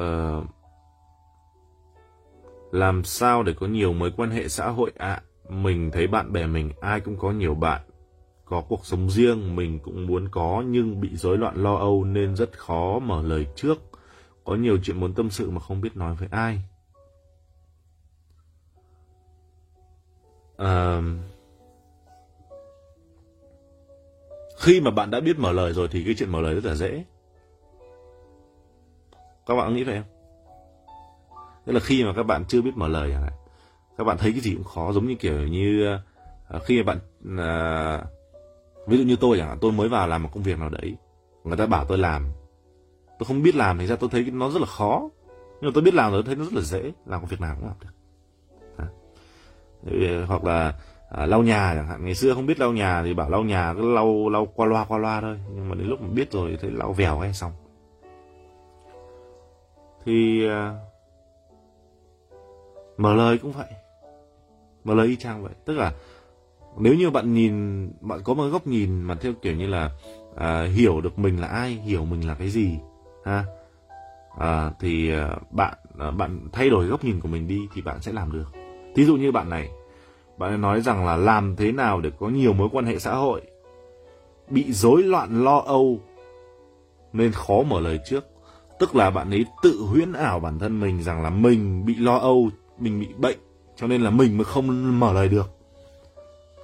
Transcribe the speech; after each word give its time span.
uh, 0.00 0.44
làm 2.72 3.04
sao 3.04 3.42
để 3.42 3.52
có 3.60 3.66
nhiều 3.66 3.92
mối 3.92 4.12
quan 4.16 4.30
hệ 4.30 4.48
xã 4.48 4.68
hội 4.68 4.92
ạ? 4.98 5.08
À, 5.08 5.22
mình 5.48 5.90
thấy 5.90 6.06
bạn 6.06 6.32
bè 6.32 6.46
mình 6.46 6.70
ai 6.80 7.00
cũng 7.00 7.16
có 7.18 7.30
nhiều 7.30 7.54
bạn, 7.54 7.80
có 8.44 8.62
cuộc 8.68 8.86
sống 8.86 9.10
riêng, 9.10 9.56
mình 9.56 9.78
cũng 9.78 10.06
muốn 10.06 10.28
có 10.28 10.62
nhưng 10.66 11.00
bị 11.00 11.16
rối 11.16 11.38
loạn 11.38 11.56
lo 11.56 11.74
âu 11.74 12.04
nên 12.04 12.36
rất 12.36 12.58
khó 12.58 12.98
mở 12.98 13.22
lời 13.22 13.46
trước. 13.56 13.78
Có 14.44 14.54
nhiều 14.54 14.78
chuyện 14.82 15.00
muốn 15.00 15.14
tâm 15.14 15.30
sự 15.30 15.50
mà 15.50 15.60
không 15.60 15.80
biết 15.80 15.96
nói 15.96 16.14
với 16.14 16.28
ai. 16.30 16.62
à, 20.62 21.02
khi 24.58 24.80
mà 24.80 24.90
bạn 24.90 25.10
đã 25.10 25.20
biết 25.20 25.38
mở 25.38 25.52
lời 25.52 25.72
rồi 25.72 25.88
thì 25.90 26.04
cái 26.04 26.14
chuyện 26.18 26.32
mở 26.32 26.40
lời 26.40 26.54
rất 26.54 26.64
là 26.64 26.74
dễ. 26.74 27.04
Các 29.46 29.54
bạn 29.54 29.74
nghĩ 29.74 29.84
vậy 29.84 29.96
không? 29.96 30.12
Tức 31.66 31.72
là 31.72 31.80
khi 31.80 32.04
mà 32.04 32.12
các 32.16 32.22
bạn 32.22 32.44
chưa 32.48 32.62
biết 32.62 32.76
mở 32.76 32.88
lời 32.88 33.10
chẳng 33.12 33.22
hạn, 33.22 33.32
các 33.98 34.04
bạn 34.04 34.18
thấy 34.18 34.32
cái 34.32 34.40
gì 34.40 34.54
cũng 34.54 34.64
khó 34.64 34.92
giống 34.92 35.06
như 35.06 35.14
kiểu 35.14 35.48
như 35.48 35.86
à, 36.48 36.58
khi 36.64 36.82
mà 36.82 36.94
bạn 36.94 36.98
à, 37.38 38.04
ví 38.86 38.98
dụ 38.98 39.04
như 39.04 39.16
tôi 39.16 39.38
chẳng 39.38 39.48
hạn, 39.48 39.58
tôi 39.60 39.72
mới 39.72 39.88
vào 39.88 40.08
làm 40.08 40.22
một 40.22 40.28
công 40.34 40.42
việc 40.42 40.58
nào 40.58 40.68
đấy, 40.68 40.96
người 41.44 41.56
ta 41.56 41.66
bảo 41.66 41.84
tôi 41.84 41.98
làm, 41.98 42.26
tôi 43.18 43.26
không 43.26 43.42
biết 43.42 43.54
làm 43.54 43.78
thì 43.78 43.86
ra 43.86 43.96
tôi 43.96 44.10
thấy 44.12 44.22
nó 44.32 44.50
rất 44.50 44.60
là 44.60 44.66
khó, 44.66 45.08
nhưng 45.60 45.70
mà 45.70 45.70
tôi 45.74 45.82
biết 45.82 45.94
làm 45.94 46.12
rồi 46.12 46.22
tôi 46.22 46.34
thấy 46.34 46.36
nó 46.36 46.44
rất 46.44 46.54
là 46.54 46.60
dễ, 46.60 46.92
làm 47.06 47.20
công 47.20 47.28
việc 47.28 47.40
nào 47.40 47.56
cũng 47.60 47.68
làm 47.68 47.76
được. 47.80 47.92
À. 48.76 48.86
Hoặc 50.26 50.44
là 50.44 50.74
à, 51.10 51.26
lau 51.26 51.42
nhà 51.42 51.74
chẳng 51.74 51.88
hạn 51.88 52.04
ngày 52.04 52.14
xưa 52.14 52.34
không 52.34 52.46
biết 52.46 52.60
lau 52.60 52.72
nhà 52.72 53.02
thì 53.04 53.14
bảo 53.14 53.30
lau 53.30 53.42
nhà 53.42 53.74
cứ 53.76 53.94
lau 53.94 54.28
lau 54.28 54.46
qua 54.46 54.66
loa 54.66 54.84
qua 54.84 54.98
loa 54.98 55.20
thôi 55.20 55.38
nhưng 55.54 55.68
mà 55.68 55.74
đến 55.74 55.86
lúc 55.86 56.00
mà 56.00 56.08
biết 56.14 56.32
rồi 56.32 56.58
thấy 56.60 56.70
lau 56.70 56.92
vèo 56.92 57.18
hay 57.18 57.34
xong 57.34 57.52
thì 60.04 60.48
à, 60.48 60.74
mở 62.96 63.14
lời 63.14 63.38
cũng 63.38 63.52
vậy. 63.52 63.68
Mở 64.84 64.94
lời 64.94 65.06
y 65.06 65.16
chang 65.16 65.42
vậy. 65.42 65.52
Tức 65.64 65.74
là 65.74 65.92
nếu 66.78 66.94
như 66.94 67.10
bạn 67.10 67.34
nhìn 67.34 67.88
bạn 68.00 68.20
có 68.24 68.34
một 68.34 68.48
góc 68.52 68.66
nhìn 68.66 69.02
mà 69.02 69.14
theo 69.14 69.32
kiểu 69.42 69.56
như 69.56 69.66
là 69.66 69.90
à, 70.36 70.62
hiểu 70.62 71.00
được 71.00 71.18
mình 71.18 71.40
là 71.40 71.46
ai 71.46 71.70
hiểu 71.70 72.04
mình 72.04 72.28
là 72.28 72.34
cái 72.34 72.48
gì 72.48 72.78
ha 73.24 73.44
à, 74.38 74.70
thì 74.80 75.12
à, 75.12 75.36
bạn 75.50 75.74
à, 75.98 76.10
bạn 76.10 76.48
thay 76.52 76.70
đổi 76.70 76.86
góc 76.86 77.04
nhìn 77.04 77.20
của 77.20 77.28
mình 77.28 77.48
đi 77.48 77.60
thì 77.74 77.82
bạn 77.82 78.00
sẽ 78.00 78.12
làm 78.12 78.32
được. 78.32 78.52
Thí 78.94 79.04
dụ 79.04 79.16
như 79.16 79.32
bạn 79.32 79.50
này 79.50 79.70
bạn 80.38 80.60
nói 80.60 80.80
rằng 80.80 81.06
là 81.06 81.16
làm 81.16 81.56
thế 81.56 81.72
nào 81.72 82.00
để 82.00 82.10
có 82.18 82.28
nhiều 82.28 82.52
mối 82.52 82.68
quan 82.72 82.84
hệ 82.84 82.98
xã 82.98 83.14
hội 83.14 83.42
bị 84.50 84.72
rối 84.72 85.02
loạn 85.02 85.44
lo 85.44 85.58
âu 85.58 86.00
nên 87.12 87.32
khó 87.32 87.62
mở 87.62 87.80
lời 87.80 88.00
trước 88.06 88.31
tức 88.82 88.96
là 88.96 89.10
bạn 89.10 89.30
ấy 89.30 89.46
tự 89.62 89.82
huyễn 89.88 90.12
ảo 90.12 90.40
bản 90.40 90.58
thân 90.58 90.80
mình 90.80 91.02
rằng 91.02 91.22
là 91.22 91.30
mình 91.30 91.86
bị 91.86 91.94
lo 91.94 92.16
âu, 92.16 92.50
mình 92.78 93.00
bị 93.00 93.08
bệnh, 93.16 93.38
cho 93.76 93.86
nên 93.86 94.02
là 94.02 94.10
mình 94.10 94.38
mới 94.38 94.44
không 94.44 95.00
mở 95.00 95.12
lời 95.12 95.28
được. 95.28 95.50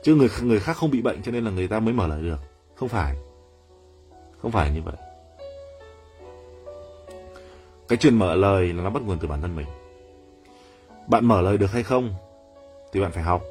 Chứ 0.02 0.14
người 0.14 0.28
người 0.42 0.60
khác 0.60 0.76
không 0.76 0.90
bị 0.90 1.02
bệnh 1.02 1.22
cho 1.22 1.32
nên 1.32 1.44
là 1.44 1.50
người 1.50 1.68
ta 1.68 1.80
mới 1.80 1.94
mở 1.94 2.06
lời 2.06 2.22
được. 2.22 2.36
Không 2.74 2.88
phải. 2.88 3.16
Không 4.42 4.50
phải 4.50 4.70
như 4.70 4.82
vậy. 4.82 4.94
Cái 7.88 7.98
chuyện 7.98 8.18
mở 8.18 8.34
lời 8.34 8.72
là 8.72 8.82
nó 8.82 8.90
bắt 8.90 9.02
nguồn 9.02 9.18
từ 9.18 9.28
bản 9.28 9.40
thân 9.40 9.56
mình. 9.56 9.66
Bạn 11.06 11.26
mở 11.26 11.40
lời 11.40 11.58
được 11.58 11.72
hay 11.72 11.82
không 11.82 12.14
thì 12.92 13.00
bạn 13.00 13.12
phải 13.12 13.22
học. 13.22 13.42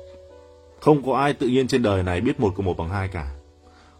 Không 0.79 1.03
có 1.05 1.17
ai 1.17 1.33
tự 1.33 1.47
nhiên 1.47 1.67
trên 1.67 1.83
đời 1.83 2.03
này 2.03 2.21
biết 2.21 2.39
một 2.39 2.53
cộng 2.55 2.65
một 2.65 2.77
bằng 2.77 2.89
hai 2.89 3.07
cả. 3.07 3.35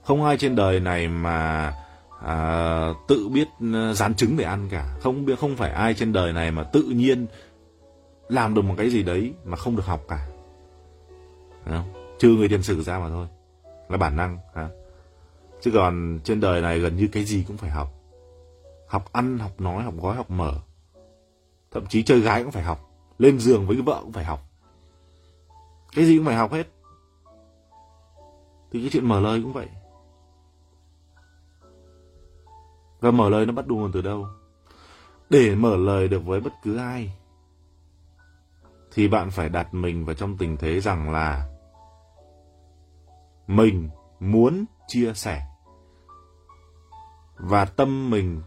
Không 0.04 0.24
ai 0.24 0.38
trên 0.38 0.56
đời 0.56 0.80
này 0.80 1.08
mà 1.08 1.74
à, 2.22 2.94
tự 3.08 3.30
biết 3.30 3.48
ờ, 3.74 3.94
dán 3.94 4.16
trứng 4.16 4.38
để 4.38 4.44
ăn 4.44 4.68
cả. 4.72 4.98
Không 5.02 5.26
biết 5.26 5.40
không 5.40 5.56
phải 5.56 5.72
ai 5.72 5.94
trên 5.94 6.14
đời 6.14 6.34
này 6.34 6.52
mà 6.52 6.64
tự 6.64 6.84
nhiên 6.84 7.28
làm 8.30 8.54
được 8.54 8.62
một 8.62 8.76
cái 8.78 8.90
gì 8.90 9.04
đấy 9.04 9.34
mà 9.46 9.58
không 9.58 9.76
được 9.76 9.86
học 9.86 10.02
cả. 10.08 10.28
Không? 11.66 11.94
trừ 12.20 12.30
người 12.30 12.50
tiền 12.50 12.64
sử 12.64 12.84
ra 12.84 13.00
mà 13.00 13.10
thôi. 13.10 13.28
Là 13.90 13.98
bản 13.98 14.16
năng 14.16 14.38
hả? 14.56 14.70
chứ 15.62 15.72
còn 15.74 16.20
trên 16.24 16.40
đời 16.40 16.62
này 16.62 16.80
gần 16.80 16.96
như 16.96 17.08
cái 17.12 17.24
gì 17.24 17.44
cũng 17.48 17.58
phải 17.58 17.70
học. 17.70 17.94
Học 18.88 19.14
ăn 19.14 19.40
học 19.40 19.62
nói 19.62 19.84
học 19.84 19.94
gói 20.02 20.16
học 20.16 20.32
mở. 20.32 20.54
Thậm 21.72 21.86
chí 21.88 22.04
chơi 22.04 22.20
gái 22.20 22.44
cũng 22.44 22.52
phải 22.52 22.64
học. 22.64 22.92
Lên 23.20 23.40
giường 23.40 23.68
với 23.68 23.76
cái 23.76 23.84
vợ 23.84 24.00
cũng 24.04 24.14
phải 24.14 24.26
học. 24.26 24.40
Cái 25.96 26.06
gì 26.06 26.18
cũng 26.18 26.26
phải 26.26 26.36
học 26.36 26.52
hết. 26.52 26.68
Thì 28.72 28.82
cái 28.82 28.90
chuyện 28.90 29.06
mở 29.06 29.20
lời 29.20 29.42
cũng 29.44 29.54
vậy. 29.54 29.68
Và 33.00 33.12
mở 33.12 33.30
lời 33.30 33.46
nó 33.46 33.54
bắt 33.54 33.68
nguồn 33.68 33.92
từ 33.92 34.02
đâu 34.02 34.28
để 35.30 35.56
mở 35.56 35.78
lời 35.78 36.08
được 36.08 36.26
với 36.26 36.40
bất 36.40 36.54
cứ 36.64 36.78
ai, 36.78 37.14
thì 38.94 39.08
bạn 39.08 39.32
phải 39.32 39.50
đặt 39.50 39.74
mình 39.74 40.06
vào 40.06 40.16
trong 40.16 40.38
tình 40.38 40.58
thế 40.58 40.80
rằng 40.80 41.12
là 41.12 41.48
mình 43.48 43.90
muốn 44.20 44.66
chia 44.88 45.14
sẻ 45.14 45.42
và 47.38 47.66
tâm 47.66 48.10
mình 48.10 48.42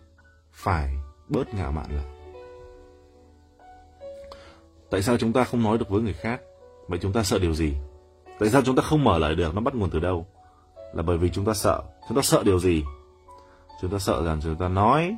phải 0.53 0.95
bớt 1.29 1.55
ngạo 1.55 1.73
mạn 1.73 1.87
lại. 1.91 2.05
Tại 4.91 5.03
sao 5.03 5.17
chúng 5.17 5.33
ta 5.33 5.45
không 5.45 5.63
nói 5.63 5.79
được 5.79 5.89
với 5.89 6.03
người 6.03 6.13
khác? 6.13 6.41
Vậy 6.89 6.99
chúng 7.03 7.13
ta 7.13 7.23
sợ 7.23 7.39
điều 7.39 7.55
gì? 7.55 7.77
Tại 8.39 8.51
sao 8.51 8.63
chúng 8.63 8.77
ta 8.77 8.83
không 8.83 9.05
mở 9.05 9.19
lời 9.19 9.35
được? 9.35 9.55
Nó 9.55 9.61
bắt 9.61 9.75
nguồn 9.75 9.91
từ 9.91 10.01
đâu? 10.01 10.27
Là 10.95 11.03
bởi 11.03 11.19
vì 11.19 11.31
chúng 11.31 11.45
ta 11.45 11.55
sợ. 11.55 11.83
Chúng 12.09 12.17
ta 12.17 12.23
sợ 12.23 12.43
điều 12.45 12.59
gì? 12.59 12.85
Chúng 13.81 13.91
ta 13.91 13.99
sợ 13.99 14.25
rằng 14.25 14.41
chúng 14.43 14.57
ta 14.57 14.69
nói 14.69 15.17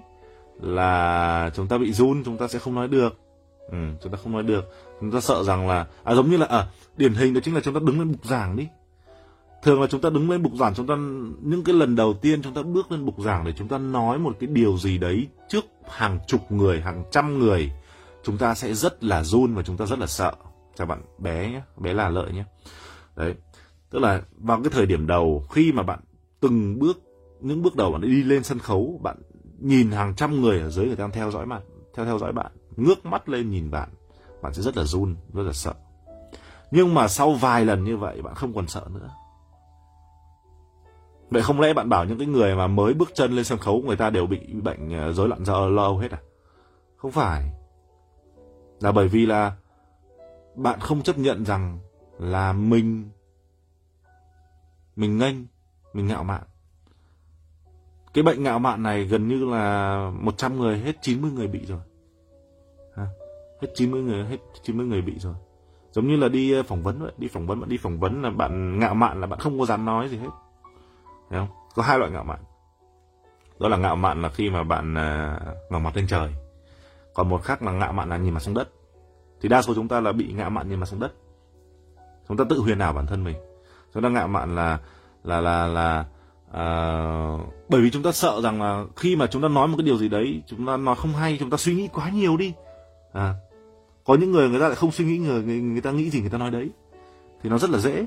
là 0.60 1.50
chúng 1.54 1.68
ta 1.68 1.78
bị 1.78 1.92
run, 1.92 2.24
chúng 2.24 2.36
ta 2.36 2.48
sẽ 2.48 2.58
không 2.58 2.74
nói 2.74 2.88
được. 2.88 3.18
Ừ, 3.70 3.76
chúng 4.02 4.12
ta 4.12 4.18
không 4.22 4.32
nói 4.32 4.42
được. 4.42 4.64
Chúng 5.00 5.10
ta 5.10 5.20
sợ 5.20 5.44
rằng 5.44 5.68
là 5.68 5.86
à 6.04 6.14
giống 6.14 6.30
như 6.30 6.36
là 6.36 6.46
à, 6.46 6.66
điển 6.96 7.14
hình 7.14 7.34
đó 7.34 7.40
chính 7.44 7.54
là 7.54 7.60
chúng 7.60 7.74
ta 7.74 7.80
đứng 7.86 7.98
lên 7.98 8.12
bục 8.12 8.24
giảng 8.24 8.56
đi. 8.56 8.68
Thường 9.62 9.80
là 9.80 9.86
chúng 9.86 10.00
ta 10.00 10.10
đứng 10.10 10.30
lên 10.30 10.42
bục 10.42 10.52
giảng, 10.54 10.74
chúng 10.74 10.86
ta 10.86 10.94
những 11.42 11.64
cái 11.64 11.74
lần 11.74 11.96
đầu 11.96 12.14
tiên 12.14 12.42
chúng 12.42 12.54
ta 12.54 12.62
bước 12.62 12.92
lên 12.92 13.04
bục 13.04 13.18
giảng 13.18 13.44
để 13.44 13.52
chúng 13.58 13.68
ta 13.68 13.78
nói 13.78 14.18
một 14.18 14.36
cái 14.40 14.46
điều 14.46 14.78
gì 14.78 14.98
đấy 14.98 15.28
trước 15.48 15.64
hàng 15.90 16.18
chục 16.26 16.52
người, 16.52 16.80
hàng 16.80 17.04
trăm 17.10 17.38
người, 17.38 17.72
chúng 18.22 18.38
ta 18.38 18.54
sẽ 18.54 18.74
rất 18.74 19.04
là 19.04 19.24
run 19.24 19.54
và 19.54 19.62
chúng 19.62 19.76
ta 19.76 19.86
rất 19.86 19.98
là 19.98 20.06
sợ 20.06 20.32
chào 20.74 20.86
bạn 20.86 21.02
bé 21.18 21.50
nhé 21.50 21.62
bé 21.76 21.92
là 21.92 22.08
lợi 22.08 22.32
nhé 22.32 22.44
đấy 23.16 23.34
tức 23.90 23.98
là 23.98 24.22
vào 24.38 24.62
cái 24.62 24.70
thời 24.70 24.86
điểm 24.86 25.06
đầu 25.06 25.46
khi 25.50 25.72
mà 25.72 25.82
bạn 25.82 25.98
từng 26.40 26.78
bước 26.78 27.02
những 27.42 27.62
bước 27.62 27.76
đầu 27.76 27.92
bạn 27.92 28.00
đi 28.00 28.22
lên 28.22 28.44
sân 28.44 28.58
khấu, 28.58 29.00
bạn 29.03 29.16
nhìn 29.58 29.91
hàng 29.91 30.14
trăm 30.14 30.41
người 30.41 30.60
ở 30.60 30.70
dưới 30.70 30.86
người 30.86 30.97
ta 30.97 31.08
theo 31.12 31.30
dõi 31.30 31.47
bạn, 31.47 31.62
theo 31.94 32.06
theo 32.06 32.19
dõi 32.19 32.32
bạn, 32.32 32.53
ngước 32.76 33.06
mắt 33.06 33.28
lên 33.28 33.50
nhìn 33.50 33.70
bạn 33.70 33.88
bạn 34.42 34.54
sẽ 34.54 34.62
rất 34.62 34.76
là 34.76 34.84
run, 34.84 35.16
rất 35.32 35.42
là 35.42 35.52
sợ. 35.52 35.75
Nhưng 36.70 36.94
mà 36.94 37.08
sau 37.08 37.32
vài 37.32 37.64
lần 37.64 37.84
như 37.84 37.97
vậy, 37.97 38.22
bạn 38.22 38.34
không 38.34 38.54
còn 38.54 38.69
sợ 38.69 38.86
nữa. 38.91 39.10
Vậy 41.31 41.42
không 41.42 41.60
lẽ 41.60 41.72
bạn 41.72 41.88
bảo 41.88 42.04
những 42.04 42.19
cái 42.19 42.26
người 42.26 42.54
mà 42.54 42.66
mới 42.66 42.94
bước 42.94 43.10
chân 43.14 43.32
lên 43.32 43.44
sân 43.44 43.58
khấu 43.58 43.82
người 43.82 43.97
ta 43.97 44.10
đều 44.10 44.26
bị 44.26 44.38
bệnh 44.62 44.92
ờ, 44.98 45.12
rối 45.12 45.28
loạn 45.28 45.44
do 45.44 45.66
lo 45.66 45.82
âu 45.82 45.98
hết 45.98 46.10
à? 46.10 46.19
Không 46.97 47.10
phải. 47.10 47.52
Là 48.81 48.92
bởi 48.92 49.08
vì 49.08 49.26
là 49.26 49.56
bạn 50.54 50.81
không 50.81 51.02
chấp 51.02 51.19
nhận 51.19 51.44
rằng 51.44 51.78
là 52.19 52.52
mình 52.52 53.10
mình 54.97 55.19
nghênh, 55.19 55.36
mình 55.92 56.06
ngạo 56.06 56.25
mạn 56.25 56.42
cái 58.14 58.24
bệnh 58.24 58.42
ngạo 58.42 58.58
mạn 58.58 58.82
này 58.82 59.04
gần 59.04 59.28
như 59.28 59.44
là 59.44 60.10
100 60.20 60.58
người, 60.58 60.78
hết 60.78 60.92
90 61.02 61.30
người 61.30 61.46
bị 61.46 61.66
rồi. 61.66 61.80
Ha? 62.96 63.06
hết 63.62 63.68
90 63.74 64.02
người, 64.02 64.24
hết 64.24 64.36
90 64.62 64.86
người 64.86 65.02
bị 65.02 65.18
rồi. 65.18 65.34
Giống 65.92 66.08
như 66.08 66.16
là 66.16 66.28
đi 66.28 66.52
ờ, 66.52 66.62
phỏng 66.62 66.82
vấn 66.82 67.02
vậy, 67.02 67.12
đi 67.18 67.28
phỏng 67.28 67.46
vấn, 67.46 67.60
bạn 67.60 67.68
đi 67.68 67.76
phỏng 67.78 68.00
vấn 68.00 68.22
là 68.22 68.30
bạn 68.30 68.78
ngạo 68.78 68.94
mạn 68.94 69.20
là 69.20 69.26
bạn 69.26 69.38
không 69.38 69.58
có 69.58 69.66
dám 69.66 69.84
nói 69.84 70.08
gì 70.08 70.16
hết. 70.16 70.30
Thấy 71.30 71.38
không? 71.38 71.48
Có 71.74 71.82
hai 71.82 71.98
loại 71.98 72.10
ngạo 72.10 72.24
mạn. 72.24 72.38
Đó 73.60 73.68
là 73.68 73.76
ngạo 73.76 73.96
mạn 73.96 74.22
là 74.22 74.28
khi 74.28 74.50
mà 74.50 74.62
bạn 74.62 74.94
ờ, 74.94 75.38
ngẩng 75.70 75.82
mặt 75.82 75.96
lên 75.96 76.06
trời, 76.06 76.34
còn 77.14 77.28
một 77.28 77.42
khác 77.42 77.62
là 77.62 77.72
ngạo 77.72 77.92
mạn 77.92 78.08
là 78.08 78.16
nhìn 78.16 78.34
mặt 78.34 78.40
xuống 78.40 78.54
đất. 78.54 78.69
Thì 79.40 79.48
đa 79.48 79.62
số 79.62 79.75
chúng 79.75 79.88
ta 79.88 80.00
là 80.00 80.12
bị 80.12 80.32
ngạo 80.32 80.50
mạn 80.50 80.69
nhìn 80.69 80.81
mặt 80.81 80.87
xuống 80.87 81.00
đất. 81.00 81.12
Chúng 82.28 82.37
ta 82.37 82.44
tự 82.50 82.60
huyền 82.60 82.78
ảo 82.78 82.92
bản 82.92 83.06
thân 83.06 83.25
mình. 83.25 83.37
Chúng 83.94 84.02
ta 84.02 84.08
ngạo 84.08 84.28
mạn 84.28 84.54
là 84.54 84.78
là 85.25 85.40
là 85.40 85.66
là 85.66 86.04
à, 86.52 86.64
bởi 87.69 87.81
vì 87.81 87.90
chúng 87.90 88.02
ta 88.02 88.12
sợ 88.12 88.40
rằng 88.43 88.62
là 88.62 88.84
khi 88.96 89.16
mà 89.16 89.26
chúng 89.26 89.43
ta 89.43 89.49
nói 89.49 89.69
một 89.69 89.76
cái 89.76 89.84
điều 89.84 89.99
gì 89.99 90.08
đấy 90.08 90.43
chúng 90.46 90.66
ta 90.66 90.76
nói 90.76 90.96
không 90.99 91.12
hay 91.12 91.37
chúng 91.40 91.50
ta 91.50 91.56
suy 91.56 91.75
nghĩ 91.75 91.88
quá 91.93 92.10
nhiều 92.10 92.37
đi. 92.37 92.52
À, 93.12 93.34
có 94.04 94.14
những 94.14 94.32
người 94.32 94.49
người 94.49 94.60
ta 94.60 94.66
lại 94.69 94.76
không 94.76 94.93
suy 94.93 95.04
nghĩ 95.04 95.19
người 95.19 95.43
người, 95.43 95.60
người 95.60 95.81
ta 95.81 95.90
nghĩ 95.90 96.10
gì 96.10 96.20
người 96.20 96.31
ta 96.31 96.38
nói 96.38 96.50
đấy 96.50 96.70
thì 97.43 97.50
nó 97.50 97.58
rất 97.58 97.70
là 97.70 97.78
dễ. 97.78 98.06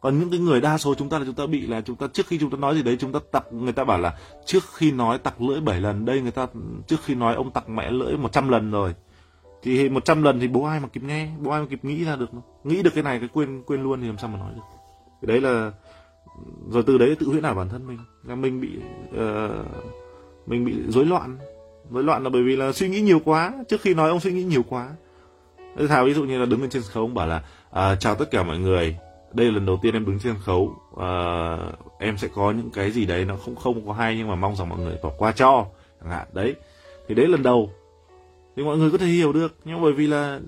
Còn 0.00 0.18
những 0.18 0.30
cái 0.30 0.40
người 0.40 0.60
đa 0.60 0.78
số 0.78 0.94
chúng 0.94 1.08
ta 1.08 1.18
là 1.18 1.24
chúng 1.24 1.34
ta 1.34 1.46
bị 1.46 1.66
là 1.66 1.80
chúng 1.80 1.96
ta 1.96 2.06
trước 2.12 2.26
khi 2.26 2.38
chúng 2.38 2.50
ta 2.50 2.56
nói 2.56 2.74
gì 2.74 2.82
đấy 2.82 2.96
chúng 3.00 3.12
ta 3.12 3.20
tặc 3.32 3.52
người 3.52 3.72
ta 3.72 3.84
bảo 3.84 3.98
là 3.98 4.18
trước 4.46 4.64
khi 4.74 4.92
nói 4.92 5.18
tặc 5.18 5.42
lưỡi 5.42 5.60
7 5.60 5.80
lần 5.80 6.04
đây 6.04 6.20
người 6.20 6.30
ta 6.30 6.46
trước 6.86 6.96
khi 7.04 7.14
nói 7.14 7.34
ông 7.34 7.50
tặc 7.50 7.68
mẹ 7.68 7.90
lưỡi 7.90 8.16
100 8.16 8.48
lần 8.48 8.70
rồi. 8.70 8.94
Thì 9.62 9.88
100 9.88 10.22
lần 10.22 10.40
thì 10.40 10.48
bố 10.48 10.64
ai 10.64 10.80
mà 10.80 10.88
kịp 10.88 11.02
nghe 11.02 11.28
bố 11.38 11.50
ai 11.50 11.60
mà 11.60 11.66
kịp 11.70 11.84
nghĩ 11.84 12.04
ra 12.04 12.16
được 12.16 12.30
nghĩ 12.64 12.82
được 12.82 12.94
cái 12.94 13.02
này 13.04 13.18
cái 13.18 13.28
quên 13.32 13.62
quên 13.66 13.82
luôn 13.82 14.00
thì 14.00 14.06
làm 14.06 14.18
sao 14.18 14.28
mà 14.28 14.38
nói 14.38 14.52
được? 14.54 14.62
Cái 15.22 15.26
đấy 15.26 15.40
là 15.40 15.72
rồi 16.70 16.82
từ 16.86 16.98
đấy 16.98 17.16
tự 17.20 17.26
huyễn 17.26 17.42
ảo 17.42 17.54
bản 17.54 17.68
thân 17.68 17.86
mình. 17.86 17.98
Là 18.24 18.34
mình 18.34 18.60
bị 18.60 18.68
uh, 19.08 19.66
mình 20.46 20.64
bị 20.64 20.74
rối 20.88 21.06
loạn. 21.06 21.36
Rối 21.90 22.04
loạn 22.04 22.24
là 22.24 22.30
bởi 22.30 22.42
vì 22.42 22.56
là 22.56 22.72
suy 22.72 22.88
nghĩ 22.88 23.00
nhiều 23.00 23.20
quá. 23.24 23.52
Trước 23.68 23.80
khi 23.80 23.94
nói 23.94 24.08
ông 24.10 24.20
suy 24.20 24.32
nghĩ 24.32 24.42
nhiều 24.42 24.62
quá. 24.68 24.88
Thảo 25.88 26.04
ví 26.04 26.14
dụ 26.14 26.24
như 26.24 26.38
là 26.38 26.46
đứng 26.46 26.60
lên 26.60 26.70
trên 26.70 26.82
sân 26.82 26.92
khấu 26.92 27.02
ông 27.02 27.14
bảo 27.14 27.26
là 27.26 27.42
à, 27.70 27.94
chào 27.94 28.14
tất 28.14 28.30
cả 28.30 28.42
mọi 28.42 28.58
người. 28.58 28.96
Đây 29.32 29.46
là 29.46 29.52
lần 29.52 29.66
đầu 29.66 29.78
tiên 29.82 29.94
em 29.94 30.06
đứng 30.06 30.18
trên 30.18 30.32
sân 30.32 30.42
khấu. 30.44 30.74
À, 31.00 31.56
em 31.98 32.16
sẽ 32.16 32.28
có 32.34 32.52
những 32.52 32.70
cái 32.70 32.90
gì 32.90 33.06
đấy 33.06 33.24
nó 33.24 33.36
không 33.36 33.56
không 33.56 33.86
có 33.86 33.92
hay 33.92 34.16
nhưng 34.16 34.28
mà 34.28 34.34
mong 34.34 34.56
rằng 34.56 34.68
mọi 34.68 34.78
người 34.78 34.98
bỏ 35.02 35.10
qua 35.18 35.32
cho. 35.32 35.66
Chẳng 36.00 36.10
hạn. 36.10 36.26
Đấy. 36.32 36.54
Thì 37.08 37.14
đấy 37.14 37.28
lần 37.28 37.42
đầu. 37.42 37.70
Thì 38.56 38.62
mọi 38.62 38.76
người 38.76 38.90
có 38.90 38.98
thể 38.98 39.06
hiểu 39.06 39.32
được. 39.32 39.54
Nhưng 39.64 39.82
bởi 39.82 39.92
vì 39.92 40.06
là 40.06 40.40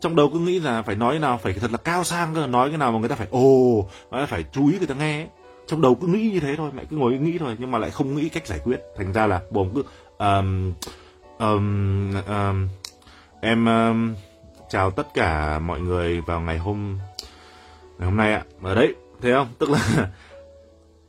trong 0.00 0.16
đầu 0.16 0.30
cứ 0.32 0.38
nghĩ 0.38 0.60
là 0.60 0.82
phải 0.82 0.94
nói 0.94 1.12
cái 1.12 1.20
nào 1.20 1.38
phải 1.42 1.52
thật 1.52 1.72
là 1.72 1.78
cao 1.78 2.04
sang 2.04 2.34
cơ 2.34 2.46
nói 2.46 2.68
cái 2.68 2.78
nào 2.78 2.92
mà 2.92 2.98
người 2.98 3.08
ta 3.08 3.14
phải 3.14 3.26
ồ 3.30 3.88
phải 4.28 4.44
chú 4.52 4.68
ý 4.68 4.78
người 4.78 4.86
ta 4.86 4.94
nghe 4.94 5.18
ấy. 5.18 5.28
trong 5.66 5.80
đầu 5.80 5.94
cứ 5.94 6.06
nghĩ 6.06 6.30
như 6.30 6.40
thế 6.40 6.56
thôi 6.56 6.70
mẹ 6.74 6.84
cứ 6.90 6.96
ngồi 6.96 7.12
nghĩ 7.12 7.38
thôi 7.38 7.56
nhưng 7.58 7.70
mà 7.70 7.78
lại 7.78 7.90
không 7.90 8.14
nghĩ 8.14 8.28
cách 8.28 8.46
giải 8.46 8.58
quyết. 8.64 8.80
Thành 8.96 9.12
ra 9.12 9.26
là 9.26 9.40
bồm 9.50 9.68
cứ 9.74 9.82
um, 10.18 10.72
um, 11.38 12.12
um, 12.28 12.68
em 13.40 13.66
um, 13.66 14.14
chào 14.68 14.90
tất 14.90 15.06
cả 15.14 15.58
mọi 15.58 15.80
người 15.80 16.20
vào 16.20 16.40
ngày 16.40 16.58
hôm 16.58 16.98
ngày 17.98 18.06
hôm 18.06 18.16
nay 18.16 18.32
ạ. 18.32 18.42
Ở 18.62 18.74
đấy 18.74 18.94
thấy 19.22 19.32
không? 19.32 19.48
Tức 19.58 19.70
là 19.70 20.08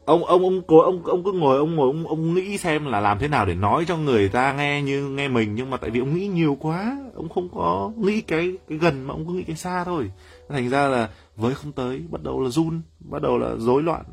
ông 0.07 0.25
ông 0.25 0.43
ông 0.43 0.61
cố 0.67 0.79
ông 0.79 1.03
ông 1.05 1.23
cứ 1.23 1.31
ngồi 1.31 1.57
ông 1.57 1.75
ngồi 1.75 1.87
ông 1.87 2.07
ông 2.07 2.33
nghĩ 2.33 2.57
xem 2.57 2.85
là 2.85 2.99
làm 2.99 3.19
thế 3.19 3.27
nào 3.27 3.45
để 3.45 3.55
nói 3.55 3.85
cho 3.87 3.97
người 3.97 4.29
ta 4.29 4.53
nghe 4.53 4.81
như 4.81 5.09
nghe 5.09 5.27
mình. 5.27 5.55
Nhưng 5.55 5.69
mà 5.69 5.77
tại 5.77 5.89
vì 5.89 5.99
ông 5.99 6.13
nghĩ 6.13 6.27
nhiều 6.27 6.57
quá 6.59 6.97
ông 7.15 7.29
không 7.29 7.49
có 7.55 7.91
nghĩ 7.97 8.21
cái 8.21 8.57
cái 8.69 8.77
gần 8.77 9.07
mà 9.07 9.13
ông 9.13 9.27
cứ 9.27 9.33
nghĩ 9.33 9.43
cái 9.43 9.55
xa 9.55 9.83
thôi. 9.83 10.11
Thành 10.49 10.69
ra 10.69 10.87
là 10.87 11.09
với 11.35 11.55
không 11.55 11.71
tới 11.71 12.03
bắt 12.09 12.23
đầu 12.23 12.41
là 12.41 12.49
run 12.49 12.81
bắt 12.99 13.21
đầu 13.21 13.37
là 13.37 13.55
rối 13.57 13.83
loạn 13.83 14.03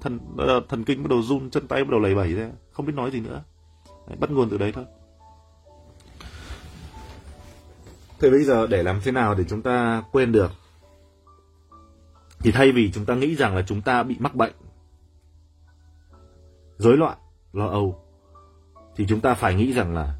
thần 0.00 0.18
ờ, 0.38 0.60
thần 0.68 0.84
kinh 0.84 1.02
bắt 1.02 1.10
đầu 1.10 1.22
run 1.22 1.50
chân 1.50 1.68
tay 1.68 1.84
bắt 1.84 1.90
đầu 1.90 2.00
lầy 2.00 2.14
bẩy 2.14 2.34
ra 2.34 2.50
không 2.72 2.86
biết 2.86 2.94
nói 2.96 3.10
gì 3.10 3.20
nữa. 3.20 3.42
Đấy, 4.08 4.16
bắt 4.20 4.30
nguồn 4.30 4.50
từ 4.50 4.58
đấy 4.58 4.72
thôi. 4.72 4.84
Thế 8.20 8.30
bây 8.30 8.44
giờ 8.44 8.66
để 8.66 8.82
làm 8.82 9.00
thế 9.04 9.12
nào 9.12 9.34
để 9.34 9.44
chúng 9.48 9.62
ta 9.62 10.02
quên 10.12 10.32
được? 10.32 10.52
Thì 12.38 12.52
thay 12.52 12.72
vì 12.72 12.90
chúng 12.94 13.04
ta 13.04 13.14
nghĩ 13.14 13.34
rằng 13.34 13.56
là 13.56 13.62
chúng 13.66 13.82
ta 13.82 14.02
bị 14.02 14.16
mắc 14.18 14.34
bệnh 14.34 14.52
rối 16.76 16.96
loạn 16.96 17.18
lo 17.52 17.66
âu 17.66 18.02
thì 18.96 19.06
chúng 19.08 19.20
ta 19.20 19.34
phải 19.34 19.54
nghĩ 19.54 19.72
rằng 19.72 19.94
là 19.94 20.14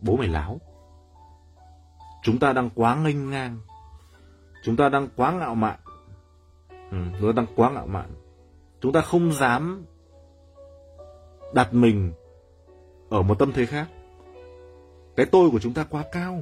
bố 0.00 0.16
mày 0.16 0.28
láo. 0.28 0.60
Chúng 2.22 2.38
ta 2.38 2.52
đang 2.52 2.70
quá 2.74 2.96
nghênh 2.96 3.30
ngang 3.30 3.58
chúng 4.64 4.76
ta 4.76 4.88
đang 4.88 5.08
quá 5.16 5.32
ngạo 5.32 5.54
mạn. 5.54 5.78
Ừ, 6.90 6.98
chúng 7.20 7.28
ta 7.28 7.42
đang 7.42 7.46
quá 7.56 7.70
ngạo 7.70 7.86
mạn. 7.86 8.10
Chúng 8.80 8.92
ta 8.92 9.00
không 9.00 9.32
dám 9.32 9.84
đặt 11.54 11.74
mình 11.74 12.12
ở 13.10 13.22
một 13.22 13.38
tâm 13.38 13.52
thế 13.52 13.66
khác. 13.66 13.88
Cái 15.16 15.26
tôi 15.26 15.50
của 15.50 15.58
chúng 15.58 15.74
ta 15.74 15.84
quá 15.84 16.04
cao. 16.12 16.40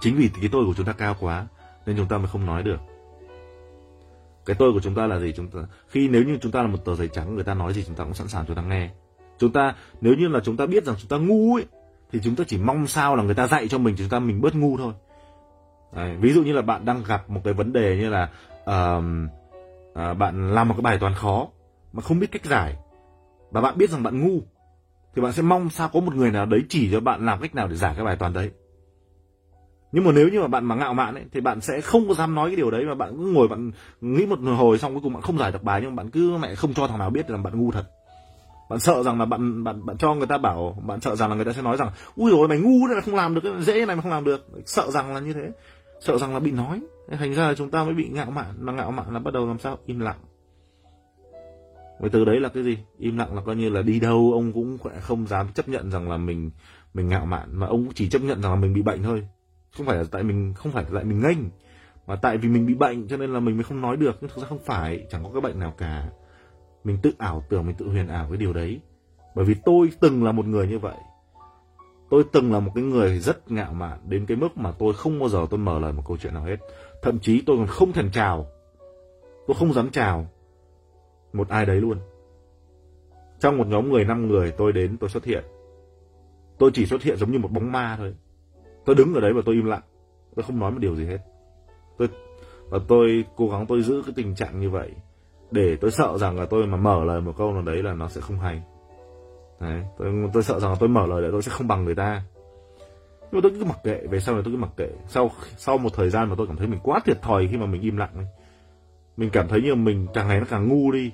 Chính 0.00 0.16
vì 0.16 0.30
cái 0.40 0.48
tôi 0.52 0.66
của 0.66 0.74
chúng 0.76 0.86
ta 0.86 0.92
cao 0.92 1.16
quá 1.20 1.46
nên 1.86 1.96
chúng 1.96 2.08
ta 2.08 2.18
mới 2.18 2.26
không 2.26 2.46
nói 2.46 2.62
được 2.62 2.80
cái 4.48 4.56
tôi 4.58 4.72
của 4.72 4.80
chúng 4.80 4.94
ta 4.94 5.06
là 5.06 5.18
gì? 5.18 5.32
Chúng 5.36 5.48
ta 5.48 5.58
khi 5.88 6.08
nếu 6.08 6.22
như 6.22 6.38
chúng 6.40 6.52
ta 6.52 6.62
là 6.62 6.68
một 6.68 6.84
tờ 6.84 6.94
giấy 6.94 7.08
trắng 7.08 7.34
người 7.34 7.44
ta 7.44 7.54
nói 7.54 7.72
gì 7.72 7.84
chúng 7.86 7.94
ta 7.94 8.04
cũng 8.04 8.14
sẵn 8.14 8.28
sàng 8.28 8.44
chúng 8.46 8.56
ta 8.56 8.62
nghe. 8.62 8.90
Chúng 9.38 9.52
ta 9.52 9.74
nếu 10.00 10.14
như 10.14 10.28
là 10.28 10.40
chúng 10.40 10.56
ta 10.56 10.66
biết 10.66 10.84
rằng 10.84 10.96
chúng 10.98 11.08
ta 11.08 11.16
ngu 11.16 11.54
ấy 11.54 11.66
thì 12.12 12.20
chúng 12.22 12.36
ta 12.36 12.44
chỉ 12.46 12.58
mong 12.58 12.86
sao 12.86 13.16
là 13.16 13.22
người 13.22 13.34
ta 13.34 13.46
dạy 13.46 13.68
cho 13.68 13.78
mình 13.78 13.94
chúng 13.98 14.08
ta 14.08 14.18
mình 14.18 14.40
bớt 14.40 14.54
ngu 14.54 14.76
thôi. 14.76 14.92
Đấy, 15.96 16.16
ví 16.20 16.32
dụ 16.32 16.42
như 16.42 16.52
là 16.52 16.62
bạn 16.62 16.84
đang 16.84 17.02
gặp 17.06 17.30
một 17.30 17.40
cái 17.44 17.54
vấn 17.54 17.72
đề 17.72 17.96
như 17.96 18.08
là 18.08 18.30
uh, 18.70 19.04
uh, 20.10 20.18
bạn 20.18 20.54
làm 20.54 20.68
một 20.68 20.74
cái 20.74 20.82
bài 20.82 20.98
toán 20.98 21.14
khó 21.14 21.48
mà 21.92 22.02
không 22.02 22.18
biết 22.18 22.32
cách 22.32 22.44
giải 22.44 22.76
và 23.50 23.60
bạn 23.60 23.78
biết 23.78 23.90
rằng 23.90 24.02
bạn 24.02 24.20
ngu 24.20 24.40
thì 25.14 25.22
bạn 25.22 25.32
sẽ 25.32 25.42
mong 25.42 25.70
sao 25.70 25.88
có 25.88 26.00
một 26.00 26.14
người 26.14 26.30
nào 26.30 26.46
đấy 26.46 26.60
chỉ 26.68 26.88
cho 26.92 27.00
bạn 27.00 27.26
làm 27.26 27.40
cách 27.40 27.54
nào 27.54 27.68
để 27.68 27.76
giải 27.76 27.94
cái 27.96 28.04
bài 28.04 28.16
toán 28.16 28.32
đấy 28.32 28.50
nhưng 29.92 30.04
mà 30.04 30.12
nếu 30.12 30.28
như 30.28 30.40
mà 30.40 30.46
bạn 30.48 30.64
mà 30.64 30.74
ngạo 30.74 30.94
mạn 30.94 31.14
ấy, 31.14 31.24
thì 31.32 31.40
bạn 31.40 31.60
sẽ 31.60 31.80
không 31.80 32.08
có 32.08 32.14
dám 32.14 32.34
nói 32.34 32.48
cái 32.48 32.56
điều 32.56 32.70
đấy 32.70 32.84
mà 32.84 32.94
bạn 32.94 33.16
cứ 33.16 33.32
ngồi 33.32 33.48
bạn 33.48 33.70
nghĩ 34.00 34.26
một 34.26 34.38
hồi 34.56 34.78
xong 34.78 34.92
cuối 34.92 35.00
cùng 35.04 35.12
bạn 35.12 35.22
không 35.22 35.38
giải 35.38 35.52
được 35.52 35.62
bài, 35.62 35.80
nhưng 35.82 35.90
mà 35.90 36.02
bạn 36.02 36.10
cứ 36.10 36.36
mẹ 36.36 36.54
không 36.54 36.74
cho 36.74 36.86
thằng 36.86 36.98
nào 36.98 37.10
biết 37.10 37.30
là 37.30 37.36
bạn 37.36 37.60
ngu 37.60 37.70
thật. 37.70 37.84
Bạn 38.70 38.80
sợ 38.80 39.02
rằng 39.02 39.18
là 39.18 39.24
bạn 39.24 39.64
bạn 39.64 39.86
bạn 39.86 39.96
cho 39.96 40.14
người 40.14 40.26
ta 40.26 40.38
bảo, 40.38 40.82
bạn 40.86 41.00
sợ 41.00 41.16
rằng 41.16 41.30
là 41.30 41.36
người 41.36 41.44
ta 41.44 41.52
sẽ 41.52 41.62
nói 41.62 41.76
rằng, 41.76 41.90
ui 42.16 42.30
rồi 42.30 42.48
mày 42.48 42.58
ngu 42.58 42.86
đấy 42.86 42.96
là 42.96 43.00
không 43.00 43.14
làm 43.14 43.34
được, 43.34 43.60
dễ 43.60 43.86
này 43.86 43.96
mà 43.96 44.02
không 44.02 44.12
làm 44.12 44.24
được. 44.24 44.48
Sợ 44.66 44.90
rằng 44.90 45.14
là 45.14 45.20
như 45.20 45.32
thế. 45.32 45.50
Sợ 46.00 46.18
rằng 46.18 46.34
là 46.34 46.40
bị 46.40 46.50
nói. 46.50 46.80
Thành 47.10 47.34
ra 47.34 47.48
là 47.48 47.54
chúng 47.54 47.70
ta 47.70 47.84
mới 47.84 47.94
bị 47.94 48.08
ngạo 48.08 48.30
mạn, 48.30 48.46
mà 48.60 48.72
ngạo 48.72 48.90
mạn 48.90 49.06
là 49.14 49.18
bắt 49.18 49.34
đầu 49.34 49.46
làm 49.46 49.58
sao? 49.58 49.78
Im 49.86 50.00
lặng. 50.00 50.18
Và 52.00 52.08
từ 52.12 52.24
đấy 52.24 52.40
là 52.40 52.48
cái 52.48 52.62
gì? 52.62 52.78
Im 52.98 53.18
lặng 53.18 53.34
là 53.34 53.42
coi 53.42 53.56
như 53.56 53.68
là 53.68 53.82
đi 53.82 54.00
đâu 54.00 54.30
ông 54.34 54.52
cũng 54.52 54.78
không 55.00 55.26
dám 55.26 55.48
chấp 55.54 55.68
nhận 55.68 55.90
rằng 55.90 56.10
là 56.10 56.16
mình 56.16 56.50
mình 56.94 57.08
ngạo 57.08 57.26
mạn, 57.26 57.48
mà 57.52 57.66
ông 57.66 57.84
cũng 57.84 57.94
chỉ 57.94 58.08
chấp 58.08 58.22
nhận 58.22 58.42
rằng 58.42 58.52
là 58.52 58.58
mình 58.58 58.72
bị 58.72 58.82
bệnh 58.82 59.02
thôi 59.02 59.28
không 59.76 59.86
phải 59.86 59.96
là 59.96 60.04
tại 60.10 60.22
mình, 60.22 60.54
không 60.54 60.72
phải 60.72 60.84
là 60.84 60.90
tại 60.94 61.04
mình 61.04 61.20
nghênh, 61.20 61.38
mà 62.06 62.16
tại 62.16 62.38
vì 62.38 62.48
mình 62.48 62.66
bị 62.66 62.74
bệnh 62.74 63.08
cho 63.08 63.16
nên 63.16 63.32
là 63.32 63.40
mình 63.40 63.56
mới 63.56 63.64
không 63.64 63.80
nói 63.80 63.96
được. 63.96 64.18
Nhưng 64.20 64.30
thực 64.30 64.42
ra 64.42 64.48
không 64.48 64.58
phải, 64.64 65.06
chẳng 65.10 65.24
có 65.24 65.30
cái 65.32 65.40
bệnh 65.40 65.58
nào 65.58 65.74
cả. 65.78 66.08
Mình 66.84 66.98
tự 67.02 67.12
ảo 67.18 67.42
tưởng, 67.48 67.66
mình 67.66 67.76
tự 67.78 67.88
huyền 67.88 68.08
ảo 68.08 68.26
cái 68.28 68.36
điều 68.36 68.52
đấy. 68.52 68.80
Bởi 69.34 69.44
vì 69.44 69.54
tôi 69.64 69.90
từng 70.00 70.24
là 70.24 70.32
một 70.32 70.46
người 70.46 70.68
như 70.68 70.78
vậy. 70.78 70.96
Tôi 72.10 72.24
từng 72.32 72.52
là 72.52 72.60
một 72.60 72.72
cái 72.74 72.84
người 72.84 73.18
rất 73.18 73.50
ngạo 73.50 73.72
mạn 73.72 73.98
đến 74.08 74.26
cái 74.26 74.36
mức 74.36 74.58
mà 74.58 74.72
tôi 74.78 74.94
không 74.94 75.18
bao 75.18 75.28
giờ 75.28 75.46
tôi 75.50 75.58
mở 75.58 75.78
lời 75.78 75.92
một 75.92 76.02
câu 76.06 76.16
chuyện 76.16 76.34
nào 76.34 76.44
hết. 76.44 76.56
Thậm 77.02 77.18
chí 77.18 77.42
tôi 77.46 77.56
còn 77.56 77.66
không 77.66 77.92
thèm 77.92 78.10
chào. 78.10 78.46
Tôi 79.46 79.56
không 79.58 79.72
dám 79.72 79.90
chào 79.90 80.26
một 81.32 81.48
ai 81.48 81.66
đấy 81.66 81.80
luôn. 81.80 81.98
Trong 83.40 83.58
một 83.58 83.66
nhóm 83.66 83.90
người, 83.90 84.04
năm 84.04 84.28
người 84.28 84.50
tôi 84.50 84.72
đến, 84.72 84.96
tôi 84.96 85.10
xuất 85.10 85.24
hiện. 85.24 85.44
Tôi 86.58 86.70
chỉ 86.74 86.86
xuất 86.86 87.02
hiện 87.02 87.16
giống 87.16 87.32
như 87.32 87.38
một 87.38 87.52
bóng 87.52 87.72
ma 87.72 87.96
thôi 87.98 88.14
tôi 88.88 88.96
đứng 88.96 89.14
ở 89.14 89.20
đấy 89.20 89.32
và 89.32 89.42
tôi 89.46 89.54
im 89.54 89.64
lặng. 89.64 89.82
Tôi 90.36 90.44
không 90.44 90.58
nói 90.58 90.70
một 90.70 90.78
điều 90.78 90.96
gì 90.96 91.06
hết. 91.06 91.18
Tôi, 91.98 92.08
và 92.68 92.78
tôi 92.88 93.24
cố 93.36 93.48
gắng 93.48 93.66
tôi 93.66 93.82
giữ 93.82 94.02
cái 94.06 94.12
tình 94.16 94.34
trạng 94.34 94.60
như 94.60 94.70
vậy 94.70 94.90
để 95.50 95.76
tôi 95.80 95.90
sợ 95.90 96.18
rằng 96.18 96.38
là 96.38 96.46
tôi 96.46 96.66
mà 96.66 96.76
mở 96.76 97.04
lời 97.04 97.20
một 97.20 97.32
câu 97.38 97.52
nào 97.52 97.62
đấy 97.62 97.82
là 97.82 97.92
nó 97.92 98.08
sẽ 98.08 98.20
không 98.20 98.38
hay. 98.38 98.62
Đấy, 99.60 99.82
tôi 99.98 100.30
tôi 100.32 100.42
sợ 100.42 100.60
rằng 100.60 100.70
là 100.70 100.76
tôi 100.80 100.88
mở 100.88 101.06
lời 101.06 101.22
đấy 101.22 101.30
tôi 101.32 101.42
sẽ 101.42 101.52
không 101.52 101.68
bằng 101.68 101.84
người 101.84 101.94
ta. 101.94 102.22
Nhưng 103.20 103.32
mà 103.32 103.40
tôi 103.42 103.52
cứ 103.58 103.64
mặc 103.64 103.78
kệ, 103.84 104.00
về 104.10 104.20
sau 104.20 104.34
này 104.34 104.44
tôi 104.44 104.52
cứ 104.52 104.58
mặc 104.58 104.70
kệ. 104.76 104.88
Sau 105.08 105.30
sau 105.56 105.78
một 105.78 105.90
thời 105.94 106.10
gian 106.10 106.28
mà 106.28 106.34
tôi 106.38 106.46
cảm 106.46 106.56
thấy 106.56 106.66
mình 106.66 106.80
quá 106.82 107.00
thiệt 107.04 107.22
thòi 107.22 107.48
khi 107.50 107.56
mà 107.56 107.66
mình 107.66 107.82
im 107.82 107.96
lặng 107.96 108.14
ấy. 108.14 108.26
mình 109.16 109.30
cảm 109.32 109.48
thấy 109.48 109.62
như 109.62 109.74
mình 109.74 110.06
càng 110.14 110.28
ngày 110.28 110.40
nó 110.40 110.46
càng 110.50 110.68
ngu 110.68 110.92
đi. 110.92 111.12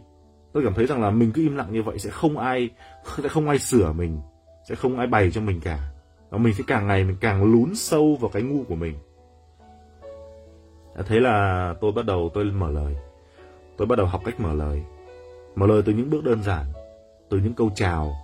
Tôi 0.53 0.65
cảm 0.65 0.75
thấy 0.75 0.87
rằng 0.87 1.03
là 1.03 1.11
mình 1.11 1.33
cứ 1.35 1.43
im 1.43 1.57
lặng 1.57 1.73
như 1.73 1.83
vậy 1.83 1.99
sẽ 1.99 2.11
không 2.11 2.39
ai, 2.39 2.71
sẽ 3.23 3.29
không 3.29 3.49
ai 3.49 3.59
sửa 3.59 3.93
mình, 3.93 4.21
sẽ 4.69 4.75
không 4.75 4.99
ai 4.99 5.07
bày 5.07 5.31
cho 5.31 5.41
mình 5.41 5.61
cả 5.61 5.94
và 6.35 6.39
mình 6.39 6.55
sẽ 6.55 6.65
càng 6.67 6.87
ngày 6.87 7.05
mình 7.05 7.17
càng 7.21 7.45
lún 7.53 7.75
sâu 7.75 8.17
vào 8.21 8.31
cái 8.31 8.43
ngu 8.43 8.65
của 8.65 8.75
mình. 8.75 8.95
Thế 11.07 11.21
là 11.21 11.75
tôi 11.81 11.93
bắt 11.93 12.07
đầu 12.07 12.31
tôi 12.35 12.45
mở 12.45 12.71
lời. 12.71 12.97
Tôi 13.77 13.87
bắt 13.87 13.97
đầu 13.97 14.07
học 14.07 14.21
cách 14.25 14.41
mở 14.41 14.55
lời. 14.55 14.83
Mở 15.55 15.67
lời 15.67 15.83
từ 15.87 15.93
những 15.93 16.11
bước 16.11 16.25
đơn 16.25 16.43
giản 16.43 16.65
từ 17.31 17.39
những 17.39 17.55
câu 17.55 17.71
chào. 17.75 18.17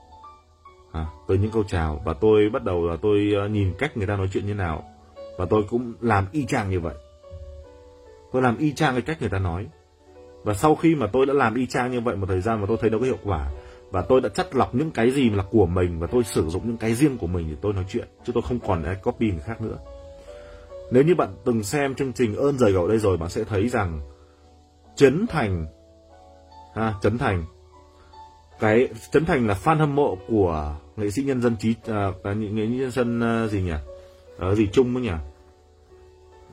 À, 0.93 1.07
từ 1.29 1.35
những 1.35 1.51
câu 1.51 1.65
chào. 1.65 2.03
Và 2.05 2.13
tôi 2.13 2.51
bắt 2.53 2.65
đầu 2.65 2.87
là 2.87 2.97
tôi 3.03 3.33
ờ, 3.41 3.49
nhìn 3.49 3.75
cách 3.79 3.97
người 3.97 4.07
ta 4.07 4.17
nói 4.17 4.29
chuyện 4.33 4.47
như 4.47 4.55
nào. 4.55 4.85
Và 5.39 5.45
tôi 5.45 5.63
cũng 5.71 5.95
làm 6.01 6.27
y 6.33 6.47
chang 6.47 6.71
như 6.71 6.81
vậy. 6.81 6.95
Tôi 8.33 8.43
làm 8.43 8.59
y 8.59 8.73
chang 8.73 8.95
cái 8.95 9.03
cách 9.03 9.21
người 9.21 9.31
ta 9.31 9.39
nói. 9.39 9.67
Và 10.45 10.55
sau 10.55 10.75
khi 10.75 10.95
mà 10.95 11.07
tôi 11.07 11.27
đã 11.27 11.35
làm 11.35 11.55
y 11.55 11.67
chang 11.67 11.91
như 11.91 12.01
vậy 12.01 12.17
một 12.17 12.27
thời 12.27 12.41
gian 12.41 12.61
và 12.61 12.67
tôi 12.67 12.77
thấy 12.81 12.91
nó 12.91 12.99
có 12.99 13.05
hiệu 13.05 13.19
quả 13.25 13.51
và 13.91 14.03
tôi 14.03 14.21
đã 14.21 14.29
chắt 14.29 14.55
lọc 14.55 14.75
những 14.75 14.91
cái 14.91 15.11
gì 15.11 15.31
là 15.31 15.45
của 15.51 15.67
mình 15.67 15.99
và 15.99 16.07
tôi 16.07 16.25
sử 16.25 16.49
dụng 16.49 16.67
những 16.67 16.77
cái 16.77 16.95
riêng 16.95 17.19
của 17.19 17.27
mình 17.27 17.47
để 17.51 17.57
tôi 17.61 17.73
nói 17.73 17.85
chuyện 17.89 18.09
chứ 18.25 18.33
tôi 18.33 18.43
không 18.43 18.59
còn 18.67 18.83
để 18.83 18.95
copy 18.95 19.31
người 19.31 19.43
khác 19.47 19.61
nữa. 19.61 19.79
Nếu 20.91 21.03
như 21.03 21.15
bạn 21.15 21.29
từng 21.45 21.63
xem 21.63 21.95
chương 21.95 22.13
trình 22.13 22.37
ơn 22.37 22.59
rời 22.59 22.73
gậu 22.73 22.89
đây 22.89 22.99
rồi 22.99 23.17
bạn 23.17 23.31
sẽ 23.31 23.45
thấy 23.45 23.69
rằng 23.69 24.01
Trấn 24.97 25.27
Thành 25.27 25.67
ha, 26.75 26.95
Trấn 27.03 27.19
Thành 27.19 27.45
cái 28.61 28.89
Trấn 29.13 29.25
Thành 29.25 29.47
là 29.47 29.55
fan 29.65 29.79
hâm 29.79 29.97
mộ 29.97 30.19
của 30.29 30.77
nghệ 30.97 31.11
sĩ 31.11 31.23
nhân 31.23 31.43
dân 31.43 31.57
trí 31.57 31.75
à, 31.87 32.13
nghệ 32.25 32.67
sĩ 32.67 32.77
nhân 32.77 32.91
dân 32.91 33.21
à, 33.21 33.47
gì 33.47 33.63
nhỉ? 33.63 33.73
À, 34.39 34.55
gì 34.55 34.67
Trung 34.73 34.97
ấy 34.97 35.03
nhỉ? 35.03 35.11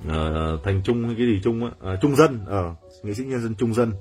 À, 0.10 0.51
Thành 0.63 0.82
Trung 0.84 1.03
hay 1.03 1.15
cái 1.17 1.27
gì 1.27 1.41
Trung 1.44 1.65
á? 1.65 1.72
À, 1.82 1.96
Trung 2.01 2.15
dân 2.15 2.39
ở 2.46 2.75
nghệ 3.03 3.13
sĩ 3.13 3.24
nhân 3.24 3.41
dân 3.41 3.56
Trung 3.56 3.74
dân. 3.74 3.94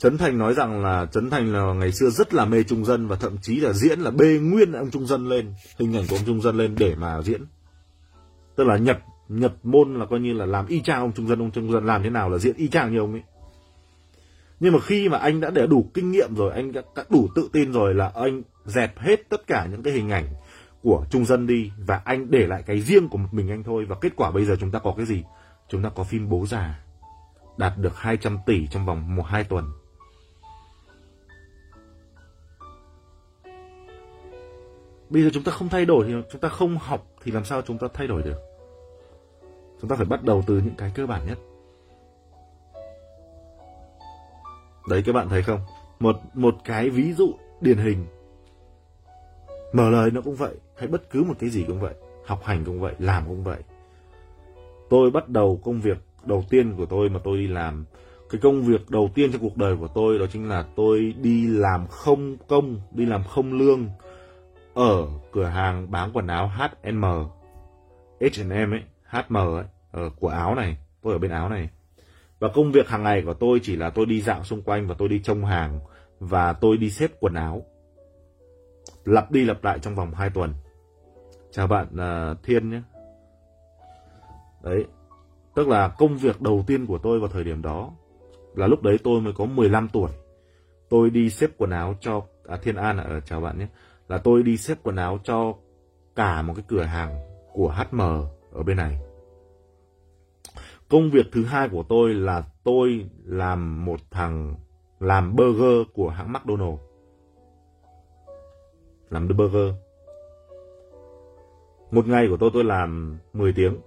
Trấn 0.00 0.18
Thành 0.18 0.38
nói 0.38 0.54
rằng 0.54 0.82
là 0.82 1.06
Trấn 1.12 1.30
Thành 1.30 1.52
là 1.52 1.72
ngày 1.72 1.92
xưa 1.92 2.10
rất 2.10 2.34
là 2.34 2.44
mê 2.44 2.62
Trung 2.62 2.84
Dân 2.84 3.08
và 3.08 3.16
thậm 3.16 3.36
chí 3.42 3.60
là 3.60 3.72
diễn 3.72 4.00
là 4.00 4.10
bê 4.10 4.38
nguyên 4.42 4.72
ông 4.72 4.90
Trung 4.90 5.06
Dân 5.06 5.28
lên, 5.28 5.54
hình 5.78 5.96
ảnh 5.96 6.04
của 6.10 6.16
ông 6.16 6.24
Trung 6.26 6.40
Dân 6.40 6.56
lên 6.56 6.74
để 6.78 6.94
mà 6.94 7.22
diễn. 7.22 7.40
Tức 8.56 8.66
là 8.66 8.76
nhập 8.76 9.00
nhập 9.28 9.54
môn 9.62 9.94
là 9.94 10.06
coi 10.06 10.20
như 10.20 10.32
là 10.32 10.46
làm 10.46 10.66
y 10.66 10.80
chang 10.80 11.00
ông 11.00 11.12
Trung 11.12 11.28
Dân, 11.28 11.38
ông 11.38 11.50
Trung 11.50 11.72
Dân 11.72 11.86
làm 11.86 12.02
thế 12.02 12.10
nào 12.10 12.30
là 12.30 12.38
diễn 12.38 12.56
y 12.56 12.68
chang 12.68 12.92
như 12.92 12.98
ông 12.98 13.12
ấy. 13.12 13.22
Nhưng 14.60 14.72
mà 14.72 14.78
khi 14.80 15.08
mà 15.08 15.18
anh 15.18 15.40
đã 15.40 15.50
để 15.50 15.66
đủ 15.66 15.90
kinh 15.94 16.10
nghiệm 16.10 16.34
rồi, 16.34 16.52
anh 16.52 16.72
đã, 16.72 16.82
đã 16.96 17.04
đủ 17.10 17.28
tự 17.34 17.50
tin 17.52 17.72
rồi 17.72 17.94
là 17.94 18.12
anh 18.14 18.42
dẹp 18.64 18.98
hết 18.98 19.28
tất 19.28 19.46
cả 19.46 19.66
những 19.70 19.82
cái 19.82 19.92
hình 19.92 20.10
ảnh 20.10 20.26
của 20.82 21.04
Trung 21.10 21.24
Dân 21.24 21.46
đi 21.46 21.72
và 21.86 22.00
anh 22.04 22.30
để 22.30 22.46
lại 22.46 22.62
cái 22.66 22.80
riêng 22.80 23.08
của 23.08 23.18
một 23.18 23.28
mình 23.32 23.50
anh 23.50 23.62
thôi 23.62 23.84
và 23.88 23.96
kết 24.00 24.12
quả 24.16 24.30
bây 24.30 24.44
giờ 24.44 24.56
chúng 24.60 24.70
ta 24.70 24.78
có 24.78 24.94
cái 24.96 25.06
gì? 25.06 25.24
Chúng 25.68 25.82
ta 25.82 25.88
có 25.88 26.04
phim 26.04 26.28
Bố 26.28 26.46
già 26.46 26.80
đạt 27.56 27.72
được 27.78 27.96
200 27.96 28.38
tỷ 28.46 28.66
trong 28.66 28.86
vòng 28.86 29.16
một 29.16 29.26
hai 29.26 29.44
tuần 29.44 29.64
bây 35.10 35.22
giờ 35.22 35.30
chúng 35.32 35.42
ta 35.42 35.52
không 35.52 35.68
thay 35.68 35.84
đổi 35.84 36.04
thì 36.06 36.14
chúng 36.32 36.40
ta 36.40 36.48
không 36.48 36.78
học 36.78 37.06
thì 37.22 37.32
làm 37.32 37.44
sao 37.44 37.62
chúng 37.62 37.78
ta 37.78 37.88
thay 37.94 38.06
đổi 38.06 38.22
được? 38.22 38.40
Chúng 39.80 39.90
ta 39.90 39.96
phải 39.96 40.06
bắt 40.06 40.24
đầu 40.24 40.42
từ 40.46 40.54
những 40.54 40.74
cái 40.78 40.92
cơ 40.94 41.06
bản 41.06 41.26
nhất. 41.26 41.38
Đấy, 44.88 45.02
các 45.06 45.12
bạn 45.12 45.28
thấy 45.28 45.42
không? 45.42 45.60
Một 46.00 46.16
một 46.34 46.54
cái 46.64 46.90
ví 46.90 47.12
dụ 47.12 47.32
điển 47.60 47.78
hình. 47.78 48.06
Mở 49.72 49.90
lời 49.90 50.10
nó 50.10 50.20
cũng 50.20 50.34
vậy, 50.34 50.54
hay 50.76 50.88
bất 50.88 51.10
cứ 51.10 51.24
một 51.24 51.34
cái 51.38 51.50
gì 51.50 51.64
cũng 51.66 51.80
vậy, 51.80 51.94
học 52.26 52.40
hành 52.44 52.64
cũng 52.64 52.80
vậy, 52.80 52.94
làm 52.98 53.24
cũng 53.28 53.44
vậy. 53.44 53.58
Tôi 54.90 55.10
bắt 55.10 55.28
đầu 55.28 55.60
công 55.64 55.80
việc 55.80 55.98
đầu 56.24 56.44
tiên 56.50 56.74
của 56.76 56.86
tôi 56.86 57.08
mà 57.08 57.20
tôi 57.24 57.38
đi 57.38 57.46
làm. 57.46 57.84
Cái 58.30 58.40
công 58.42 58.62
việc 58.62 58.90
đầu 58.90 59.10
tiên 59.14 59.32
trong 59.32 59.42
cuộc 59.42 59.56
đời 59.56 59.76
của 59.76 59.88
tôi 59.94 60.18
đó 60.18 60.26
chính 60.32 60.48
là 60.48 60.64
tôi 60.76 61.14
đi 61.22 61.46
làm 61.46 61.86
không 61.86 62.36
công, 62.48 62.80
đi 62.92 63.06
làm 63.06 63.24
không 63.24 63.52
lương 63.52 63.88
ở 64.80 65.06
cửa 65.32 65.44
hàng 65.44 65.90
bán 65.90 66.10
quần 66.12 66.26
áo 66.26 66.48
H&M 66.48 67.04
H&M 68.20 68.74
ấy 68.74 68.82
HM 69.04 69.36
ấy 69.36 69.64
ở 69.90 70.10
của 70.20 70.28
áo 70.28 70.54
này 70.54 70.76
tôi 71.02 71.12
ở 71.12 71.18
bên 71.18 71.30
áo 71.30 71.48
này. 71.48 71.68
Và 72.38 72.48
công 72.54 72.72
việc 72.72 72.88
hàng 72.88 73.02
ngày 73.02 73.22
của 73.22 73.34
tôi 73.34 73.60
chỉ 73.62 73.76
là 73.76 73.90
tôi 73.90 74.06
đi 74.06 74.20
dạo 74.20 74.44
xung 74.44 74.62
quanh 74.62 74.86
và 74.86 74.94
tôi 74.98 75.08
đi 75.08 75.20
trông 75.22 75.44
hàng 75.44 75.80
và 76.20 76.52
tôi 76.52 76.76
đi 76.76 76.90
xếp 76.90 77.10
quần 77.20 77.34
áo. 77.34 77.62
Lặp 79.04 79.30
đi 79.30 79.44
lặp 79.44 79.64
lại 79.64 79.78
trong 79.78 79.94
vòng 79.94 80.14
2 80.14 80.30
tuần. 80.30 80.54
Chào 81.50 81.66
bạn 81.66 81.86
uh, 81.94 82.42
Thiên 82.42 82.70
nhé. 82.70 82.82
Đấy 84.62 84.84
tức 85.54 85.68
là 85.68 85.88
công 85.88 86.16
việc 86.16 86.40
đầu 86.40 86.64
tiên 86.66 86.86
của 86.86 86.98
tôi 86.98 87.20
vào 87.20 87.28
thời 87.28 87.44
điểm 87.44 87.62
đó 87.62 87.90
là 88.54 88.66
lúc 88.66 88.82
đấy 88.82 88.98
tôi 89.04 89.20
mới 89.20 89.32
có 89.32 89.44
15 89.44 89.88
tuổi. 89.88 90.10
Tôi 90.88 91.10
đi 91.10 91.30
xếp 91.30 91.50
quần 91.56 91.70
áo 91.70 91.94
cho 92.00 92.22
à, 92.48 92.56
Thiên 92.62 92.76
An 92.76 92.96
ở 92.96 93.20
chào 93.20 93.40
bạn 93.40 93.58
nhé 93.58 93.66
là 94.10 94.18
tôi 94.18 94.42
đi 94.42 94.56
xếp 94.56 94.78
quần 94.82 94.96
áo 94.96 95.18
cho 95.24 95.54
cả 96.16 96.42
một 96.42 96.52
cái 96.56 96.64
cửa 96.68 96.82
hàng 96.82 97.18
của 97.52 97.68
HM 97.68 98.00
ở 98.52 98.62
bên 98.66 98.76
này. 98.76 98.98
Công 100.88 101.10
việc 101.10 101.26
thứ 101.32 101.44
hai 101.44 101.68
của 101.68 101.82
tôi 101.82 102.14
là 102.14 102.44
tôi 102.64 103.10
làm 103.24 103.84
một 103.84 104.00
thằng, 104.10 104.54
làm 105.00 105.36
burger 105.36 105.86
của 105.94 106.08
hãng 106.08 106.32
McDonald 106.32 106.78
làm 109.10 109.28
burger. 109.28 109.74
Một 111.90 112.06
ngày 112.06 112.26
của 112.28 112.36
tôi 112.36 112.50
tôi 112.54 112.64
làm 112.64 113.18
10 113.32 113.52
tiếng. 113.52 113.80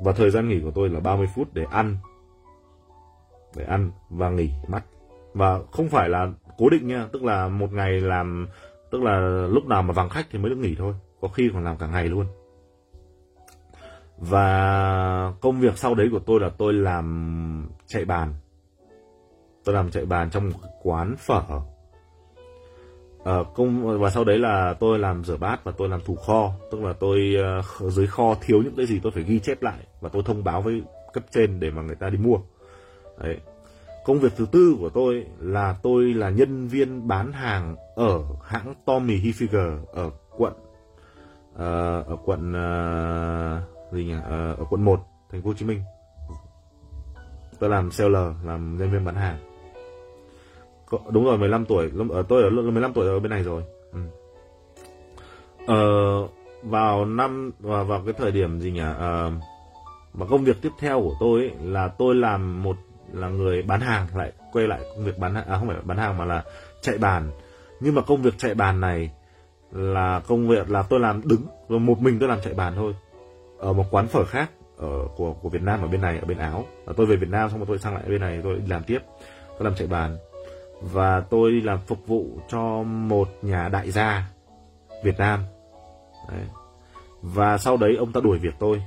Và 0.00 0.12
thời 0.12 0.30
gian 0.30 0.48
nghỉ 0.48 0.60
của 0.60 0.70
tôi 0.70 0.88
là 0.88 1.00
30 1.00 1.26
phút 1.34 1.54
để 1.54 1.64
ăn. 1.70 1.96
Để 3.56 3.64
ăn 3.64 3.90
và 4.10 4.30
nghỉ 4.30 4.50
mắt. 4.68 4.84
Và 5.34 5.60
không 5.72 5.88
phải 5.88 6.08
là 6.08 6.32
cố 6.58 6.70
định 6.70 6.86
nha 6.86 7.08
tức 7.12 7.24
là 7.24 7.48
một 7.48 7.72
ngày 7.72 8.00
làm 8.00 8.48
tức 8.90 9.02
là 9.02 9.46
lúc 9.50 9.66
nào 9.66 9.82
mà 9.82 9.92
vắng 9.92 10.08
khách 10.08 10.26
thì 10.30 10.38
mới 10.38 10.50
được 10.50 10.58
nghỉ 10.58 10.74
thôi 10.78 10.94
có 11.22 11.28
khi 11.28 11.50
còn 11.54 11.64
làm 11.64 11.76
cả 11.76 11.86
ngày 11.86 12.08
luôn. 12.08 12.26
Và 14.18 15.32
công 15.40 15.60
việc 15.60 15.78
sau 15.78 15.94
đấy 15.94 16.08
của 16.12 16.18
tôi 16.18 16.40
là 16.40 16.48
tôi 16.48 16.72
làm 16.72 17.68
chạy 17.86 18.04
bàn. 18.04 18.34
Tôi 19.64 19.74
làm 19.74 19.90
chạy 19.90 20.04
bàn 20.04 20.30
trong 20.30 20.50
một 20.50 20.58
quán 20.82 21.16
phở. 21.18 21.42
À, 23.24 23.38
công 23.54 24.00
và 24.00 24.10
sau 24.10 24.24
đấy 24.24 24.38
là 24.38 24.74
tôi 24.80 24.98
làm 24.98 25.24
rửa 25.24 25.36
bát 25.36 25.64
và 25.64 25.72
tôi 25.78 25.88
làm 25.88 26.00
thủ 26.00 26.16
kho 26.16 26.52
tức 26.70 26.80
là 26.82 26.92
tôi 26.92 27.36
uh, 27.58 27.92
dưới 27.92 28.06
kho 28.06 28.34
thiếu 28.40 28.62
những 28.62 28.76
cái 28.76 28.86
gì 28.86 29.00
tôi 29.02 29.12
phải 29.12 29.22
ghi 29.22 29.38
chép 29.38 29.62
lại 29.62 29.78
và 30.00 30.08
tôi 30.08 30.22
thông 30.26 30.44
báo 30.44 30.62
với 30.62 30.82
cấp 31.12 31.24
trên 31.30 31.60
để 31.60 31.70
mà 31.70 31.82
người 31.82 31.96
ta 31.96 32.10
đi 32.10 32.18
mua. 32.18 32.38
Đấy 33.18 33.38
công 34.04 34.20
việc 34.20 34.32
thứ 34.36 34.46
tư 34.52 34.76
của 34.80 34.88
tôi 34.88 35.26
là 35.40 35.76
tôi 35.82 36.04
là 36.14 36.30
nhân 36.30 36.68
viên 36.68 37.08
bán 37.08 37.32
hàng 37.32 37.76
ở 37.96 38.22
hãng 38.44 38.74
Tommy 38.84 39.16
Hilfiger 39.16 39.84
ở 39.92 40.10
quận 40.36 40.52
uh, 41.54 42.06
ở 42.06 42.16
quận 42.24 42.50
uh, 42.50 43.92
gì 43.92 44.04
nhỉ? 44.04 44.14
Uh, 44.14 44.58
ở 44.58 44.64
quận 44.70 44.84
1 44.84 45.00
thành 45.30 45.42
phố 45.42 45.48
Hồ 45.48 45.54
Chí 45.54 45.66
Minh. 45.66 45.82
Tôi 47.58 47.70
làm 47.70 47.90
seller 47.90 48.32
làm 48.44 48.76
nhân 48.78 48.90
viên 48.90 49.04
bán 49.04 49.14
hàng. 49.14 49.38
Đúng 51.10 51.24
rồi 51.24 51.38
15 51.38 51.64
tuổi. 51.64 51.90
Ở 52.10 52.22
tôi 52.22 52.42
ở 52.42 52.50
15 52.50 52.92
tuổi 52.92 53.06
ở 53.06 53.20
bên 53.20 53.30
này 53.30 53.42
rồi. 53.42 53.62
Ừ. 53.92 54.00
Uh, 55.62 56.30
vào 56.62 57.04
năm 57.04 57.50
vào 57.60 57.84
vào 57.84 58.02
cái 58.04 58.14
thời 58.18 58.32
điểm 58.32 58.60
gì 58.60 58.70
nhỉ? 58.70 58.80
Uh, 58.80 59.32
và 60.12 60.26
công 60.30 60.44
việc 60.44 60.56
tiếp 60.62 60.72
theo 60.78 61.00
của 61.00 61.14
tôi 61.20 61.40
ấy, 61.40 61.50
là 61.62 61.88
tôi 61.88 62.14
làm 62.14 62.62
một 62.62 62.76
là 63.12 63.28
người 63.28 63.62
bán 63.62 63.80
hàng, 63.80 64.06
lại 64.14 64.32
quay 64.52 64.66
lại 64.66 64.80
công 64.96 65.04
việc 65.04 65.18
bán 65.18 65.34
hàng 65.34 65.46
à 65.48 65.56
không 65.58 65.68
phải 65.68 65.76
bán 65.84 65.98
hàng 65.98 66.18
mà 66.18 66.24
là 66.24 66.44
chạy 66.80 66.98
bàn. 66.98 67.30
Nhưng 67.80 67.94
mà 67.94 68.02
công 68.02 68.22
việc 68.22 68.34
chạy 68.38 68.54
bàn 68.54 68.80
này 68.80 69.10
là 69.72 70.20
công 70.26 70.48
việc 70.48 70.70
là 70.70 70.82
tôi 70.82 71.00
làm 71.00 71.20
đứng 71.24 71.46
rồi 71.68 71.80
một 71.80 72.00
mình 72.00 72.18
tôi 72.18 72.28
làm 72.28 72.38
chạy 72.44 72.54
bàn 72.54 72.72
thôi, 72.76 72.94
ở 73.58 73.72
một 73.72 73.84
quán 73.90 74.08
phở 74.08 74.24
khác 74.24 74.50
ở, 74.76 75.08
của 75.16 75.32
của 75.32 75.48
Việt 75.48 75.62
Nam 75.62 75.82
ở 75.82 75.88
bên 75.88 76.00
này, 76.00 76.18
ở 76.18 76.24
bên 76.24 76.38
Áo. 76.38 76.64
Và 76.84 76.92
tôi 76.96 77.06
về 77.06 77.16
Việt 77.16 77.28
Nam 77.28 77.50
xong 77.50 77.58
rồi 77.58 77.66
tôi 77.66 77.78
sang 77.78 77.94
lại 77.94 78.02
bên 78.08 78.20
này, 78.20 78.40
tôi 78.42 78.54
đi 78.54 78.66
làm 78.66 78.82
tiếp, 78.84 78.98
tôi 79.58 79.64
làm 79.64 79.74
chạy 79.74 79.86
bàn. 79.86 80.16
Và 80.80 81.20
tôi 81.20 81.50
đi 81.50 81.60
làm 81.60 81.78
phục 81.86 82.06
vụ 82.06 82.26
cho 82.48 82.82
một 82.82 83.28
nhà 83.42 83.68
đại 83.68 83.90
gia 83.90 84.30
Việt 85.04 85.18
Nam. 85.18 85.40
Đấy. 86.28 86.46
và 87.22 87.58
sau 87.58 87.76
đấy 87.76 87.96
ông 87.96 88.12
ta 88.12 88.20
đuổi 88.20 88.38
việc 88.38 88.54
tôi. 88.58 88.82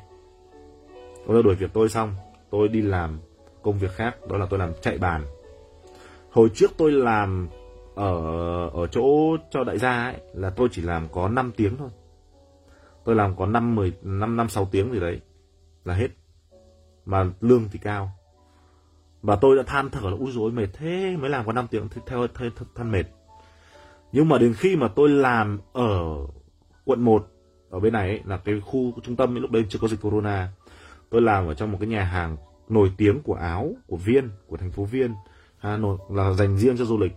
Ông 1.27 1.36
ta 1.36 1.41
đuổi 1.44 1.55
việc 1.55 1.70
tôi 1.74 1.89
xong, 1.89 2.15
tôi 2.50 2.67
đi 2.67 2.82
làm 2.82 3.20
công 3.66 3.80
việc 3.80 3.92
khác 3.92 4.28
đó 4.28 4.38
là 4.38 4.46
tôi 4.50 4.60
làm 4.60 4.72
chạy 4.82 4.98
bàn. 4.98 5.24
Hồi 6.32 6.50
trước 6.54 6.72
tôi 6.78 6.92
làm 6.92 7.48
ở 7.96 8.16
ở 8.70 8.88
chỗ 8.88 9.38
cho 9.52 9.64
đại 9.64 9.78
gia 9.78 10.04
ấy 10.04 10.16
là 10.34 10.50
tôi 10.50 10.68
chỉ 10.72 10.82
làm 10.82 11.08
có 11.12 11.28
5 11.30 11.52
tiếng 11.58 11.78
thôi. 11.78 11.90
Tôi 13.04 13.16
làm 13.16 13.36
có 13.36 13.46
5 13.46 13.76
10 13.76 13.94
5 14.02 14.38
năm 14.38 14.50
6 14.50 14.66
tiếng 14.72 14.92
gì 14.92 15.00
đấy 15.00 15.22
là 15.86 15.94
hết. 15.94 16.08
Mà 17.06 17.26
lương 17.42 17.64
thì 17.72 17.80
cao. 17.80 18.12
Và 19.22 19.36
tôi 19.36 19.56
đã 19.56 19.64
than 19.64 19.90
thở 19.90 20.10
là 20.10 20.18
úi 20.20 20.32
dối 20.32 20.52
mệt 20.52 20.68
thế 20.74 21.18
mới 21.20 21.30
làm 21.30 21.46
có 21.46 21.54
5 21.54 21.68
tiếng 21.72 21.88
theo, 21.90 22.28
theo, 22.28 22.50
th- 22.50 22.66
than 22.76 22.92
mệt. 22.92 23.06
Nhưng 24.12 24.30
mà 24.30 24.38
đến 24.38 24.54
khi 24.54 24.76
mà 24.76 24.88
tôi 24.88 25.10
làm 25.10 25.60
ở 25.74 26.18
quận 26.86 27.02
1 27.02 27.28
ở 27.70 27.80
bên 27.80 27.94
này 27.94 28.10
ấy, 28.10 28.22
là 28.26 28.38
cái 28.38 28.62
khu 28.62 28.94
trung 29.04 29.16
tâm 29.16 29.36
ấy, 29.36 29.42
lúc 29.42 29.52
đấy 29.52 29.66
chưa 29.70 29.80
có 29.80 29.88
dịch 29.88 30.02
corona. 30.02 30.50
Tôi 31.10 31.22
làm 31.22 31.48
ở 31.48 31.54
trong 31.54 31.72
một 31.72 31.78
cái 31.82 31.88
nhà 31.88 32.04
hàng 32.04 32.38
nổi 32.70 32.92
tiếng 32.98 33.22
của 33.22 33.34
áo, 33.34 33.72
của 33.88 33.98
viên, 33.98 34.30
của 34.48 34.58
thành 34.58 34.72
phố 34.72 34.84
viên 34.84 35.14
Hà 35.58 35.78
Nội 35.78 35.98
là 36.10 36.34
dành 36.34 36.58
riêng 36.58 36.78
cho 36.78 36.86
du 36.86 36.98
lịch. 36.98 37.14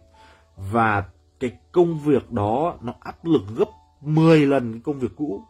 Và 0.57 1.05
cái 1.41 1.53
công 1.73 1.99
việc 1.99 2.33
đó 2.33 2.77
nó 2.81 2.95
áp 3.01 3.25
lực 3.25 3.43
gấp 3.57 3.69
10 4.01 4.47
lần 4.47 4.73
cái 4.73 4.81
công 4.85 4.99
việc 4.99 5.11
cũ. 5.17 5.43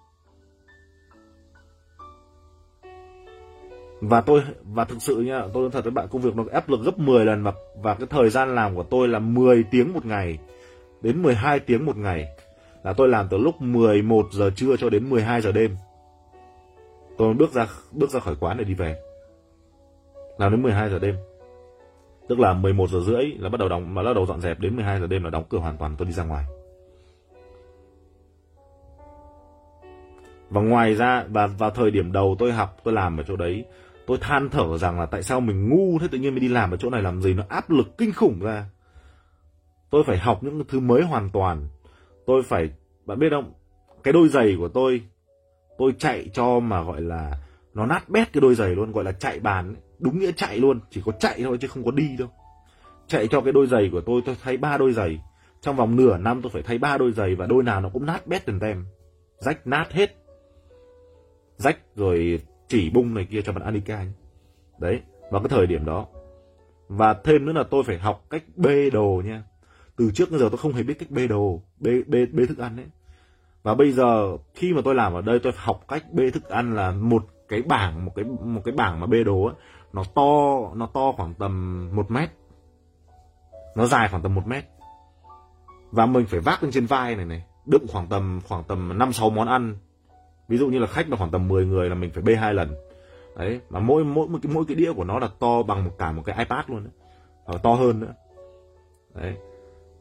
Và 4.01 4.21
tôi, 4.21 4.43
và 4.63 4.85
thực 4.85 5.03
sự 5.03 5.21
nha, 5.21 5.43
tôi 5.55 5.63
nói 5.63 5.71
thật 5.71 5.85
với 5.85 5.91
bạn, 5.91 6.09
công 6.11 6.23
việc 6.23 6.37
nó 6.37 6.45
áp 6.53 6.69
lực 6.69 6.81
gấp 6.85 6.99
10 6.99 7.25
lần 7.25 7.43
và 7.43 7.53
và 7.83 7.95
cái 7.95 8.07
thời 8.11 8.31
gian 8.31 8.55
làm 8.55 8.75
của 8.75 8.83
tôi 8.83 9.09
là 9.09 9.19
10 9.19 9.65
tiếng 9.71 9.93
một 9.93 10.07
ngày, 10.07 10.39
đến 11.03 11.23
12 11.23 11.61
tiếng 11.61 11.87
một 11.87 11.97
ngày. 11.97 12.29
Là 12.85 12.93
tôi 12.93 13.09
làm 13.09 13.27
từ 13.31 13.39
lúc 13.39 13.63
11 13.63 14.27
giờ 14.33 14.51
trưa 14.57 14.77
cho 14.77 14.91
đến 14.91 15.11
12 15.11 15.41
giờ 15.41 15.53
đêm. 15.53 15.77
Tôi 17.19 17.35
bước 17.35 17.53
ra 17.53 17.67
bước 17.93 18.11
ra 18.11 18.21
khỏi 18.21 18.35
quán 18.41 18.57
để 18.57 18.65
đi 18.65 18.75
về 18.75 19.08
làm 20.39 20.51
đến 20.51 20.63
12 20.63 20.91
giờ 20.91 20.99
đêm. 20.99 21.17
Tức 22.29 22.39
là 22.39 22.53
11 22.53 22.91
giờ 22.91 23.01
rưỡi 23.01 23.25
là 23.39 23.49
bắt 23.49 23.59
đầu 23.59 23.69
đóng 23.69 23.95
mà 23.95 24.03
bắt 24.03 24.13
đầu 24.15 24.27
dọn 24.27 24.41
dẹp 24.41 24.61
đến 24.61 24.77
12 24.77 25.01
giờ 25.01 25.07
đêm 25.07 25.25
là 25.25 25.31
đóng 25.31 25.45
cửa 25.49 25.59
hoàn 25.59 25.77
toàn, 25.77 25.95
tôi 25.99 26.07
đi 26.07 26.13
ra 26.13 26.25
ngoài. 26.25 26.45
Và 30.51 30.61
ngoài 30.61 30.95
ra, 30.95 31.25
và 31.29 31.47
vào 31.47 31.71
thời 31.71 31.91
điểm 31.91 32.13
đầu 32.13 32.37
tôi 32.39 32.53
học, 32.53 32.77
tôi 32.85 32.95
làm 32.95 33.17
ở 33.17 33.23
chỗ 33.23 33.37
đấy, 33.37 33.65
tôi 34.07 34.19
than 34.21 34.49
thở 34.49 34.79
rằng 34.79 35.01
là 35.01 35.07
tại 35.07 35.23
sao 35.23 35.41
mình 35.41 35.69
ngu 35.69 35.99
thế 35.99 36.09
tự 36.09 36.19
nhiên 36.19 36.33
mới 36.33 36.41
đi 36.41 36.49
làm 36.49 36.71
ở 36.71 36.77
chỗ 36.77 36.91
này 36.91 37.03
làm 37.03 37.23
gì, 37.23 37.35
nó 37.35 37.43
áp 37.49 37.71
lực 37.71 37.99
kinh 37.99 38.13
khủng 38.13 38.41
ra. 38.41 38.65
Tôi 39.91 40.05
phải 40.07 40.19
học 40.19 40.43
những 40.43 40.65
thứ 40.69 40.81
mới 40.81 41.03
hoàn 41.03 41.31
toàn. 41.31 41.69
Tôi 42.27 42.43
phải, 42.43 42.71
bạn 43.07 43.19
biết 43.19 43.29
không? 43.31 43.53
Cái 44.03 44.13
đôi 44.13 44.29
giày 44.29 44.57
của 44.59 44.69
tôi 44.69 45.03
tôi 45.79 45.95
chạy 45.99 46.31
cho 46.33 46.61
mà 46.61 46.83
gọi 46.83 47.01
là 47.01 47.39
nó 47.75 47.87
nát 47.87 48.09
bét 48.09 48.33
cái 48.33 48.41
đôi 48.41 48.55
giày 48.55 48.69
luôn, 48.69 48.93
gọi 48.93 49.05
là 49.05 49.13
chạy 49.13 49.41
bàn 49.41 49.75
đúng 49.99 50.19
nghĩa 50.19 50.33
chạy 50.33 50.59
luôn 50.59 50.81
chỉ 50.91 51.03
có 51.05 51.13
chạy 51.13 51.43
thôi 51.43 51.59
chứ 51.61 51.69
không 51.69 51.85
có 51.85 51.91
đi 51.91 52.17
đâu. 52.19 52.29
Chạy 53.07 53.29
cho 53.29 53.41
cái 53.41 53.53
đôi 53.53 53.67
giày 53.67 53.89
của 53.93 54.01
tôi 54.01 54.23
tôi 54.27 54.37
thay 54.43 54.57
ba 54.57 54.77
đôi 54.77 54.93
giày. 54.93 55.21
Trong 55.61 55.77
vòng 55.77 55.97
nửa 55.97 56.17
năm 56.17 56.43
tôi 56.43 56.51
phải 56.51 56.63
thay 56.63 56.79
ba 56.79 56.99
đôi 56.99 57.13
giày 57.13 57.35
và 57.35 57.47
đôi 57.47 57.63
nào 57.63 57.81
nó 57.81 57.89
cũng 57.89 58.07
nát 58.07 58.27
bét 58.27 58.47
từng 58.47 58.61
tem. 58.61 58.87
Rách 59.39 59.67
nát 59.67 59.93
hết. 59.93 60.17
Rách 61.57 61.79
rồi 61.97 62.41
chỉ 62.69 62.91
bung 62.91 63.15
này 63.15 63.27
kia 63.31 63.43
cho 63.43 63.53
bạn 63.53 63.65
Anika 63.65 63.97
ấy. 63.97 64.13
đấy 64.79 65.01
vào 65.31 65.43
cái 65.43 65.49
thời 65.49 65.67
điểm 65.67 65.85
đó. 65.85 66.07
Và 66.89 67.15
thêm 67.15 67.47
nữa 67.47 67.53
là 67.53 67.65
tôi 67.71 67.83
phải 67.87 67.99
học 67.99 68.25
cách 68.31 68.45
bê 68.57 68.91
đồ 68.91 69.23
nha. 69.25 69.43
Từ 69.97 70.11
trước 70.15 70.31
đến 70.31 70.41
giờ 70.41 70.49
tôi 70.49 70.59
không 70.59 70.73
hề 70.73 70.83
biết 70.83 70.99
cách 70.99 71.11
bê 71.11 71.27
đồ 71.27 71.63
bê 71.79 72.03
bê 72.07 72.27
bê 72.27 72.47
thức 72.47 72.59
ăn 72.59 72.77
đấy 72.77 72.87
và 73.63 73.75
bây 73.75 73.93
giờ 73.93 74.37
khi 74.55 74.73
mà 74.73 74.81
tôi 74.85 74.95
làm 74.95 75.15
ở 75.15 75.23
đây 75.23 75.39
tôi 75.39 75.53
học 75.57 75.85
cách 75.89 76.05
bê 76.13 76.31
thức 76.31 76.49
ăn 76.49 76.75
là 76.77 76.91
một 76.91 77.25
cái 77.49 77.63
bảng 77.63 78.05
một 78.05 78.13
cái 78.17 78.25
một 78.25 78.61
cái 78.65 78.75
bảng 78.75 79.01
mà 79.01 79.07
bê 79.07 79.25
đồ 79.25 79.45
ấy, 79.45 79.55
nó 79.93 80.05
to 80.15 80.61
nó 80.75 80.87
to 80.87 81.13
khoảng 81.13 81.35
tầm 81.35 81.89
một 81.97 82.11
mét. 82.11 82.31
Nó 83.77 83.87
dài 83.87 84.09
khoảng 84.09 84.23
tầm 84.23 84.35
một 84.35 84.47
mét. 84.47 84.65
Và 85.91 86.07
mình 86.07 86.27
phải 86.27 86.41
vác 86.41 86.63
lên 86.63 86.73
trên 86.73 86.87
vai 86.87 87.17
này 87.17 87.25
này. 87.25 87.45
Đựng 87.67 87.87
khoảng 87.89 88.07
tầm 88.07 88.41
khoảng 88.49 88.65
tầm 88.65 88.99
năm, 88.99 89.13
sáu 89.13 89.31
món 89.31 89.49
ăn. 89.49 89.77
Ví 90.49 90.57
dụ 90.59 90.69
như 90.69 90.79
là 90.79 90.87
khách 90.87 91.09
mà 91.09 91.17
khoảng 91.17 91.31
tầm 91.31 91.49
10 91.49 91.67
người 91.67 91.89
là 91.89 91.95
mình 91.95 92.11
phải 92.15 92.23
bê 92.23 92.35
hai 92.35 92.55
lần. 92.55 92.75
Đấy 93.37 93.61
mà 93.71 93.81
mỗi 93.81 94.05
mỗi 94.05 94.29
mỗi 94.29 94.41
cái 94.43 94.53
mỗi 94.53 94.65
cái 94.69 94.75
đĩa 94.75 94.93
của 94.93 95.05
nó 95.05 95.19
là 95.19 95.29
to 95.39 95.63
bằng 95.63 95.85
một 95.85 95.91
cả 95.99 96.13
một 96.13 96.23
cái 96.27 96.39
ipad 96.39 96.65
luôn 96.69 96.85
đấy. 96.85 96.93
Và 97.47 97.59
to 97.59 97.75
hơn 97.75 98.01
nữa. 98.01 98.15
Đấy. 99.15 99.37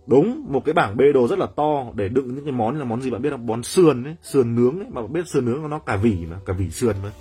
Đúng, 0.08 0.46
một 0.50 0.62
cái 0.66 0.74
bảng 0.74 0.98
bê 0.98 1.12
đồ 1.14 1.28
rất 1.28 1.40
là 1.40 1.48
to 1.56 1.84
để 1.94 2.10
đựng 2.10 2.36
những 2.36 2.44
cái 2.44 2.54
món 2.54 2.80
là 2.80 2.86
món 2.86 3.02
gì 3.02 3.12
bạn 3.12 3.22
biết 3.22 3.30
không? 3.30 3.46
Món 3.46 3.64
sườn 3.64 4.04
ấy, 4.04 4.16
sườn 4.22 4.56
nướng 4.56 4.80
ấy. 4.80 4.88
Mà 4.90 5.02
bạn 5.02 5.14
biết 5.14 5.28
sườn 5.28 5.46
nướng 5.46 5.70
nó 5.70 5.80
cả 5.80 5.96
vỉ 5.96 6.26
mà, 6.30 6.40
cả 6.46 6.54
vỉ 6.54 6.70
sườn 6.70 6.96
mà 7.04 7.12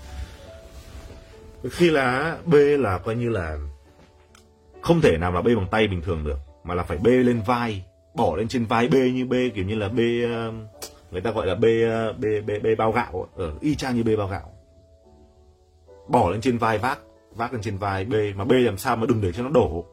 khi 1.70 1.90
là 1.90 2.38
bê 2.46 2.76
là 2.76 2.98
coi 2.98 3.14
như 3.14 3.28
là 3.28 3.58
không 4.80 5.00
thể 5.00 5.18
nào 5.18 5.32
là 5.32 5.42
bê 5.42 5.54
bằng 5.54 5.66
tay 5.70 5.88
bình 5.88 6.02
thường 6.02 6.24
được 6.24 6.38
mà 6.64 6.74
là 6.74 6.82
phải 6.82 6.98
bê 6.98 7.10
lên 7.10 7.40
vai 7.46 7.84
bỏ 8.14 8.36
lên 8.36 8.48
trên 8.48 8.64
vai 8.64 8.88
bê 8.88 9.10
như 9.10 9.26
bê 9.26 9.50
kiểu 9.54 9.64
như 9.64 9.74
là 9.74 9.88
bê 9.88 10.22
um, 10.22 10.66
người 11.10 11.20
ta 11.20 11.30
gọi 11.30 11.46
là 11.46 11.54
bê 11.54 11.84
b 11.84 12.10
uh, 12.10 12.18
bê 12.18 12.40
bê, 12.40 12.58
bê 12.58 12.74
bao 12.74 12.92
gạo 12.92 13.28
ở 13.36 13.46
ờ, 13.46 13.52
y 13.60 13.74
chang 13.74 13.96
như 13.96 14.02
bê 14.02 14.16
bao 14.16 14.28
gạo. 14.28 14.52
Bỏ 16.08 16.30
lên 16.30 16.40
trên 16.40 16.58
vai 16.58 16.78
vác 16.78 16.98
vác 17.34 17.52
lên 17.52 17.62
trên 17.62 17.78
vai 17.78 18.04
bê 18.04 18.32
mà 18.36 18.44
bê 18.44 18.56
làm 18.56 18.78
sao 18.78 18.96
mà 18.96 19.06
đừng 19.06 19.20
để 19.20 19.32
cho 19.32 19.42
nó 19.42 19.48
đổ. 19.48 19.84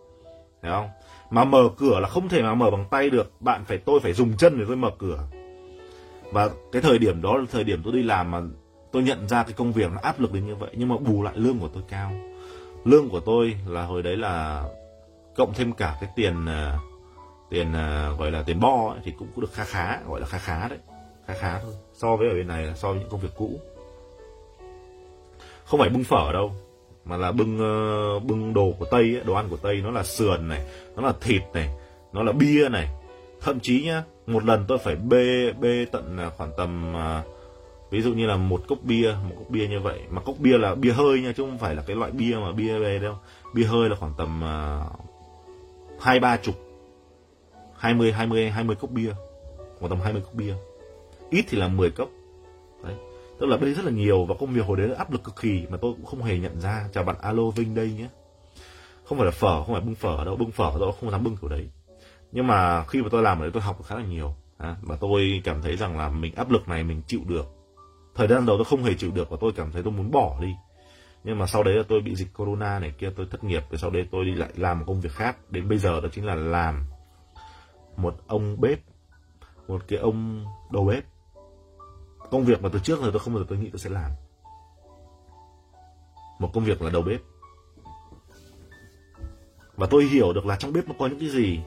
Thấy 0.61 0.71
không? 0.71 0.89
Mà 1.29 1.43
mở 1.43 1.69
cửa 1.77 1.99
là 1.99 2.09
không 2.09 2.29
thể 2.29 2.41
mà 2.41 2.53
mở 2.53 2.71
bằng 2.71 2.85
tay 2.91 3.09
được. 3.09 3.41
Bạn 3.41 3.65
phải 3.65 3.77
tôi 3.77 3.99
phải 3.99 4.13
dùng 4.13 4.37
chân 4.37 4.59
để 4.59 4.65
tôi 4.67 4.75
mở 4.75 4.91
cửa. 4.99 5.19
Và 6.31 6.49
cái 6.71 6.81
thời 6.81 6.97
điểm 6.97 7.21
đó 7.21 7.37
là 7.37 7.45
thời 7.51 7.63
điểm 7.63 7.81
tôi 7.83 7.93
đi 7.93 8.03
làm 8.03 8.31
mà 8.31 8.41
tôi 8.93 9.03
nhận 9.03 9.27
ra 9.27 9.43
cái 9.43 9.53
công 9.53 9.71
việc 9.71 9.91
nó 9.91 9.99
áp 10.01 10.19
lực 10.19 10.33
đến 10.33 10.47
như 10.47 10.55
vậy 10.55 10.69
nhưng 10.73 10.89
mà 10.89 10.97
bù 10.97 11.23
lại 11.23 11.33
lương 11.37 11.59
của 11.59 11.69
tôi 11.73 11.83
cao. 11.89 12.11
Lương 12.85 13.09
của 13.09 13.19
tôi 13.19 13.57
là 13.67 13.85
hồi 13.85 14.03
đấy 14.03 14.17
là 14.17 14.63
cộng 15.35 15.53
thêm 15.53 15.71
cả 15.71 15.97
cái 16.01 16.09
tiền 16.15 16.45
ờ, 16.45 16.77
tiền 17.49 17.73
ờ, 17.73 18.15
gọi 18.19 18.31
là 18.31 18.43
tiền 18.43 18.59
bo 18.59 18.89
ấy, 18.89 18.99
thì 19.03 19.13
cũng 19.19 19.27
được 19.37 19.53
khá 19.53 19.63
khá 19.63 19.99
gọi 20.07 20.19
là 20.19 20.25
khá 20.25 20.37
khá 20.37 20.67
đấy 20.67 20.79
khá 21.27 21.33
khá 21.33 21.59
thôi 21.59 21.73
so 21.93 22.15
với 22.15 22.29
ở 22.29 22.33
bên 22.33 22.47
này 22.47 22.63
là 22.63 22.75
so 22.75 22.91
với 22.91 22.99
những 22.99 23.09
công 23.09 23.19
việc 23.19 23.31
cũ. 23.37 23.59
Không 25.65 25.79
phải 25.79 25.89
bưng 25.89 26.03
phở 26.03 26.33
đâu 26.33 26.51
mà 27.05 27.17
là 27.17 27.31
bưng 27.31 27.59
ờ, 27.59 28.19
bưng 28.19 28.53
đồ 28.53 28.73
của 28.79 28.85
tây 28.85 29.15
ấy, 29.15 29.23
đồ 29.25 29.33
ăn 29.33 29.49
của 29.49 29.57
tây 29.57 29.81
nó 29.83 29.91
là 29.91 30.03
sườn 30.03 30.47
này 30.47 30.65
nó 30.95 31.03
là 31.03 31.13
thịt 31.21 31.41
này 31.53 31.69
nó 32.13 32.23
là 32.23 32.31
bia 32.31 32.69
này. 32.69 32.89
Thậm 33.41 33.59
chí 33.59 33.83
nhá 33.85 34.03
một 34.27 34.45
lần 34.45 34.65
tôi 34.67 34.77
phải 34.77 34.95
bê 34.95 35.53
bê 35.59 35.85
tận 35.91 36.17
khoảng 36.37 36.51
tầm 36.57 36.93
uh, 36.95 37.32
ví 37.93 38.01
dụ 38.01 38.13
như 38.13 38.25
là 38.25 38.37
một 38.37 38.63
cốc 38.67 38.77
bia 38.83 39.15
một 39.29 39.35
cốc 39.37 39.49
bia 39.49 39.67
như 39.67 39.79
vậy. 39.79 39.99
Mà 40.09 40.21
cốc 40.21 40.35
bia 40.39 40.57
là 40.57 40.75
bia 40.75 40.91
hơi 40.91 41.21
nha 41.21 41.33
chứ 41.37 41.43
không 41.43 41.57
phải 41.57 41.75
là 41.75 41.83
cái 41.87 41.95
loại 41.95 42.11
bia 42.11 42.35
mà 42.35 42.51
bia 42.51 42.79
về 42.79 42.99
đâu. 42.99 43.15
Bia 43.53 43.63
hơi 43.63 43.89
là 43.89 43.95
khoảng 43.95 44.13
tầm 44.17 44.43
à, 44.43 44.85
hai 45.99 46.19
ba 46.19 46.37
chục 46.37 46.55
hai 47.77 47.93
mươi 47.93 48.11
hai 48.11 48.27
mươi 48.27 48.49
hai 48.49 48.63
mươi 48.63 48.75
cốc 48.75 48.91
bia. 48.91 49.13
Khoảng 49.79 49.89
tầm 49.89 49.99
hai 49.99 50.13
mươi 50.13 50.21
cốc 50.21 50.33
bia. 50.33 50.53
Ít 51.29 51.45
thì 51.49 51.57
là 51.57 51.67
10 51.67 51.91
cốc. 51.91 52.09
Đấy. 52.83 52.95
Tức 53.39 53.45
là 53.45 53.57
đây 53.57 53.73
rất 53.73 53.85
là 53.85 53.91
nhiều 53.91 54.25
và 54.25 54.35
công 54.39 54.53
việc 54.53 54.65
hồi 54.65 54.77
đấy 54.77 54.87
là 54.87 54.97
áp 54.97 55.11
lực 55.11 55.23
cực 55.23 55.41
kỳ 55.41 55.65
mà 55.69 55.77
tôi 55.81 55.93
cũng 55.93 56.05
không 56.05 56.23
hề 56.23 56.37
nhận 56.37 56.61
ra. 56.61 56.87
Chào 56.93 57.03
bạn 57.03 57.15
alo 57.21 57.49
vinh 57.49 57.75
đây 57.75 57.91
nhé. 57.97 58.07
Không 59.03 59.17
phải 59.17 59.25
là 59.25 59.31
phở 59.31 59.63
không 59.63 59.75
phải 59.75 59.81
bưng 59.81 59.95
phở 59.95 60.25
đâu. 60.25 60.35
Bưng 60.35 60.51
phở 60.51 60.71
tôi 60.79 60.91
không 60.99 61.11
dám 61.11 61.23
bưng 61.23 61.37
kiểu 61.37 61.49
đấy. 61.49 61.69
Nhưng 62.31 62.47
mà 62.47 62.83
khi 62.83 63.01
mà 63.01 63.07
tôi 63.11 63.21
làm 63.21 63.39
ở 63.39 63.41
đấy 63.41 63.51
tôi 63.53 63.63
học 63.63 63.79
được 63.79 63.85
khá 63.87 63.95
là 63.95 64.03
nhiều. 64.03 64.35
À, 64.57 64.75
và 64.81 64.95
tôi 64.95 65.41
cảm 65.43 65.61
thấy 65.61 65.75
rằng 65.75 65.97
là 65.97 66.09
mình 66.09 66.35
áp 66.35 66.51
lực 66.51 66.67
này 66.67 66.83
mình 66.83 67.01
chịu 67.07 67.21
được 67.27 67.62
thời 68.15 68.27
gian 68.27 68.45
đầu 68.45 68.57
tôi 68.57 68.65
không 68.65 68.83
hề 68.83 68.93
chịu 68.93 69.11
được 69.11 69.29
và 69.29 69.37
tôi 69.41 69.51
cảm 69.55 69.71
thấy 69.71 69.83
tôi 69.83 69.93
muốn 69.93 70.11
bỏ 70.11 70.37
đi. 70.41 70.55
Nhưng 71.23 71.39
mà 71.39 71.47
sau 71.47 71.63
đấy 71.63 71.73
là 71.75 71.83
tôi 71.89 72.01
bị 72.01 72.15
dịch 72.15 72.33
corona 72.33 72.79
này 72.79 72.93
kia, 72.97 73.11
tôi 73.15 73.27
thất 73.31 73.43
nghiệp, 73.43 73.63
rồi 73.69 73.77
sau 73.77 73.89
đấy 73.89 74.07
tôi 74.11 74.25
đi 74.25 74.35
lại 74.35 74.49
làm 74.55 74.79
một 74.79 74.85
công 74.87 75.01
việc 75.01 75.11
khác. 75.11 75.37
Đến 75.49 75.69
bây 75.69 75.77
giờ 75.77 76.01
đó 76.01 76.09
chính 76.11 76.25
là 76.25 76.35
làm 76.35 76.85
một 77.97 78.15
ông 78.27 78.61
bếp, 78.61 78.79
một 79.67 79.81
cái 79.87 79.99
ông 79.99 80.45
đầu 80.71 80.85
bếp. 80.85 81.03
Công 82.31 82.45
việc 82.45 82.61
mà 82.61 82.69
từ 82.73 82.79
trước 82.79 82.99
giờ 83.01 83.09
tôi 83.11 83.19
không 83.19 83.33
bao 83.33 83.43
giờ 83.43 83.45
tôi 83.49 83.57
nghĩ 83.57 83.69
tôi 83.69 83.79
sẽ 83.79 83.89
làm. 83.89 84.11
Một 86.39 86.49
công 86.53 86.63
việc 86.63 86.81
là 86.81 86.89
đầu 86.89 87.01
bếp. 87.01 87.21
Và 89.75 89.87
tôi 89.87 90.03
hiểu 90.03 90.33
được 90.33 90.45
là 90.45 90.55
trong 90.55 90.73
bếp 90.73 90.87
nó 90.87 90.93
có 90.99 91.07
những 91.07 91.19
cái 91.19 91.29
gì. 91.29 91.59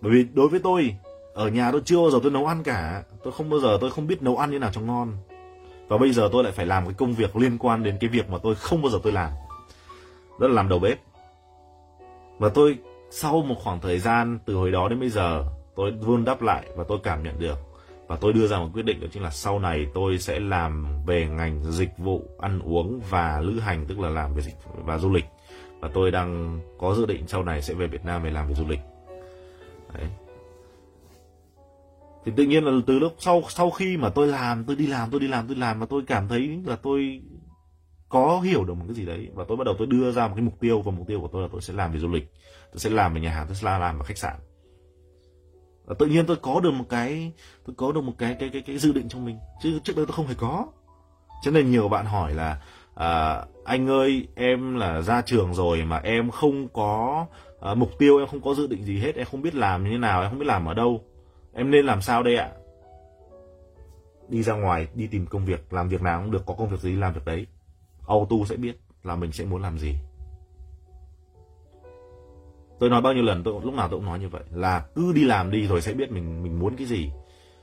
Bởi 0.00 0.12
vì 0.12 0.26
đối 0.34 0.48
với 0.48 0.60
tôi, 0.60 0.96
ở 1.34 1.48
nhà 1.48 1.72
tôi 1.72 1.82
chưa 1.84 1.96
bao 1.96 2.10
giờ 2.10 2.18
tôi 2.22 2.32
nấu 2.32 2.46
ăn 2.46 2.62
cả. 2.62 3.02
Tôi 3.24 3.32
không 3.32 3.50
bao 3.50 3.60
giờ, 3.60 3.78
tôi 3.80 3.90
không 3.90 4.06
biết 4.06 4.22
nấu 4.22 4.36
ăn 4.36 4.50
như 4.50 4.58
nào 4.58 4.70
cho 4.72 4.80
ngon 4.80 5.16
và 5.88 5.98
bây 5.98 6.12
giờ 6.12 6.28
tôi 6.32 6.44
lại 6.44 6.52
phải 6.52 6.66
làm 6.66 6.84
cái 6.84 6.94
công 6.94 7.14
việc 7.14 7.36
liên 7.36 7.58
quan 7.58 7.82
đến 7.82 7.96
cái 8.00 8.10
việc 8.10 8.30
mà 8.30 8.38
tôi 8.42 8.54
không 8.54 8.82
bao 8.82 8.90
giờ 8.90 8.98
tôi 9.02 9.12
làm. 9.12 9.30
Đó 10.40 10.48
là 10.48 10.54
làm 10.54 10.68
đầu 10.68 10.78
bếp. 10.78 10.98
Và 12.38 12.48
tôi, 12.48 12.78
sau 13.10 13.42
một 13.42 13.54
khoảng 13.64 13.80
thời 13.80 13.98
gian 13.98 14.38
từ 14.44 14.54
hồi 14.54 14.70
đó 14.70 14.88
đến 14.88 15.00
bây 15.00 15.08
giờ, 15.08 15.44
tôi 15.76 15.90
vun 15.90 16.24
đắp 16.24 16.42
lại 16.42 16.66
và 16.76 16.84
tôi 16.88 16.98
cảm 17.02 17.22
nhận 17.22 17.38
được. 17.38 17.58
Và 18.06 18.16
tôi 18.16 18.32
đưa 18.32 18.46
ra 18.46 18.58
một 18.58 18.68
quyết 18.74 18.84
định 18.84 19.00
đó 19.00 19.06
chính 19.12 19.22
là 19.22 19.30
sau 19.30 19.58
này 19.58 19.86
tôi 19.94 20.18
sẽ 20.18 20.40
làm 20.40 20.86
về 21.06 21.26
ngành 21.26 21.64
dịch 21.64 21.98
vụ 21.98 22.22
ăn 22.38 22.60
uống 22.64 23.00
và 23.10 23.40
lữ 23.40 23.60
hành, 23.60 23.86
tức 23.88 23.98
là 23.98 24.08
làm 24.08 24.34
về 24.34 24.42
dịch 24.42 24.54
và 24.84 24.98
du 24.98 25.12
lịch. 25.12 25.24
Và 25.80 25.90
tôi 25.94 26.10
đang 26.10 26.60
có 26.78 26.94
dự 26.94 27.06
định 27.06 27.24
sau 27.26 27.42
này 27.42 27.62
sẽ 27.62 27.74
về 27.74 27.86
Việt 27.86 28.04
Nam 28.04 28.24
để 28.24 28.30
làm 28.30 28.48
về 28.48 28.54
du 28.54 28.64
lịch. 28.68 28.80
Đấy 29.94 30.06
thì 32.26 32.32
tự 32.36 32.44
nhiên 32.44 32.64
là 32.64 32.72
từ 32.86 32.98
lúc 32.98 33.14
sau 33.18 33.42
sau 33.48 33.70
khi 33.70 33.96
mà 33.96 34.08
tôi 34.08 34.26
làm 34.26 34.64
tôi 34.64 34.76
đi 34.76 34.86
làm 34.86 35.10
tôi 35.10 35.20
đi 35.20 35.28
làm 35.28 35.46
tôi 35.46 35.56
làm 35.56 35.80
mà 35.80 35.86
tôi 35.86 36.02
cảm 36.06 36.28
thấy 36.28 36.60
là 36.64 36.76
tôi 36.76 37.22
có 38.08 38.40
hiểu 38.40 38.64
được 38.64 38.74
một 38.74 38.84
cái 38.88 38.94
gì 38.94 39.06
đấy 39.06 39.28
và 39.34 39.44
tôi 39.48 39.56
bắt 39.56 39.64
đầu 39.64 39.74
tôi 39.78 39.86
đưa 39.86 40.12
ra 40.12 40.28
một 40.28 40.34
cái 40.36 40.44
mục 40.44 40.60
tiêu 40.60 40.82
và 40.82 40.92
mục 40.92 41.06
tiêu 41.06 41.20
của 41.20 41.28
tôi 41.32 41.42
là 41.42 41.48
tôi 41.52 41.60
sẽ 41.60 41.74
làm 41.74 41.92
về 41.92 41.98
du 41.98 42.08
lịch 42.08 42.32
tôi 42.72 42.80
sẽ 42.80 42.90
làm 42.90 43.14
về 43.14 43.20
nhà 43.20 43.30
hàng 43.30 43.46
tôi 43.46 43.56
sẽ 43.56 43.78
làm 43.78 43.98
về 43.98 44.04
khách 44.04 44.18
sạn. 44.18 44.34
Và 45.84 45.94
tự 45.98 46.06
nhiên 46.06 46.26
tôi 46.26 46.36
có 46.36 46.60
được 46.60 46.70
một 46.70 46.84
cái 46.88 47.32
tôi 47.66 47.74
có 47.78 47.92
được 47.92 48.00
một 48.00 48.12
cái 48.18 48.36
cái 48.40 48.50
cái 48.52 48.62
cái 48.62 48.78
dự 48.78 48.92
định 48.92 49.08
trong 49.08 49.24
mình 49.24 49.38
chứ 49.62 49.78
trước 49.84 49.96
đây 49.96 50.06
tôi 50.06 50.16
không 50.16 50.26
hề 50.26 50.34
có. 50.38 50.66
Cho 51.42 51.50
nên 51.50 51.70
nhiều 51.70 51.88
bạn 51.88 52.06
hỏi 52.06 52.34
là 52.34 52.60
à, 52.94 53.42
anh 53.64 53.88
ơi 53.88 54.28
em 54.34 54.74
là 54.74 55.02
ra 55.02 55.22
trường 55.22 55.54
rồi 55.54 55.84
mà 55.84 55.98
em 55.98 56.30
không 56.30 56.68
có 56.68 57.26
à, 57.60 57.74
mục 57.74 57.90
tiêu 57.98 58.18
em 58.18 58.28
không 58.28 58.40
có 58.40 58.54
dự 58.54 58.66
định 58.66 58.84
gì 58.84 58.98
hết 58.98 59.14
em 59.16 59.26
không 59.30 59.42
biết 59.42 59.54
làm 59.54 59.84
như 59.84 59.90
thế 59.90 59.98
nào 59.98 60.22
em 60.22 60.30
không 60.30 60.38
biết 60.38 60.46
làm 60.46 60.66
ở 60.66 60.74
đâu 60.74 61.04
em 61.56 61.70
nên 61.70 61.86
làm 61.86 62.02
sao 62.02 62.22
đây 62.22 62.36
ạ? 62.36 62.50
Đi 64.28 64.42
ra 64.42 64.54
ngoài, 64.54 64.88
đi 64.94 65.06
tìm 65.06 65.26
công 65.26 65.44
việc, 65.44 65.72
làm 65.72 65.88
việc 65.88 66.02
nào 66.02 66.20
cũng 66.20 66.30
được, 66.30 66.42
có 66.46 66.54
công 66.54 66.68
việc 66.68 66.80
gì 66.80 66.96
làm 66.96 67.12
việc 67.12 67.24
đấy. 67.24 67.46
Auto 68.06 68.36
sẽ 68.46 68.56
biết 68.56 68.76
là 69.04 69.16
mình 69.16 69.32
sẽ 69.32 69.44
muốn 69.44 69.62
làm 69.62 69.78
gì. 69.78 69.94
Tôi 72.78 72.90
nói 72.90 73.02
bao 73.02 73.12
nhiêu 73.12 73.22
lần, 73.22 73.42
tôi 73.42 73.60
lúc 73.64 73.74
nào 73.74 73.88
tôi 73.88 73.98
cũng 73.98 74.06
nói 74.06 74.18
như 74.18 74.28
vậy, 74.28 74.42
là 74.50 74.86
cứ 74.94 75.12
đi 75.12 75.24
làm 75.24 75.50
đi 75.50 75.66
rồi 75.66 75.80
sẽ 75.80 75.92
biết 75.92 76.12
mình 76.12 76.42
mình 76.42 76.58
muốn 76.58 76.76
cái 76.76 76.86
gì. 76.86 77.10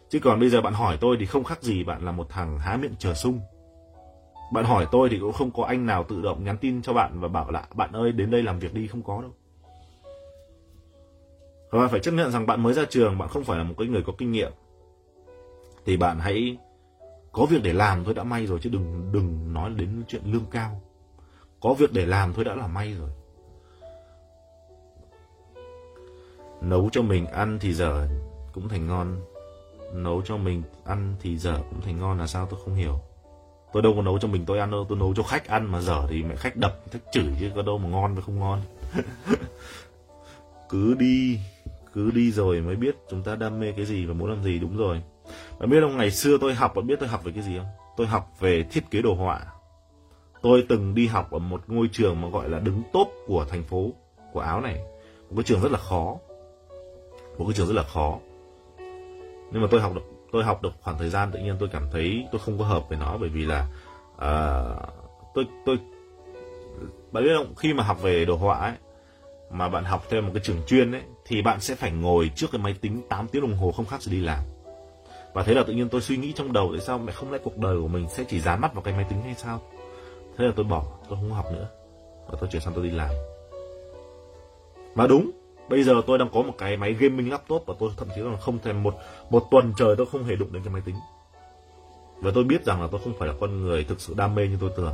Chứ 0.09 0.19
còn 0.19 0.39
bây 0.39 0.49
giờ 0.49 0.61
bạn 0.61 0.73
hỏi 0.73 0.97
tôi 1.01 1.17
thì 1.19 1.25
không 1.25 1.43
khác 1.43 1.63
gì 1.63 1.83
bạn 1.83 2.05
là 2.05 2.11
một 2.11 2.29
thằng 2.29 2.59
há 2.59 2.77
miệng 2.77 2.95
chờ 2.99 3.13
sung. 3.13 3.39
Bạn 4.53 4.65
hỏi 4.65 4.87
tôi 4.91 5.09
thì 5.09 5.19
cũng 5.19 5.31
không 5.31 5.51
có 5.51 5.63
anh 5.63 5.85
nào 5.85 6.03
tự 6.03 6.21
động 6.21 6.43
nhắn 6.43 6.57
tin 6.57 6.81
cho 6.81 6.93
bạn 6.93 7.19
và 7.19 7.27
bảo 7.27 7.51
là, 7.51 7.67
bạn 7.75 7.91
ơi, 7.91 8.11
đến 8.11 8.31
đây 8.31 8.43
làm 8.43 8.59
việc 8.59 8.73
đi, 8.73 8.87
không 8.87 9.03
có 9.03 9.21
đâu 9.21 9.31
và 11.73 11.79
bạn 11.79 11.89
phải 11.89 11.99
chấp 11.99 12.11
nhận 12.11 12.31
rằng 12.31 12.45
bạn 12.45 12.63
mới 12.63 12.73
ra 12.73 12.85
trường, 12.89 13.17
bạn 13.17 13.29
không 13.29 13.43
phải 13.43 13.57
là 13.57 13.63
một 13.63 13.73
cái 13.77 13.87
người 13.87 14.01
có 14.01 14.13
kinh 14.17 14.31
nghiệm. 14.31 14.51
Thì 15.85 15.97
bạn 15.97 16.19
hãy 16.19 16.57
có 17.31 17.45
việc 17.45 17.63
để 17.63 17.73
làm 17.73 18.03
thôi 18.03 18.13
đã 18.13 18.23
may 18.23 18.45
rồi, 18.45 18.59
chứ 18.61 18.69
đừng 18.69 19.09
đừng 19.11 19.53
nói 19.53 19.69
đến 19.75 20.03
chuyện 20.07 20.21
lương 20.25 20.45
cao. 20.51 20.81
Có 21.59 21.73
việc 21.73 21.93
để 21.93 22.05
làm 22.05 22.33
thôi 22.33 22.45
đã 22.45 22.55
là 22.55 22.67
may 22.67 22.93
rồi. 22.93 23.09
Nấu 26.61 26.89
cho 26.91 27.01
mình 27.01 27.25
ăn 27.25 27.57
thì 27.61 27.73
dở 27.73 28.07
cũng 28.53 28.69
thành 28.69 28.87
ngon. 28.87 29.21
Nấu 29.93 30.21
cho 30.25 30.37
mình 30.37 30.63
ăn 30.85 31.15
thì 31.21 31.37
dở 31.37 31.59
cũng 31.69 31.81
thành 31.81 31.99
ngon 31.99 32.19
là 32.19 32.27
sao 32.27 32.47
tôi 32.49 32.59
không 32.65 32.75
hiểu. 32.75 32.99
Tôi 33.73 33.83
đâu 33.83 33.93
có 33.95 34.01
nấu 34.01 34.19
cho 34.19 34.27
mình 34.27 34.45
tôi 34.45 34.59
ăn 34.59 34.71
đâu, 34.71 34.85
tôi 34.89 34.97
nấu 34.97 35.13
cho 35.13 35.23
khách 35.23 35.47
ăn 35.47 35.71
mà 35.71 35.81
dở 35.81 36.07
thì 36.09 36.23
mẹ 36.23 36.35
khách 36.35 36.55
đập, 36.55 36.79
khách 36.91 37.11
chửi 37.11 37.35
chứ 37.39 37.51
có 37.55 37.61
đâu 37.61 37.77
mà 37.77 37.89
ngon 37.89 38.13
với 38.13 38.23
không 38.23 38.39
ngon. 38.39 38.61
cứ 40.69 40.95
đi 40.99 41.39
cứ 41.93 42.11
đi 42.11 42.31
rồi 42.31 42.61
mới 42.61 42.75
biết 42.75 42.95
chúng 43.09 43.23
ta 43.23 43.35
đam 43.35 43.59
mê 43.59 43.71
cái 43.71 43.85
gì 43.85 44.05
và 44.05 44.13
muốn 44.13 44.29
làm 44.29 44.43
gì 44.43 44.59
đúng 44.59 44.77
rồi. 44.77 45.01
Bạn 45.59 45.69
biết 45.69 45.77
không 45.81 45.97
ngày 45.97 46.11
xưa 46.11 46.37
tôi 46.41 46.53
học 46.53 46.75
bạn 46.75 46.87
biết 46.87 46.99
tôi 46.99 47.09
học 47.09 47.23
về 47.23 47.31
cái 47.35 47.43
gì 47.43 47.57
không? 47.57 47.67
Tôi 47.97 48.07
học 48.07 48.31
về 48.39 48.63
thiết 48.63 48.83
kế 48.91 49.01
đồ 49.01 49.13
họa. 49.13 49.45
Tôi 50.41 50.65
từng 50.69 50.95
đi 50.95 51.07
học 51.07 51.31
ở 51.31 51.39
một 51.39 51.61
ngôi 51.67 51.89
trường 51.91 52.21
mà 52.21 52.29
gọi 52.29 52.49
là 52.49 52.59
đứng 52.59 52.83
top 52.93 53.07
của 53.27 53.45
thành 53.49 53.63
phố 53.63 53.91
của 54.33 54.39
áo 54.39 54.61
này. 54.61 54.83
Một 55.29 55.35
cái 55.35 55.43
trường 55.43 55.61
rất 55.61 55.71
là 55.71 55.77
khó. 55.77 56.17
Một 57.37 57.45
cái 57.45 57.53
trường 57.53 57.67
rất 57.67 57.75
là 57.75 57.83
khó. 57.83 58.19
Nhưng 59.51 59.61
mà 59.61 59.67
tôi 59.71 59.81
học 59.81 59.95
được 59.95 60.13
tôi 60.31 60.43
học 60.43 60.61
được 60.61 60.73
khoảng 60.81 60.97
thời 60.97 61.09
gian 61.09 61.31
tự 61.31 61.39
nhiên 61.39 61.55
tôi 61.59 61.69
cảm 61.71 61.87
thấy 61.91 62.27
tôi 62.31 62.41
không 62.45 62.59
có 62.59 62.65
hợp 62.65 62.89
với 62.89 62.97
nó 62.97 63.17
bởi 63.17 63.29
vì 63.29 63.45
là 63.45 63.67
uh, 64.15 64.89
tôi 65.33 65.45
tôi 65.65 65.77
bạn 67.11 67.23
biết 67.23 67.31
không 67.37 67.55
khi 67.55 67.73
mà 67.73 67.83
học 67.83 68.01
về 68.01 68.25
đồ 68.25 68.35
họa 68.35 68.57
ấy 68.57 68.73
mà 69.53 69.69
bạn 69.69 69.83
học 69.83 70.03
theo 70.09 70.21
một 70.21 70.29
cái 70.33 70.43
trường 70.43 70.61
chuyên 70.67 70.91
ấy, 70.91 71.01
thì 71.25 71.41
bạn 71.41 71.61
sẽ 71.61 71.75
phải 71.75 71.91
ngồi 71.91 72.31
trước 72.35 72.47
cái 72.51 72.61
máy 72.61 72.75
tính 72.81 73.01
8 73.09 73.27
tiếng 73.27 73.41
đồng 73.41 73.57
hồ 73.57 73.71
không 73.71 73.85
khác 73.85 74.01
gì 74.01 74.11
đi 74.11 74.19
làm. 74.19 74.39
Và 75.33 75.43
thế 75.43 75.53
là 75.53 75.63
tự 75.63 75.73
nhiên 75.73 75.89
tôi 75.89 76.01
suy 76.01 76.17
nghĩ 76.17 76.33
trong 76.35 76.53
đầu, 76.53 76.69
tại 76.71 76.81
sao 76.81 76.99
mẹ 76.99 77.11
không 77.11 77.31
lẽ 77.31 77.39
cuộc 77.43 77.57
đời 77.57 77.81
của 77.81 77.87
mình 77.87 78.07
sẽ 78.09 78.23
chỉ 78.27 78.39
dán 78.39 78.61
mắt 78.61 78.73
vào 78.73 78.81
cái 78.81 78.93
máy 78.93 79.05
tính 79.09 79.21
hay 79.21 79.35
sao? 79.35 79.61
Thế 80.37 80.45
là 80.45 80.51
tôi 80.55 80.65
bỏ, 80.65 80.83
tôi 81.09 81.17
không 81.21 81.33
học 81.33 81.45
nữa. 81.51 81.67
Và 82.27 82.37
tôi 82.39 82.49
chuyển 82.51 82.61
sang 82.61 82.73
tôi 82.73 82.83
đi 82.83 82.91
làm. 82.91 83.09
Và 84.95 85.07
đúng, 85.07 85.31
bây 85.69 85.83
giờ 85.83 86.01
tôi 86.07 86.17
đang 86.17 86.29
có 86.33 86.41
một 86.41 86.53
cái 86.57 86.77
máy 86.77 86.93
gaming 86.93 87.31
laptop 87.31 87.63
và 87.65 87.73
tôi 87.79 87.89
thậm 87.97 88.07
chí 88.15 88.21
là 88.21 88.37
không 88.37 88.59
thèm 88.59 88.83
một 88.83 88.95
một 89.29 89.47
tuần 89.51 89.73
trời 89.77 89.95
tôi 89.97 90.05
không 90.05 90.23
hề 90.23 90.35
đụng 90.35 90.53
đến 90.53 90.63
cái 90.63 90.73
máy 90.73 90.81
tính. 90.85 90.95
Và 92.19 92.31
tôi 92.35 92.43
biết 92.43 92.65
rằng 92.65 92.81
là 92.81 92.87
tôi 92.91 93.01
không 93.03 93.13
phải 93.19 93.27
là 93.27 93.33
con 93.39 93.61
người 93.61 93.83
thực 93.83 94.01
sự 94.01 94.13
đam 94.17 94.35
mê 94.35 94.47
như 94.47 94.57
tôi 94.59 94.71
tưởng 94.77 94.93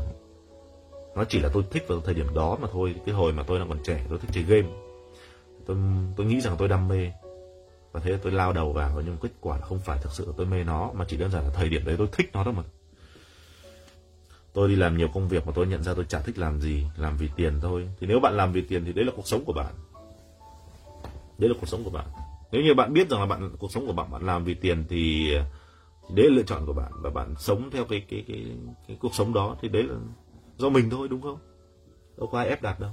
nó 1.15 1.23
chỉ 1.23 1.39
là 1.39 1.49
tôi 1.53 1.63
thích 1.71 1.85
vào 1.87 2.01
thời 2.01 2.13
điểm 2.13 2.33
đó 2.33 2.57
mà 2.61 2.67
thôi. 2.71 2.95
Cái 3.05 3.15
hồi 3.15 3.33
mà 3.33 3.43
tôi 3.43 3.59
đang 3.59 3.69
còn 3.69 3.83
trẻ 3.83 4.05
tôi 4.09 4.19
thích 4.19 4.29
chơi 4.33 4.43
game. 4.43 4.67
Tôi 5.65 5.77
tôi 6.15 6.25
nghĩ 6.25 6.41
rằng 6.41 6.55
tôi 6.57 6.67
đam 6.67 6.87
mê. 6.87 7.11
Và 7.91 7.99
thế 7.99 8.17
tôi 8.21 8.31
lao 8.31 8.53
đầu 8.53 8.73
vào 8.73 9.01
nhưng 9.05 9.17
kết 9.17 9.29
quả 9.41 9.57
là 9.57 9.65
không 9.65 9.79
phải 9.79 9.99
thực 10.01 10.11
sự 10.11 10.33
tôi 10.37 10.45
mê 10.45 10.63
nó 10.63 10.91
mà 10.93 11.05
chỉ 11.07 11.17
đơn 11.17 11.31
giản 11.31 11.43
là 11.43 11.49
thời 11.49 11.69
điểm 11.69 11.85
đấy 11.85 11.95
tôi 11.97 12.07
thích 12.11 12.29
nó 12.33 12.43
thôi 12.43 12.53
mà. 12.53 12.63
Tôi 14.53 14.69
đi 14.69 14.75
làm 14.75 14.97
nhiều 14.97 15.07
công 15.13 15.27
việc 15.27 15.47
mà 15.47 15.51
tôi 15.55 15.67
nhận 15.67 15.83
ra 15.83 15.93
tôi 15.93 16.05
chả 16.09 16.19
thích 16.19 16.37
làm 16.37 16.61
gì 16.61 16.85
làm 16.97 17.17
vì 17.17 17.29
tiền 17.35 17.59
thôi. 17.61 17.89
Thì 17.99 18.07
nếu 18.07 18.19
bạn 18.19 18.37
làm 18.37 18.51
vì 18.51 18.61
tiền 18.61 18.85
thì 18.85 18.93
đấy 18.93 19.05
là 19.05 19.11
cuộc 19.15 19.27
sống 19.27 19.45
của 19.45 19.53
bạn. 19.53 19.73
Đấy 21.37 21.49
là 21.49 21.55
cuộc 21.59 21.67
sống 21.67 21.83
của 21.83 21.89
bạn. 21.89 22.05
Nếu 22.51 22.61
như 22.61 22.73
bạn 22.73 22.93
biết 22.93 23.09
rằng 23.09 23.19
là 23.19 23.25
bạn 23.25 23.55
cuộc 23.59 23.71
sống 23.71 23.87
của 23.87 23.93
bạn 23.93 24.11
bạn 24.11 24.25
làm 24.25 24.43
vì 24.43 24.53
tiền 24.53 24.85
thì 24.89 25.31
đấy 26.15 26.29
là 26.29 26.35
lựa 26.35 26.43
chọn 26.43 26.65
của 26.65 26.73
bạn. 26.73 26.91
Và 27.01 27.09
bạn 27.09 27.35
sống 27.37 27.69
theo 27.71 27.85
cái 27.85 28.05
cái 28.09 28.23
cái, 28.27 28.45
cái 28.87 28.97
cuộc 29.01 29.15
sống 29.15 29.33
đó 29.33 29.57
thì 29.61 29.69
đấy 29.69 29.83
là 29.83 29.95
do 30.59 30.69
mình 30.69 30.89
thôi 30.89 31.07
đúng 31.07 31.21
không? 31.21 31.37
Đâu 32.17 32.29
có 32.31 32.37
ai 32.37 32.47
ép 32.47 32.61
đặt 32.61 32.79
đâu. 32.79 32.91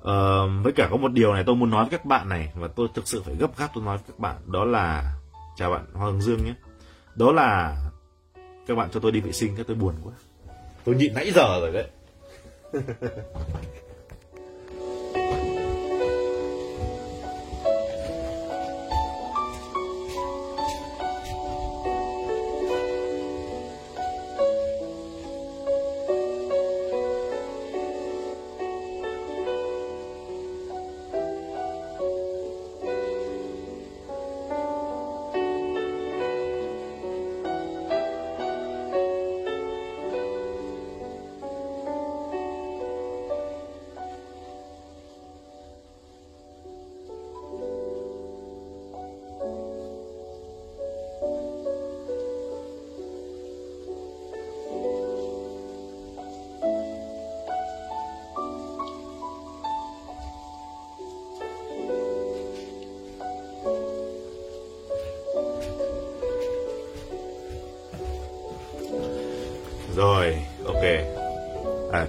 Uh, 0.00 0.64
với 0.64 0.72
cả 0.72 0.88
có 0.90 0.96
một 0.96 1.12
điều 1.12 1.34
này 1.34 1.42
tôi 1.46 1.56
muốn 1.56 1.70
nói 1.70 1.84
với 1.84 1.90
các 1.90 2.04
bạn 2.04 2.28
này 2.28 2.52
và 2.54 2.68
tôi 2.68 2.88
thực 2.94 3.08
sự 3.08 3.22
phải 3.22 3.34
gấp 3.34 3.58
gáp 3.58 3.70
tôi 3.74 3.84
nói 3.84 3.96
với 3.96 4.04
các 4.06 4.18
bạn 4.18 4.36
đó 4.46 4.64
là 4.64 5.14
chào 5.56 5.70
bạn 5.70 5.84
Hoàng 5.92 6.20
Dương 6.20 6.44
nhé. 6.44 6.54
Đó 7.14 7.32
là 7.32 7.76
các 8.66 8.74
bạn 8.74 8.88
cho 8.90 9.00
tôi 9.00 9.12
đi 9.12 9.20
vệ 9.20 9.32
sinh 9.32 9.56
cái 9.56 9.64
tôi 9.64 9.76
buồn 9.76 9.94
quá. 10.04 10.12
Tôi 10.84 10.94
nhịn 10.94 11.14
nãy 11.14 11.32
giờ 11.34 11.60
rồi 11.60 11.72
đấy. 11.72 11.90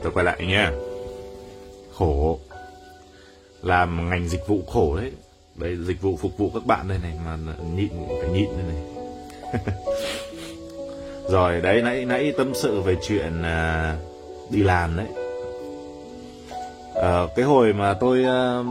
tôi 0.04 0.12
quay 0.12 0.26
lại 0.26 0.46
nha. 0.48 0.72
Khổ. 1.94 2.40
Làm 3.62 4.10
ngành 4.10 4.30
dịch 4.30 4.48
vụ 4.48 4.62
khổ 4.68 4.96
đấy. 4.96 5.12
Đây, 5.56 5.78
dịch 5.88 6.02
vụ 6.02 6.18
phục 6.22 6.38
vụ 6.38 6.52
các 6.54 6.66
bạn 6.66 6.88
đây 6.88 6.98
này, 7.04 7.14
mà 7.26 7.38
nhịn, 7.76 7.90
phải 8.22 8.30
nhịn 8.30 8.50
đây 8.58 8.66
này. 8.68 8.84
Rồi, 11.30 11.62
đấy, 11.62 11.82
nãy 11.82 12.06
nãy 12.06 12.34
tâm 12.38 12.54
sự 12.56 12.82
về 12.82 12.96
chuyện 13.08 13.44
à, 13.44 13.98
đi 14.50 14.64
làm 14.64 14.98
đấy. 14.98 15.08
À, 16.96 17.24
cái 17.36 17.46
hồi 17.46 17.74
mà 17.74 17.94
tôi 17.94 18.24
à, 18.24 18.64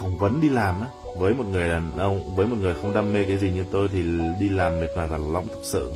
phỏng 0.00 0.18
vấn 0.18 0.40
đi 0.40 0.48
làm 0.48 0.80
á, 0.80 0.86
với 1.16 1.34
một 1.34 1.44
người 1.52 1.68
đàn 1.68 1.98
ông, 1.98 2.36
với 2.36 2.46
một 2.46 2.56
người 2.60 2.74
không 2.82 2.94
đam 2.94 3.12
mê 3.12 3.24
cái 3.24 3.38
gì 3.38 3.50
như 3.50 3.64
tôi 3.70 3.88
thì 3.92 4.02
đi 4.40 4.48
làm 4.48 4.80
mệt 4.80 4.88
mỏi 4.96 5.08
và 5.08 5.18
lõng 5.18 5.48
thực 5.48 5.62
sự 5.62 5.92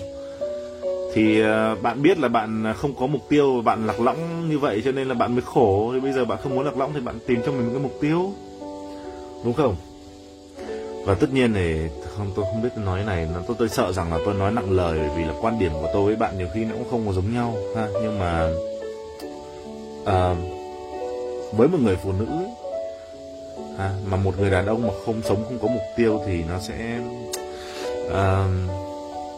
thì 1.14 1.40
ờ, 1.40 1.74
bạn 1.82 2.02
biết 2.02 2.18
là 2.18 2.28
bạn 2.28 2.74
không 2.76 2.94
có 2.94 3.06
mục 3.06 3.28
tiêu 3.28 3.62
bạn 3.64 3.86
lạc 3.86 4.00
lõng 4.00 4.48
như 4.48 4.58
vậy 4.58 4.82
cho 4.84 4.92
nên 4.92 5.08
là 5.08 5.14
bạn 5.14 5.32
mới 5.34 5.42
khổ. 5.42 5.90
Thì 5.94 6.00
bây 6.00 6.12
giờ 6.12 6.24
bạn 6.24 6.38
không 6.42 6.54
muốn 6.54 6.64
lạc 6.64 6.76
lõng 6.76 6.92
thì 6.94 7.00
bạn 7.00 7.18
tìm 7.26 7.40
cho 7.46 7.52
mình 7.52 7.64
một 7.64 7.70
cái 7.72 7.82
mục 7.82 7.98
tiêu. 8.00 8.32
Đúng 9.44 9.52
không? 9.52 9.76
Và 11.04 11.14
tất 11.14 11.32
nhiên 11.32 11.54
thì 11.54 11.78
không 12.16 12.30
tôi 12.36 12.44
không 12.44 12.62
biết 12.62 12.68
nói 12.76 13.04
này 13.04 13.28
nó 13.34 13.40
tôi 13.46 13.56
tôi 13.58 13.68
sợ 13.68 13.92
rằng 13.92 14.12
là 14.12 14.18
tôi 14.24 14.34
nói 14.34 14.52
nặng 14.52 14.70
lời 14.70 14.98
vì 15.16 15.24
là 15.24 15.34
quan 15.40 15.58
điểm 15.58 15.72
của 15.72 15.88
tôi 15.92 16.04
với 16.04 16.16
bạn 16.16 16.38
nhiều 16.38 16.48
khi 16.54 16.64
nó 16.64 16.74
cũng 16.74 16.90
không 16.90 17.06
có 17.06 17.12
giống 17.12 17.34
nhau 17.34 17.56
ha. 17.76 17.88
Nhưng 18.02 18.18
mà 18.18 18.50
à, 20.04 20.34
với 21.52 21.68
một 21.68 21.78
người 21.82 21.96
phụ 22.02 22.12
nữ 22.12 22.26
ha, 23.78 23.90
mà 24.06 24.16
một 24.16 24.38
người 24.38 24.50
đàn 24.50 24.66
ông 24.66 24.86
mà 24.86 24.92
không 25.06 25.22
sống 25.24 25.44
không 25.44 25.58
có 25.62 25.68
mục 25.68 25.82
tiêu 25.96 26.20
thì 26.26 26.44
nó 26.48 26.58
sẽ 26.60 27.00
à, 28.12 28.46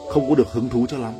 không 0.08 0.28
có 0.28 0.34
được 0.34 0.52
hứng 0.52 0.68
thú 0.68 0.86
cho 0.88 0.98
lắm 0.98 1.12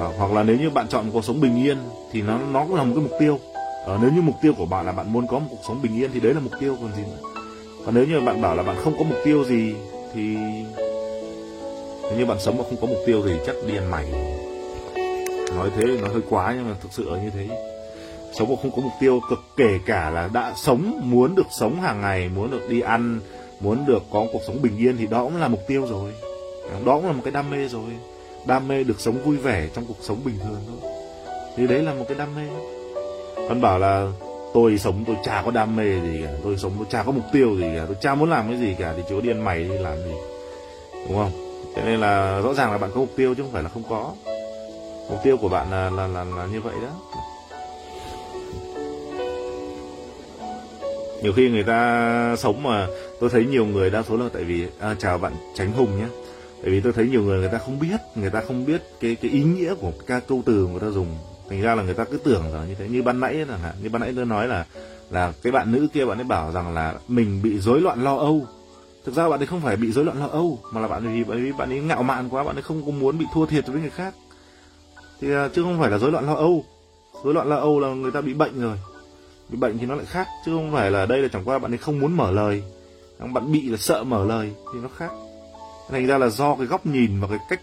à, 0.00 0.06
hoặc 0.18 0.32
là 0.32 0.42
nếu 0.42 0.56
như 0.56 0.70
bạn 0.70 0.88
chọn 0.88 1.10
cuộc 1.12 1.24
sống 1.24 1.40
bình 1.40 1.64
yên 1.64 1.78
thì 2.12 2.22
nó 2.22 2.38
nó 2.52 2.64
cũng 2.64 2.74
là 2.74 2.84
một 2.84 2.92
cái 2.94 3.04
mục 3.04 3.18
tiêu. 3.20 3.38
À, 3.86 3.98
nếu 4.02 4.10
như 4.12 4.22
mục 4.22 4.34
tiêu 4.42 4.52
của 4.58 4.66
bạn 4.66 4.86
là 4.86 4.92
bạn 4.92 5.12
muốn 5.12 5.26
có 5.26 5.38
một 5.38 5.46
cuộc 5.50 5.60
sống 5.68 5.82
bình 5.82 5.96
yên 5.96 6.10
thì 6.14 6.20
đấy 6.20 6.34
là 6.34 6.40
mục 6.40 6.52
tiêu 6.60 6.76
còn 6.80 6.92
gì 6.96 7.02
nữa. 7.02 7.28
Còn 7.84 7.94
nếu 7.94 8.06
như 8.06 8.20
bạn 8.20 8.42
bảo 8.42 8.56
là 8.56 8.62
bạn 8.62 8.76
không 8.84 8.94
có 8.98 9.04
mục 9.04 9.18
tiêu 9.24 9.44
gì 9.44 9.74
thì 10.14 10.36
nếu 12.02 12.18
như 12.18 12.26
bạn 12.26 12.40
sống 12.40 12.58
mà 12.58 12.64
không 12.64 12.76
có 12.80 12.86
mục 12.86 12.98
tiêu 13.06 13.22
thì 13.24 13.32
chắc 13.46 13.56
đi 13.66 13.76
ăn 13.76 13.90
mày. 13.90 14.04
Nói 15.56 15.70
thế 15.76 15.84
nó 16.02 16.08
hơi 16.08 16.22
quá 16.30 16.52
nhưng 16.56 16.68
mà 16.68 16.76
thực 16.82 16.92
sự 16.92 17.10
là 17.10 17.22
như 17.22 17.30
thế. 17.30 17.48
Sống 18.32 18.48
mà 18.48 18.56
không 18.62 18.70
có 18.70 18.82
mục 18.82 18.92
tiêu 19.00 19.20
cực 19.30 19.38
kể 19.56 19.78
cả 19.86 20.10
là 20.10 20.28
đã 20.32 20.52
sống 20.56 21.00
muốn 21.04 21.34
được 21.34 21.46
sống 21.58 21.80
hàng 21.80 22.00
ngày 22.00 22.28
muốn 22.28 22.50
được 22.50 22.68
đi 22.68 22.80
ăn 22.80 23.20
muốn 23.60 23.86
được 23.86 24.02
có 24.12 24.26
cuộc 24.32 24.40
sống 24.46 24.62
bình 24.62 24.78
yên 24.78 24.96
thì 24.96 25.06
đó 25.06 25.24
cũng 25.24 25.36
là 25.36 25.48
mục 25.48 25.60
tiêu 25.66 25.86
rồi. 25.90 26.12
Đó 26.84 26.96
cũng 26.96 27.06
là 27.06 27.12
một 27.12 27.20
cái 27.24 27.32
đam 27.32 27.50
mê 27.50 27.68
rồi 27.68 27.90
đam 28.46 28.68
mê 28.68 28.84
được 28.84 29.00
sống 29.00 29.22
vui 29.24 29.36
vẻ 29.36 29.68
trong 29.74 29.84
cuộc 29.88 29.96
sống 30.00 30.20
bình 30.24 30.38
thường 30.38 30.60
thôi. 30.66 30.90
Thì 31.56 31.66
đấy 31.66 31.82
là 31.82 31.94
một 31.94 32.04
cái 32.08 32.18
đam 32.18 32.34
mê. 32.36 32.42
Con 33.48 33.60
bảo 33.60 33.78
là 33.78 34.12
tôi 34.54 34.78
sống 34.78 35.04
tôi 35.06 35.16
chả 35.24 35.42
có 35.44 35.50
đam 35.50 35.76
mê 35.76 36.00
gì 36.00 36.20
cả. 36.24 36.30
Tôi 36.44 36.56
sống 36.58 36.72
tôi 36.76 36.86
chả 36.90 37.02
có 37.02 37.12
mục 37.12 37.24
tiêu 37.32 37.56
gì 37.56 37.66
cả. 37.76 37.84
Tôi 37.86 37.96
chả 38.00 38.14
muốn 38.14 38.30
làm 38.30 38.48
cái 38.48 38.58
gì 38.58 38.76
cả 38.78 38.94
thì 38.96 39.02
chú 39.08 39.20
điên 39.20 39.44
mày 39.44 39.58
đi 39.58 39.78
làm 39.78 39.96
gì. 39.96 40.14
Đúng 40.92 41.16
không? 41.16 41.32
Cho 41.76 41.82
nên 41.84 42.00
là 42.00 42.40
rõ 42.40 42.54
ràng 42.54 42.72
là 42.72 42.78
bạn 42.78 42.90
có 42.94 43.00
mục 43.00 43.10
tiêu 43.16 43.34
chứ 43.34 43.42
không 43.42 43.52
phải 43.52 43.62
là 43.62 43.68
không 43.68 43.82
có. 43.90 44.12
Mục 45.10 45.20
tiêu 45.24 45.36
của 45.36 45.48
bạn 45.48 45.70
là 45.70 45.90
là 45.90 46.06
là, 46.06 46.24
là 46.24 46.46
như 46.46 46.60
vậy 46.60 46.74
đó. 46.82 47.18
Nhiều 51.22 51.32
khi 51.32 51.50
người 51.50 51.64
ta 51.64 52.36
sống 52.38 52.62
mà 52.62 52.86
tôi 53.20 53.30
thấy 53.30 53.44
nhiều 53.44 53.66
người 53.66 53.90
đa 53.90 54.02
số 54.02 54.16
là 54.16 54.24
tại 54.32 54.44
vì 54.44 54.66
à, 54.80 54.94
chào 54.98 55.18
bạn 55.18 55.32
tránh 55.54 55.72
hùng 55.72 55.98
nhé 55.98 56.06
bởi 56.62 56.70
vì 56.70 56.80
tôi 56.80 56.92
thấy 56.92 57.08
nhiều 57.08 57.22
người 57.22 57.38
người 57.38 57.48
ta 57.48 57.58
không 57.58 57.78
biết, 57.78 58.00
người 58.14 58.30
ta 58.30 58.40
không 58.46 58.64
biết 58.64 58.82
cái 59.00 59.16
cái 59.16 59.30
ý 59.30 59.42
nghĩa 59.42 59.74
của 59.74 59.92
các 60.06 60.24
câu 60.28 60.42
từ 60.46 60.66
người 60.66 60.80
ta 60.80 60.90
dùng. 60.90 61.08
Thành 61.48 61.62
ra 61.62 61.74
là 61.74 61.82
người 61.82 61.94
ta 61.94 62.04
cứ 62.04 62.18
tưởng 62.18 62.42
rằng 62.52 62.68
như 62.68 62.74
thế, 62.74 62.88
như 62.88 63.02
ban 63.02 63.20
nãy 63.20 63.34
là 63.34 63.74
như 63.82 63.88
ban 63.88 64.02
nãy 64.02 64.12
tôi 64.16 64.26
nói 64.26 64.48
là 64.48 64.66
là 65.10 65.32
cái 65.42 65.52
bạn 65.52 65.72
nữ 65.72 65.88
kia 65.92 66.04
bạn 66.04 66.18
ấy 66.18 66.24
bảo 66.24 66.52
rằng 66.52 66.74
là 66.74 66.94
mình 67.08 67.42
bị 67.42 67.58
rối 67.58 67.80
loạn 67.80 68.04
lo 68.04 68.16
âu. 68.16 68.46
Thực 69.04 69.14
ra 69.14 69.28
bạn 69.28 69.40
ấy 69.40 69.46
không 69.46 69.60
phải 69.60 69.76
bị 69.76 69.92
rối 69.92 70.04
loạn 70.04 70.20
lo 70.20 70.26
âu, 70.26 70.58
mà 70.72 70.80
là 70.80 70.88
bạn 70.88 71.06
ấy, 71.06 71.24
bạn 71.24 71.44
vì 71.44 71.52
bạn 71.52 71.70
ấy 71.72 71.80
ngạo 71.80 72.02
mạn 72.02 72.28
quá, 72.28 72.44
bạn 72.44 72.56
ấy 72.56 72.62
không 72.62 72.86
có 72.86 72.92
muốn 72.92 73.18
bị 73.18 73.26
thua 73.34 73.46
thiệt 73.46 73.66
với 73.66 73.80
người 73.80 73.90
khác. 73.90 74.14
Thì 75.20 75.32
à, 75.32 75.48
chứ 75.54 75.62
không 75.62 75.78
phải 75.80 75.90
là 75.90 75.98
rối 75.98 76.12
loạn 76.12 76.26
lo 76.26 76.34
âu. 76.34 76.64
Rối 77.24 77.34
loạn 77.34 77.48
lo 77.48 77.56
âu 77.56 77.80
là 77.80 77.88
người 77.88 78.10
ta 78.10 78.20
bị 78.20 78.34
bệnh 78.34 78.60
rồi. 78.60 78.76
Bị 79.48 79.58
bệnh 79.58 79.78
thì 79.78 79.86
nó 79.86 79.94
lại 79.94 80.06
khác, 80.06 80.28
chứ 80.46 80.52
không 80.52 80.72
phải 80.72 80.90
là 80.90 81.06
đây 81.06 81.18
là 81.18 81.28
chẳng 81.32 81.44
qua 81.44 81.58
bạn 81.58 81.72
ấy 81.72 81.78
không 81.78 82.00
muốn 82.00 82.16
mở 82.16 82.30
lời. 82.30 82.62
Bạn 83.18 83.52
bị 83.52 83.68
là 83.68 83.76
sợ 83.76 84.04
mở 84.04 84.24
lời 84.24 84.52
thì 84.72 84.80
nó 84.82 84.88
khác 84.96 85.10
thành 85.88 86.06
ra 86.06 86.18
là 86.18 86.28
do 86.28 86.54
cái 86.54 86.66
góc 86.66 86.86
nhìn 86.86 87.20
và 87.20 87.28
cái 87.28 87.38
cách 87.48 87.60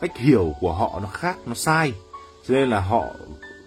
cách 0.00 0.16
hiểu 0.16 0.54
của 0.60 0.72
họ 0.72 1.00
nó 1.02 1.08
khác 1.08 1.36
nó 1.46 1.54
sai. 1.54 1.92
Cho 2.48 2.54
nên 2.54 2.70
là 2.70 2.80
họ 2.80 3.04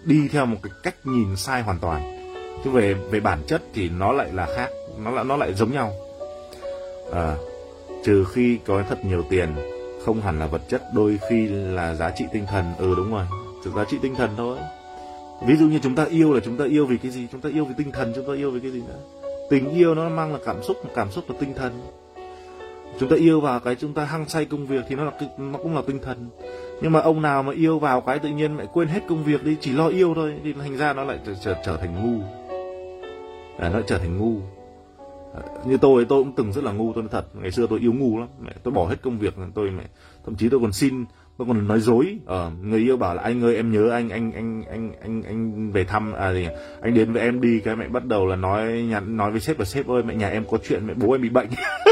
đi 0.04 0.28
theo 0.32 0.46
một 0.46 0.56
cái 0.62 0.72
cách 0.82 0.94
nhìn 1.04 1.36
sai 1.36 1.62
hoàn 1.62 1.78
toàn. 1.78 2.16
Chứ 2.64 2.70
về 2.70 2.94
về 2.94 3.20
bản 3.20 3.42
chất 3.46 3.62
thì 3.74 3.88
nó 3.88 4.12
lại 4.12 4.28
là 4.32 4.46
khác 4.56 4.70
nó 4.98 5.10
lại 5.10 5.24
nó 5.24 5.36
lại 5.36 5.54
giống 5.54 5.72
nhau. 5.72 5.92
À, 7.12 7.36
trừ 8.04 8.24
khi 8.32 8.58
có 8.66 8.82
thật 8.88 9.04
nhiều 9.04 9.24
tiền 9.30 9.54
không 10.04 10.20
hẳn 10.20 10.38
là 10.38 10.46
vật 10.46 10.62
chất 10.68 10.82
đôi 10.94 11.18
khi 11.30 11.48
là 11.48 11.94
giá 11.94 12.10
trị 12.10 12.24
tinh 12.32 12.46
thần. 12.46 12.74
Ừ 12.78 12.94
đúng 12.96 13.12
rồi 13.12 13.24
chỉ 13.64 13.70
giá 13.76 13.84
trị 13.90 13.98
tinh 14.02 14.14
thần 14.14 14.30
thôi. 14.36 14.58
Ví 15.46 15.56
dụ 15.56 15.66
như 15.66 15.78
chúng 15.82 15.94
ta 15.94 16.04
yêu 16.04 16.32
là 16.32 16.40
chúng 16.44 16.56
ta 16.56 16.64
yêu 16.64 16.86
vì 16.86 16.98
cái 16.98 17.10
gì? 17.10 17.26
Chúng 17.32 17.40
ta 17.40 17.48
yêu 17.48 17.64
vì 17.64 17.74
tinh 17.78 17.92
thần 17.92 18.12
chúng 18.14 18.26
ta 18.26 18.34
yêu 18.34 18.50
vì 18.50 18.60
cái 18.60 18.70
gì 18.70 18.82
nữa? 18.88 18.98
Tình 19.50 19.70
yêu 19.70 19.94
nó 19.94 20.08
mang 20.08 20.32
là 20.32 20.38
cảm 20.46 20.62
xúc 20.62 20.76
cảm 20.94 21.10
xúc 21.10 21.24
là 21.28 21.36
tinh 21.40 21.54
thần 21.54 21.80
chúng 22.98 23.08
ta 23.08 23.16
yêu 23.16 23.40
vào 23.40 23.60
cái 23.60 23.74
chúng 23.74 23.94
ta 23.94 24.04
hăng 24.04 24.28
say 24.28 24.44
công 24.44 24.66
việc 24.66 24.84
thì 24.88 24.96
nó 24.96 25.04
là 25.04 25.12
nó 25.38 25.58
cũng 25.58 25.74
là 25.74 25.82
tinh 25.86 25.98
thần. 26.02 26.30
Nhưng 26.82 26.92
mà 26.92 27.00
ông 27.00 27.22
nào 27.22 27.42
mà 27.42 27.52
yêu 27.52 27.78
vào 27.78 28.00
cái 28.00 28.18
tự 28.18 28.28
nhiên 28.28 28.56
lại 28.56 28.66
quên 28.72 28.88
hết 28.88 29.00
công 29.08 29.24
việc 29.24 29.44
đi 29.44 29.56
chỉ 29.60 29.72
lo 29.72 29.88
yêu 29.88 30.12
thôi 30.14 30.34
thì 30.44 30.52
thành 30.52 30.76
ra 30.76 30.92
nó 30.92 31.04
lại 31.04 31.18
trở 31.42 31.54
trở 31.64 31.76
thành 31.76 31.94
ngu. 31.94 32.24
À, 33.58 33.68
nó 33.68 33.80
trở 33.86 33.98
thành 33.98 34.18
ngu. 34.18 34.40
À, 35.34 35.40
như 35.64 35.76
tôi 35.76 36.04
tôi 36.04 36.24
cũng 36.24 36.32
từng 36.36 36.52
rất 36.52 36.64
là 36.64 36.72
ngu 36.72 36.92
tôi 36.92 37.02
nói 37.02 37.10
thật 37.12 37.26
ngày 37.34 37.50
xưa 37.50 37.66
tôi 37.66 37.80
yếu 37.80 37.92
ngu 37.92 38.18
lắm. 38.18 38.28
Mẹ 38.40 38.52
tôi 38.62 38.72
bỏ 38.72 38.86
hết 38.86 38.96
công 39.02 39.18
việc 39.18 39.34
tôi 39.54 39.70
mẹ 39.70 39.84
thậm 40.24 40.34
chí 40.34 40.48
tôi 40.48 40.60
còn 40.60 40.72
xin 40.72 41.04
tôi 41.38 41.46
còn 41.48 41.68
nói 41.68 41.80
dối. 41.80 42.18
Ờ, 42.26 42.50
người 42.62 42.80
yêu 42.80 42.96
bảo 42.96 43.14
là 43.14 43.22
anh 43.22 43.44
ơi 43.44 43.56
em 43.56 43.72
nhớ 43.72 43.90
anh 43.90 44.08
anh 44.08 44.32
anh 44.32 44.62
anh 44.70 44.92
anh 45.02 45.22
anh 45.22 45.70
về 45.72 45.84
thăm 45.84 46.12
à 46.12 46.32
gì 46.32 46.48
anh 46.80 46.94
đến 46.94 47.12
với 47.12 47.22
em 47.22 47.40
đi. 47.40 47.60
Cái 47.60 47.76
mẹ 47.76 47.88
bắt 47.88 48.04
đầu 48.04 48.26
là 48.26 48.36
nói 48.36 48.86
nhắn 48.90 49.16
nói 49.16 49.30
với 49.30 49.40
sếp 49.40 49.58
là 49.58 49.64
sếp 49.64 49.86
ơi 49.86 50.02
mẹ 50.02 50.14
nhà 50.14 50.28
em 50.28 50.44
có 50.50 50.58
chuyện 50.68 50.86
mẹ 50.86 50.94
bố 50.94 51.12
em 51.12 51.22
bị 51.22 51.28
bệnh. 51.28 51.48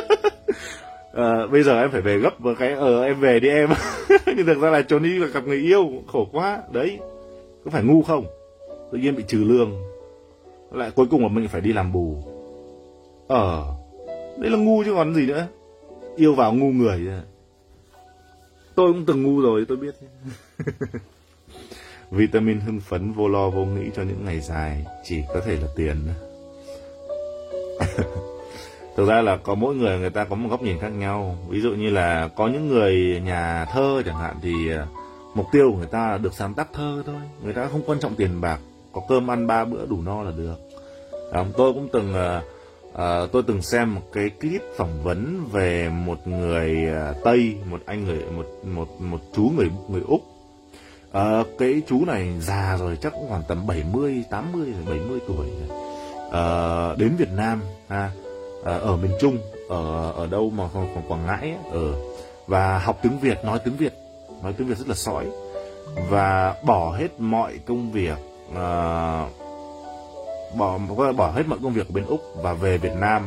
à, 1.13 1.47
bây 1.47 1.63
giờ 1.63 1.81
em 1.81 1.91
phải 1.91 2.01
về 2.01 2.19
gấp 2.19 2.39
và 2.39 2.55
cái 2.55 2.73
ờ 2.73 3.05
em 3.05 3.21
về 3.21 3.41
đi 3.41 3.49
em. 3.49 3.71
Nhưng 4.27 4.47
thực 4.47 4.61
ra 4.61 4.71
là 4.71 4.83
trốn 4.83 5.03
đi 5.03 5.19
gặp 5.19 5.47
người 5.47 5.59
yêu 5.59 5.91
khổ 6.07 6.29
quá. 6.33 6.63
Đấy 6.73 6.99
có 7.65 7.71
phải 7.71 7.83
ngu 7.83 8.03
không? 8.03 8.27
Tự 8.93 8.99
nhiên 8.99 9.17
bị 9.17 9.25
trừ 9.29 9.39
lương. 9.39 9.73
Lại 10.73 10.91
cuối 10.91 11.07
cùng 11.11 11.23
là 11.23 11.29
mình 11.29 11.49
phải 11.49 11.61
đi 11.61 11.73
làm 11.73 11.93
bù. 11.93 12.17
Ờ 13.29 13.65
đấy 14.39 14.51
là 14.51 14.59
ngu 14.59 14.85
chứ 14.85 14.95
còn 14.95 15.15
gì 15.15 15.27
nữa. 15.27 15.47
Yêu 16.17 16.35
vào 16.35 16.53
ngu 16.55 16.71
người. 16.71 17.09
Tôi 18.75 18.93
cũng 18.93 19.05
từng 19.07 19.23
ngu 19.23 19.41
rồi 19.41 19.65
tôi 19.69 19.77
biết. 19.77 19.95
Vitamin 22.11 22.61
hưng 22.61 22.81
phấn 22.81 23.13
vô 23.13 23.29
lo 23.29 23.51
vô 23.51 23.65
nghĩ 23.65 23.91
cho 23.97 24.03
những 24.03 24.25
ngày 24.25 24.41
dài 24.41 24.87
chỉ 25.05 25.23
có 25.35 25.41
thể 25.41 25.57
là 25.57 25.69
tiền. 25.77 25.97
thực 28.99 29.09
ra 29.09 29.23
là 29.23 29.37
có 29.37 29.55
mỗi 29.55 29.75
người 29.75 29.99
người 29.99 30.11
ta 30.11 30.25
có 30.25 30.37
một 30.37 30.49
góc 30.51 30.63
nhìn 30.63 30.79
khác 30.79 30.89
nhau. 30.89 31.37
Ví 31.49 31.61
dụ 31.61 31.71
như 31.71 31.91
là 31.91 32.29
có 32.37 32.49
những 32.49 32.69
người 32.69 33.23
nhà 33.25 33.65
thơ 33.65 34.03
chẳng 34.07 34.19
hạn 34.19 34.37
thì 34.43 34.53
ờ, 34.71 34.87
mục 35.35 35.47
tiêu 35.53 35.71
của 35.71 35.79
người 35.79 35.87
ta 35.87 36.11
là 36.11 36.19
được 36.19 36.35
sáng 36.35 36.55
tác 36.55 36.69
thơ 36.73 37.03
thôi. 37.07 37.21
Người 37.43 37.53
ta 37.53 37.69
không 37.73 37.83
quan 37.87 38.01
trọng 38.01 38.15
tiền 38.15 38.41
bạc 38.41 38.59
có 38.93 39.03
cơm 39.09 39.31
ăn 39.31 39.47
ba 39.47 39.65
bữa 39.65 39.87
đủ 39.87 40.03
no 40.03 40.23
là 40.23 40.31
được. 40.37 40.57
À, 41.33 41.45
tôi 41.57 41.73
cũng 41.73 41.89
từng 41.93 42.15
à, 42.95 43.27
tôi 43.33 43.43
từng 43.47 43.63
xem 43.63 43.95
một 43.95 44.03
cái 44.13 44.31
clip 44.31 44.63
phỏng 44.77 45.03
vấn 45.03 45.45
về 45.53 45.89
một 45.89 46.27
người 46.27 46.87
tây 47.25 47.57
một 47.71 47.81
anh 47.87 48.05
người 48.05 48.21
một 48.37 48.47
một 48.65 49.01
một 49.01 49.21
chú 49.35 49.53
người 49.57 49.71
người 49.89 50.03
úc. 50.07 50.21
À, 51.13 51.43
cái 51.59 51.83
chú 51.89 52.05
này 52.05 52.33
già 52.41 52.77
rồi 52.81 52.99
chắc 53.03 53.13
cũng 53.13 53.29
khoảng 53.29 53.43
tầm 53.49 53.67
70 53.67 54.25
80 54.31 54.73
rồi 54.73 54.99
70 54.99 55.19
tuổi 55.29 55.47
rồi. 55.61 55.79
Uh, 56.29 56.99
đến 56.99 57.17
Việt 57.19 57.31
Nam 57.37 57.61
ha. 57.89 58.11
Ờ, 58.63 58.79
ở 58.79 58.97
miền 58.97 59.11
Trung 59.21 59.39
ở 59.69 60.13
ở 60.13 60.27
đâu 60.27 60.51
mà 60.51 60.69
khoảng 60.73 61.03
Quảng 61.09 61.27
Ngãi 61.27 61.55
ở 61.73 61.93
ờ. 61.93 61.95
và 62.47 62.79
học 62.79 62.99
tiếng 63.03 63.19
Việt 63.19 63.45
nói 63.45 63.59
tiếng 63.65 63.77
Việt 63.77 63.93
nói 64.43 64.53
tiếng 64.59 64.67
Việt 64.67 64.79
rất 64.79 64.89
là 64.89 64.95
sõi 64.95 65.25
và 66.11 66.55
bỏ 66.63 66.97
hết 66.99 67.09
mọi 67.19 67.59
công 67.67 67.93
việc 67.93 68.19
à, 68.55 69.27
bỏ 70.57 70.79
bỏ 71.17 71.31
hết 71.31 71.43
mọi 71.47 71.59
công 71.63 71.73
việc 71.73 71.89
ở 71.89 71.93
bên 71.95 72.05
úc 72.07 72.21
và 72.43 72.53
về 72.53 72.79
Việt 72.79 72.95
Nam 72.97 73.23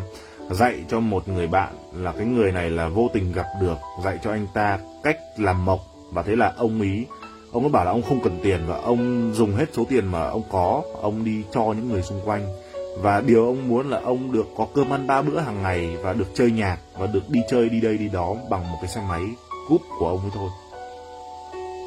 dạy 0.49 0.83
cho 0.89 0.99
một 0.99 1.27
người 1.27 1.47
bạn 1.47 1.73
là 1.93 2.11
cái 2.11 2.25
người 2.25 2.51
này 2.51 2.69
là 2.69 2.87
vô 2.87 3.09
tình 3.13 3.33
gặp 3.33 3.45
được 3.61 3.77
dạy 4.03 4.19
cho 4.23 4.31
anh 4.31 4.47
ta 4.53 4.79
cách 5.03 5.17
làm 5.37 5.65
mộc. 5.65 5.79
Và 6.11 6.21
thế 6.21 6.35
là 6.35 6.53
ông 6.57 6.81
ý 6.81 7.05
ông 7.51 7.63
ấy 7.63 7.71
bảo 7.71 7.85
là 7.85 7.91
ông 7.91 8.01
không 8.01 8.19
cần 8.23 8.39
tiền 8.43 8.59
và 8.67 8.77
ông 8.77 9.31
dùng 9.35 9.53
hết 9.53 9.65
số 9.73 9.83
tiền 9.89 10.07
mà 10.07 10.27
ông 10.27 10.43
có 10.51 10.83
ông 11.01 11.25
đi 11.25 11.43
cho 11.51 11.61
những 11.63 11.89
người 11.89 12.01
xung 12.01 12.21
quanh 12.25 12.60
và 12.97 13.21
điều 13.21 13.45
ông 13.45 13.69
muốn 13.69 13.89
là 13.89 14.01
ông 14.03 14.31
được 14.31 14.45
có 14.57 14.67
cơm 14.73 14.93
ăn 14.93 15.07
ba 15.07 15.21
bữa 15.21 15.39
hàng 15.39 15.63
ngày 15.63 15.97
và 16.01 16.13
được 16.13 16.27
chơi 16.33 16.51
nhạc 16.51 16.77
và 16.97 17.07
được 17.07 17.29
đi 17.29 17.39
chơi 17.49 17.69
đi 17.69 17.81
đây 17.81 17.97
đi 17.97 18.09
đó 18.09 18.35
bằng 18.49 18.71
một 18.71 18.77
cái 18.81 18.89
xe 18.89 19.01
máy 19.09 19.21
cúp 19.69 19.81
của 19.99 20.07
ông 20.07 20.21
ấy 20.21 20.31
thôi. 20.33 20.49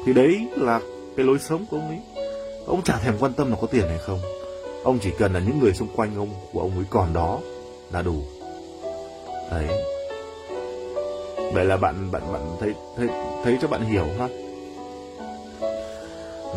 Thì 0.05 0.13
đấy 0.13 0.47
là 0.55 0.79
cái 1.17 1.25
lối 1.25 1.39
sống 1.39 1.65
của 1.71 1.77
ông 1.77 1.87
ấy. 1.87 1.99
Ông 2.65 2.81
chả 2.81 2.97
thèm 2.97 3.17
quan 3.19 3.33
tâm 3.33 3.51
là 3.51 3.57
có 3.61 3.67
tiền 3.67 3.87
hay 3.87 3.97
không. 3.97 4.19
Ông 4.83 4.99
chỉ 5.01 5.11
cần 5.19 5.33
là 5.33 5.39
những 5.39 5.59
người 5.59 5.73
xung 5.73 5.87
quanh 5.95 6.15
ông, 6.17 6.29
của 6.53 6.61
ông 6.61 6.71
ấy 6.71 6.85
còn 6.89 7.13
đó 7.13 7.39
là 7.91 8.01
đủ. 8.01 8.23
Đấy. 9.51 9.67
Vậy 11.53 11.65
là 11.65 11.77
bạn 11.77 12.11
bạn 12.11 12.33
bạn 12.33 12.41
thấy 12.59 12.73
thấy 12.97 13.07
thấy 13.43 13.57
cho 13.61 13.67
bạn 13.67 13.81
hiểu 13.81 14.05
ha 14.19 14.27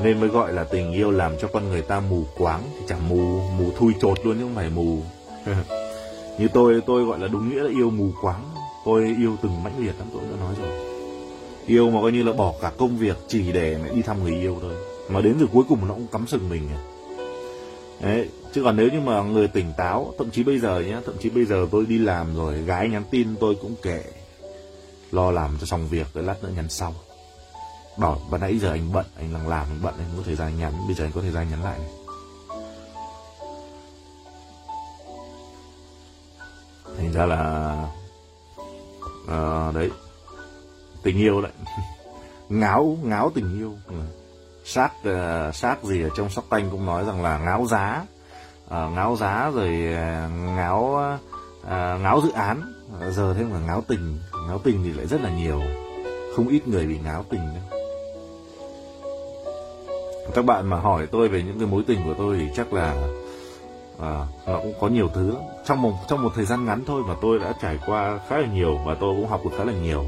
nên 0.05 0.21
mới 0.21 0.29
gọi 0.29 0.53
là 0.53 0.65
tình 0.65 0.93
yêu 0.93 1.11
làm 1.11 1.33
cho 1.41 1.49
con 1.49 1.69
người 1.69 1.83
ta 1.83 2.01
mù 2.01 2.25
quáng. 2.39 2.63
Thì 2.79 2.85
chẳng 2.89 3.09
mù 3.09 3.41
mù 3.59 3.71
thui 3.79 3.93
chột 4.01 4.19
luôn 4.25 4.37
chứ 4.37 4.43
không 4.43 4.55
phải 4.55 4.71
mù. 4.71 4.99
Như 6.39 6.49
tôi 6.55 6.81
tôi 6.87 7.05
gọi 7.05 7.19
là 7.19 7.29
đúng 7.29 7.49
nghĩa 7.49 7.63
là 7.63 7.71
yêu 7.71 7.91
mù 7.91 8.11
quáng. 8.23 8.45
Tôi 8.85 9.15
yêu 9.19 9.37
từng 9.43 9.63
mãnh 9.63 9.79
liệt 9.79 9.95
lắm 9.99 10.09
tôi 10.13 10.23
đã 10.31 10.37
nói 10.41 10.55
rồi. 10.61 10.71
Yêu 11.67 11.91
mà 11.91 12.01
coi 12.03 12.13
như 12.13 12.23
là 12.23 12.33
bỏ 12.33 12.55
cả 12.61 12.73
công 12.79 12.99
việc 12.99 13.17
chỉ 13.29 13.53
để 13.53 13.77
đi 13.95 14.03
thăm 14.03 14.23
người 14.23 14.35
yêu 14.35 14.59
thôi. 14.61 14.75
Mà 15.09 15.21
đến 15.21 15.39
rồi 15.39 15.49
cuối 15.53 15.65
cùng 15.69 15.89
nó 15.89 15.95
cũng 15.95 16.07
cắm 16.13 16.27
sừng 16.27 16.49
mình 16.49 16.69
đấy 18.01 18.29
chứ 18.53 18.63
còn 18.63 18.77
nếu 18.77 18.89
như 18.89 19.01
mà 19.01 19.23
người 19.23 19.49
tỉnh 19.49 19.73
táo 19.77 20.15
thậm 20.19 20.31
chí 20.31 20.43
bây 20.43 20.59
giờ 20.59 20.81
nhé 20.81 20.97
thậm 21.07 21.15
chí 21.21 21.31
bây 21.31 21.45
giờ 21.45 21.67
tôi 21.71 21.87
đi 21.87 21.99
làm 21.99 22.37
rồi 22.37 22.63
gái 22.63 22.89
nhắn 22.89 23.03
tin 23.11 23.29
tôi 23.41 23.55
cũng 23.63 23.75
kệ 23.83 24.03
lo 25.13 25.31
làm 25.31 25.57
cho 25.61 25.67
xong 25.67 25.89
việc 25.89 26.07
rồi 26.15 26.25
lát 26.25 26.43
nữa 26.43 26.51
nhắn 26.57 26.69
sau 26.69 26.95
bảo 27.99 28.21
và 28.31 28.39
nãy 28.39 28.59
giờ 28.59 28.71
anh 28.71 28.93
bận 28.93 29.07
anh 29.17 29.35
đang 29.35 29.49
làm 29.49 29.67
anh 29.71 29.81
bận 29.83 29.95
anh 29.99 30.07
không 30.09 30.17
có 30.17 30.23
thời 30.27 30.37
gian 30.37 30.59
nhắn 30.59 30.73
bây 30.87 30.95
giờ 30.95 31.05
anh 31.05 31.13
có 31.13 31.21
thời 31.21 31.31
gian 31.31 31.51
nhắn 31.51 31.65
lại 31.65 31.79
này. 31.79 31.89
thành 36.99 37.13
ra 37.13 37.27
là 37.27 37.75
à, 39.29 39.71
đấy 39.75 39.91
tình 41.03 41.19
yêu 41.19 41.41
đấy. 41.41 41.53
Ngáo 42.49 42.99
ngáo 43.03 43.31
tình 43.35 43.59
yêu. 43.59 43.75
Sát 44.65 44.93
uh, 45.01 45.55
sát 45.55 45.85
gì 45.85 46.03
ở 46.03 46.09
trong 46.17 46.31
sóc 46.31 46.45
tanh 46.51 46.69
cũng 46.71 46.87
nói 46.87 47.05
rằng 47.05 47.23
là 47.23 47.39
ngáo 47.39 47.67
giá. 47.67 48.07
Uh, 48.65 48.71
ngáo 48.71 49.17
giá 49.17 49.51
rồi 49.55 49.69
uh, 49.69 50.33
ngáo 50.57 51.01
uh, 51.63 51.71
ngáo 52.01 52.21
dự 52.25 52.31
án. 52.31 52.73
Giờ 53.11 53.35
thêm 53.35 53.53
là 53.53 53.59
ngáo 53.59 53.83
tình 53.89 54.19
ngáo 54.49 54.59
tình 54.65 54.85
thì 54.85 54.93
lại 54.93 55.07
rất 55.07 55.21
là 55.21 55.31
nhiều. 55.31 55.61
Không 56.37 56.49
ít 56.49 56.69
người 56.69 56.87
bị 56.87 56.99
ngáo 56.99 57.25
tình 57.31 57.41
đâu 57.41 57.78
các 60.35 60.45
bạn 60.45 60.67
mà 60.67 60.81
hỏi 60.81 61.07
tôi 61.07 61.29
về 61.29 61.43
những 61.43 61.59
cái 61.59 61.69
mối 61.69 61.83
tình 61.87 61.99
của 62.05 62.15
tôi 62.19 62.37
thì 62.39 62.47
chắc 62.57 62.73
là 62.73 63.09
à, 63.99 64.27
nó 64.47 64.59
cũng 64.63 64.75
có 64.81 64.89
nhiều 64.89 65.09
thứ. 65.15 65.35
Trong 65.67 65.83
một 65.83 65.93
trong 66.09 66.23
một 66.23 66.31
thời 66.35 66.45
gian 66.45 66.65
ngắn 66.65 66.83
thôi 66.87 67.03
mà 67.09 67.15
tôi 67.21 67.39
đã 67.39 67.55
trải 67.63 67.79
qua 67.87 68.21
khá 68.29 68.39
là 68.39 68.47
nhiều 68.47 68.79
và 68.87 68.95
tôi 68.95 69.15
cũng 69.17 69.27
học 69.27 69.41
được 69.45 69.51
khá 69.59 69.65
là 69.65 69.73
nhiều. 69.73 70.05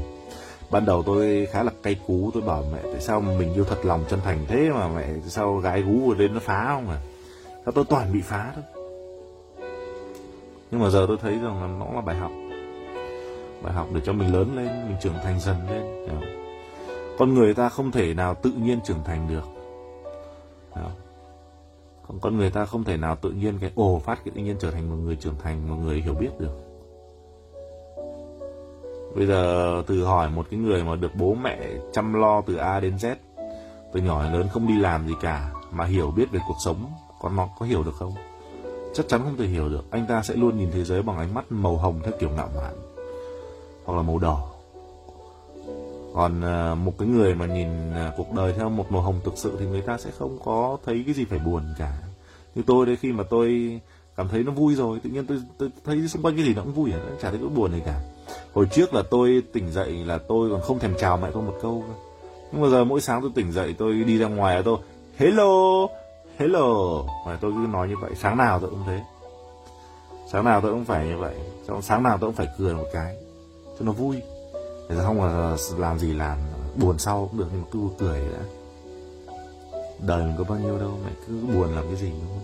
Ban 0.71 0.85
đầu 0.85 1.03
tôi 1.03 1.47
khá 1.51 1.63
là 1.63 1.71
cay 1.83 1.95
cú 2.07 2.31
tôi 2.33 2.43
bảo 2.43 2.63
mẹ 2.73 2.79
tại 2.83 3.01
sao 3.01 3.21
mình 3.21 3.53
yêu 3.53 3.63
thật 3.63 3.85
lòng 3.85 4.03
chân 4.09 4.19
thành 4.23 4.45
thế 4.47 4.69
mà 4.73 4.87
mẹ 4.87 5.03
tại 5.03 5.29
sao 5.29 5.57
gái 5.57 5.81
gú 5.81 5.99
vừa 5.99 6.15
đến 6.15 6.33
nó 6.33 6.39
phá 6.39 6.65
không 6.67 6.89
à 6.89 6.97
sao 7.65 7.71
tôi 7.71 7.85
toàn 7.89 8.13
bị 8.13 8.21
phá 8.21 8.51
thôi. 8.55 8.63
Nhưng 10.71 10.81
mà 10.81 10.89
giờ 10.89 11.05
tôi 11.07 11.17
thấy 11.21 11.33
rằng 11.33 11.61
là 11.61 11.67
nó 11.67 11.93
là 11.95 12.01
bài 12.01 12.15
học. 12.15 12.31
Bài 13.61 13.73
học 13.73 13.87
để 13.93 14.01
cho 14.05 14.13
mình 14.13 14.33
lớn 14.33 14.51
lên 14.55 14.67
mình 14.87 14.97
trưởng 15.01 15.15
thành 15.23 15.39
dần 15.39 15.55
lên 15.69 16.01
con 17.17 17.33
người 17.33 17.53
ta 17.53 17.69
không 17.69 17.91
thể 17.91 18.13
nào 18.13 18.35
tự 18.35 18.51
nhiên 18.51 18.79
trưởng 18.85 19.03
thành 19.05 19.27
được 19.29 19.60
còn 22.07 22.19
con 22.21 22.37
người 22.37 22.49
ta 22.49 22.65
không 22.65 22.83
thể 22.83 22.97
nào 22.97 23.15
tự 23.15 23.29
nhiên 23.29 23.57
cái 23.61 23.71
ồ 23.75 23.99
phát 23.99 24.19
cái 24.25 24.31
tự 24.35 24.41
nhiên 24.41 24.55
trở 24.59 24.71
thành 24.71 24.89
một 24.89 24.95
người 24.95 25.15
trưởng 25.15 25.35
thành, 25.43 25.69
một 25.69 25.75
người 25.75 26.01
hiểu 26.01 26.13
biết 26.13 26.29
được. 26.39 26.51
Bây 29.15 29.27
giờ 29.27 29.83
từ 29.87 30.03
hỏi 30.03 30.29
một 30.29 30.45
cái 30.51 30.59
người 30.59 30.83
mà 30.83 30.95
được 30.95 31.11
bố 31.15 31.33
mẹ 31.33 31.59
chăm 31.93 32.13
lo 32.13 32.41
từ 32.41 32.55
A 32.55 32.79
đến 32.79 32.95
Z, 32.95 33.15
từ 33.93 34.01
nhỏ 34.01 34.23
đến 34.23 34.33
lớn 34.33 34.47
không 34.51 34.67
đi 34.67 34.79
làm 34.79 35.07
gì 35.07 35.13
cả, 35.21 35.51
mà 35.71 35.85
hiểu 35.85 36.11
biết 36.11 36.31
về 36.31 36.39
cuộc 36.47 36.57
sống, 36.65 36.91
con 37.21 37.35
nó 37.35 37.47
có 37.59 37.65
hiểu 37.65 37.83
được 37.83 37.95
không? 37.95 38.13
Chắc 38.93 39.07
chắn 39.07 39.21
không 39.23 39.37
thể 39.37 39.47
hiểu 39.47 39.69
được. 39.69 39.91
Anh 39.91 40.05
ta 40.09 40.23
sẽ 40.23 40.35
luôn 40.35 40.57
nhìn 40.57 40.69
thế 40.71 40.83
giới 40.83 41.01
bằng 41.01 41.17
ánh 41.17 41.33
mắt 41.33 41.45
màu 41.49 41.77
hồng 41.77 41.99
theo 42.03 42.13
kiểu 42.19 42.29
ngạo 42.29 42.49
mạn, 42.55 42.73
hoặc 43.85 43.95
là 43.95 44.01
màu 44.01 44.17
đỏ 44.17 44.50
còn 46.13 46.41
à, 46.41 46.75
một 46.75 46.93
cái 46.97 47.07
người 47.07 47.35
mà 47.35 47.45
nhìn 47.45 47.93
à, 47.93 48.11
cuộc 48.17 48.33
đời 48.33 48.53
theo 48.53 48.69
một 48.69 48.91
màu 48.91 49.01
hồng 49.01 49.19
thực 49.23 49.33
sự 49.37 49.55
thì 49.59 49.65
người 49.65 49.81
ta 49.81 49.97
sẽ 49.97 50.11
không 50.19 50.37
có 50.45 50.77
thấy 50.85 51.03
cái 51.05 51.13
gì 51.13 51.25
phải 51.25 51.39
buồn 51.39 51.63
cả. 51.77 51.93
Như 52.55 52.63
tôi 52.67 52.85
đấy 52.85 52.95
khi 52.95 53.11
mà 53.11 53.23
tôi 53.29 53.79
cảm 54.17 54.27
thấy 54.27 54.43
nó 54.43 54.51
vui 54.51 54.75
rồi 54.75 54.99
tự 55.03 55.09
nhiên 55.09 55.25
tôi, 55.25 55.41
tôi 55.57 55.69
thấy 55.85 56.07
xung 56.07 56.21
quanh 56.21 56.35
cái 56.35 56.45
gì 56.45 56.53
nó 56.53 56.61
cũng 56.61 56.73
vui 56.73 56.91
nó 56.91 56.97
chả 57.21 57.29
thấy 57.29 57.39
có 57.43 57.49
buồn 57.49 57.71
gì 57.71 57.79
cả. 57.85 58.01
Hồi 58.53 58.67
trước 58.71 58.93
là 58.93 59.03
tôi 59.11 59.43
tỉnh 59.53 59.71
dậy 59.71 59.91
là 60.05 60.17
tôi 60.17 60.49
còn 60.49 60.61
không 60.61 60.79
thèm 60.79 60.93
chào 60.99 61.17
mẹ 61.17 61.29
tôi 61.33 61.43
một 61.43 61.57
câu 61.61 61.83
cơ. 61.87 61.93
Nhưng 62.51 62.61
mà 62.61 62.69
giờ 62.69 62.83
mỗi 62.83 63.01
sáng 63.01 63.21
tôi 63.21 63.31
tỉnh 63.35 63.51
dậy 63.51 63.75
tôi 63.77 63.93
đi 63.93 64.17
ra 64.17 64.27
ngoài 64.27 64.55
là 64.55 64.61
tôi 64.61 64.77
hello 65.17 65.87
hello. 66.37 67.03
Mà 67.25 67.37
tôi 67.41 67.51
cứ 67.51 67.67
nói 67.73 67.87
như 67.87 67.95
vậy 68.01 68.11
sáng 68.15 68.37
nào 68.37 68.59
tôi 68.59 68.69
cũng 68.69 68.83
thế. 68.87 69.01
Sáng 70.31 70.45
nào 70.45 70.61
tôi 70.61 70.71
cũng 70.71 70.85
phải 70.85 71.07
như 71.07 71.17
vậy 71.17 71.35
sáng 71.81 72.03
nào 72.03 72.17
tôi 72.17 72.27
cũng 72.27 72.35
phải 72.35 72.47
cười 72.57 72.73
một 72.73 72.85
cái 72.93 73.15
cho 73.79 73.85
nó 73.85 73.91
vui 73.91 74.21
thế 74.95 75.03
không 75.03 75.17
mà 75.19 75.55
làm 75.77 75.99
gì 75.99 76.13
làm 76.13 76.37
buồn 76.75 76.99
sau 76.99 77.27
cũng 77.31 77.39
được 77.39 77.47
nhưng 77.51 77.61
mà 77.61 77.67
cứ 77.71 77.79
cười 77.99 78.19
đã. 78.19 78.39
Đời 80.07 80.23
mình 80.23 80.35
có 80.37 80.43
bao 80.43 80.59
nhiêu 80.59 80.77
đâu 80.77 80.99
mẹ 81.05 81.11
cứ 81.27 81.33
buồn 81.53 81.75
làm 81.75 81.85
cái 81.87 81.95
gì 81.95 82.09
đúng 82.09 82.29
không 82.29 82.41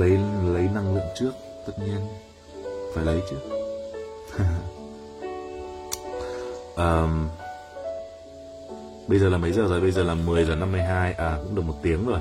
lấy 0.00 0.18
lấy 0.54 0.68
năng 0.74 0.94
lượng 0.94 1.08
trước 1.14 1.32
tất 1.66 1.72
nhiên. 1.78 2.00
Phải 2.94 3.04
lấy 3.04 3.22
chứ. 3.30 3.36
Um, 6.76 7.28
Bây 9.10 9.18
giờ 9.18 9.28
là 9.28 9.38
mấy 9.38 9.52
giờ 9.52 9.66
rồi? 9.68 9.80
Bây 9.80 9.90
giờ 9.90 10.02
là 10.02 10.14
10 10.14 10.44
giờ 10.44 10.54
52 10.54 11.12
À 11.12 11.38
cũng 11.42 11.54
được 11.54 11.62
một 11.62 11.74
tiếng 11.82 12.06
rồi. 12.06 12.20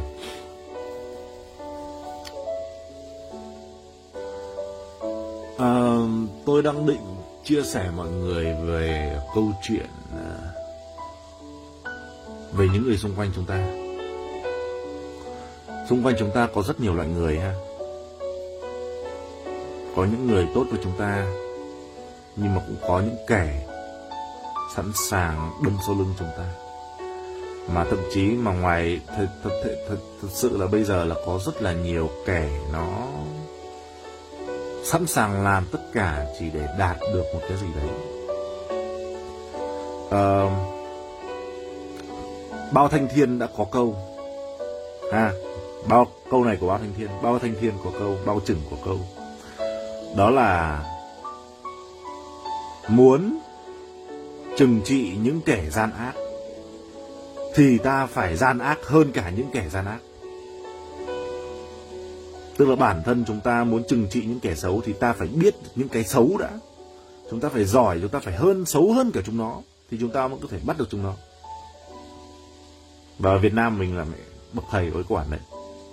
À, 5.59 5.97
Tôi 6.45 6.61
đang 6.61 6.85
định 6.85 7.15
chia 7.43 7.63
sẻ 7.63 7.89
mọi 7.95 8.09
người 8.09 8.45
về 8.65 9.19
câu 9.35 9.51
chuyện 9.63 9.87
à, 10.11 10.37
Về 12.53 12.67
những 12.73 12.83
người 12.83 12.97
xung 12.97 13.15
quanh 13.15 13.31
chúng 13.35 13.45
ta. 13.45 13.67
Xung 15.89 16.03
quanh 16.03 16.15
chúng 16.19 16.31
ta 16.33 16.47
có 16.53 16.61
rất 16.61 16.79
nhiều 16.79 16.93
loại 16.93 17.07
người 17.07 17.39
ha. 17.39 17.53
Có 19.95 20.05
những 20.05 20.27
người 20.27 20.47
tốt 20.55 20.65
với 20.69 20.79
chúng 20.83 20.97
ta 20.97 21.25
Nhưng 22.35 22.55
mà 22.55 22.61
cũng 22.67 22.77
có 22.87 22.99
những 22.99 23.17
kẻ 23.27 23.67
Sẵn 24.75 24.91
sàng 25.09 25.51
đâm 25.63 25.77
sau 25.87 25.95
lưng 25.95 26.13
chúng 26.19 26.29
ta. 26.37 26.53
Mà 27.73 27.85
thậm 27.89 27.99
chí 28.13 28.21
mà 28.21 28.53
ngoài 28.53 29.01
thật, 29.07 29.27
thật, 29.43 29.49
thật, 29.63 29.75
thật, 29.89 29.97
thật 30.21 30.27
sự 30.31 30.57
là 30.57 30.67
bây 30.67 30.83
giờ 30.83 31.05
là 31.05 31.15
có 31.25 31.39
rất 31.45 31.61
là 31.61 31.73
nhiều 31.73 32.09
kẻ 32.25 32.49
nó 32.73 32.87
sẵn 34.91 35.07
sàng 35.07 35.43
làm 35.43 35.65
tất 35.71 35.79
cả 35.93 36.25
chỉ 36.39 36.45
để 36.53 36.67
đạt 36.79 36.97
được 37.13 37.23
một 37.33 37.39
cái 37.49 37.57
gì 37.57 37.67
đấy. 37.75 37.89
À, 40.11 40.25
bao 42.71 42.87
thanh 42.87 43.07
thiên 43.15 43.39
đã 43.39 43.47
có 43.57 43.65
câu. 43.71 43.95
Ha 45.13 45.31
bao 45.87 46.07
câu 46.31 46.43
này 46.43 46.57
của 46.61 46.67
bao 46.67 46.77
thanh 46.77 46.93
thiên 46.97 47.07
bao 47.21 47.39
thanh 47.39 47.53
thiên 47.61 47.73
có 47.83 47.91
câu 47.99 48.17
bao 48.25 48.39
chừng 48.45 48.61
có 48.71 48.77
câu. 48.85 48.99
Đó 50.17 50.29
là 50.29 50.83
muốn 52.87 53.39
trừng 54.57 54.81
trị 54.85 55.17
những 55.23 55.41
kẻ 55.45 55.63
gian 55.69 55.91
ác 55.91 56.13
thì 57.55 57.77
ta 57.77 58.05
phải 58.05 58.37
gian 58.37 58.59
ác 58.59 58.77
hơn 58.83 59.11
cả 59.11 59.31
những 59.35 59.49
kẻ 59.53 59.65
gian 59.69 59.85
ác. 59.85 59.99
Tức 62.59 62.69
là 62.69 62.75
bản 62.75 63.01
thân 63.05 63.23
chúng 63.27 63.39
ta 63.39 63.63
muốn 63.63 63.83
trừng 63.87 64.07
trị 64.09 64.23
những 64.25 64.39
kẻ 64.39 64.55
xấu 64.55 64.81
thì 64.85 64.93
ta 64.93 65.13
phải 65.13 65.27
biết 65.27 65.55
những 65.75 65.89
cái 65.89 66.03
xấu 66.03 66.37
đã. 66.39 66.49
Chúng 67.31 67.39
ta 67.39 67.49
phải 67.49 67.65
giỏi, 67.65 67.99
chúng 68.01 68.09
ta 68.09 68.19
phải 68.19 68.35
hơn 68.35 68.65
xấu 68.65 68.93
hơn 68.93 69.11
cả 69.11 69.21
chúng 69.25 69.37
nó 69.37 69.61
thì 69.91 69.97
chúng 70.01 70.09
ta 70.09 70.27
mới 70.27 70.37
có 70.41 70.47
thể 70.51 70.59
bắt 70.65 70.77
được 70.77 70.87
chúng 70.91 71.03
nó. 71.03 71.13
Và 73.19 73.31
ở 73.31 73.37
Việt 73.37 73.53
Nam 73.53 73.79
mình 73.79 73.97
là 73.97 74.03
mẹ 74.03 74.17
bậc 74.53 74.65
thầy 74.71 74.89
với 74.89 75.03
quản 75.03 75.31
đấy. 75.31 75.39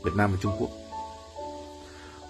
Việt 0.04 0.10
Nam 0.16 0.32
và 0.32 0.38
Trung 0.42 0.52
Quốc. 0.58 0.70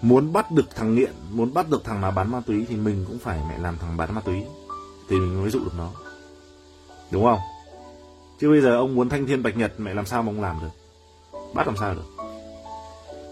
Muốn 0.01 0.33
bắt 0.33 0.51
được 0.51 0.75
thằng 0.75 0.95
nghiện, 0.95 1.11
muốn 1.31 1.53
bắt 1.53 1.69
được 1.69 1.83
thằng 1.83 2.01
nào 2.01 2.11
bán 2.11 2.31
ma 2.31 2.41
túy 2.45 2.65
thì 2.69 2.75
mình 2.75 3.05
cũng 3.07 3.19
phải 3.19 3.39
mẹ 3.49 3.57
làm 3.57 3.77
thằng 3.77 3.97
bán 3.97 4.15
ma 4.15 4.21
túy 4.21 4.43
thì 5.09 5.15
mình 5.15 5.41
mới 5.41 5.49
dụ 5.49 5.59
được 5.59 5.73
nó. 5.77 5.89
Đúng 7.11 7.23
không? 7.23 7.39
Chứ 8.39 8.49
bây 8.49 8.61
giờ 8.61 8.77
ông 8.77 8.95
muốn 8.95 9.09
thanh 9.09 9.27
thiên 9.27 9.43
bạch 9.43 9.57
nhật 9.57 9.73
mẹ 9.77 9.93
làm 9.93 10.05
sao 10.05 10.23
mà 10.23 10.29
ông 10.31 10.41
làm 10.41 10.59
được 10.61 10.69
Bắt 11.53 11.67
làm 11.67 11.77
sao 11.77 11.93
được 11.95 12.16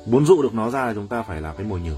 Muốn 0.06 0.26
dụ 0.26 0.42
được 0.42 0.54
nó 0.54 0.70
ra 0.70 0.86
là 0.86 0.94
chúng 0.94 1.08
ta 1.08 1.22
phải 1.22 1.42
là 1.42 1.54
cái 1.54 1.66
mồi 1.66 1.80
nhử. 1.80 1.96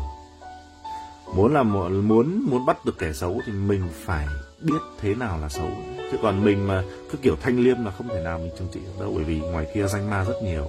Muốn 1.35 1.53
làm 1.53 1.73
muốn 2.07 2.45
muốn 2.49 2.65
bắt 2.65 2.85
được 2.85 2.97
kẻ 2.99 3.13
xấu 3.13 3.41
thì 3.45 3.51
mình 3.51 3.89
phải 4.05 4.27
biết 4.61 4.79
thế 5.01 5.15
nào 5.15 5.37
là 5.41 5.49
xấu. 5.49 5.69
Chứ 6.11 6.17
còn 6.21 6.45
mình 6.45 6.67
mà 6.67 6.83
cứ 7.11 7.17
kiểu 7.21 7.35
thanh 7.41 7.59
liêm 7.59 7.85
là 7.85 7.91
không 7.91 8.07
thể 8.07 8.21
nào 8.23 8.37
mình 8.37 8.51
trừng 8.59 8.67
trị 8.73 8.79
được 8.79 8.99
đâu, 8.99 9.11
Bởi 9.15 9.23
vì 9.23 9.39
ngoài 9.39 9.67
kia 9.73 9.87
danh 9.87 10.09
ma 10.09 10.23
rất 10.23 10.35
nhiều. 10.43 10.67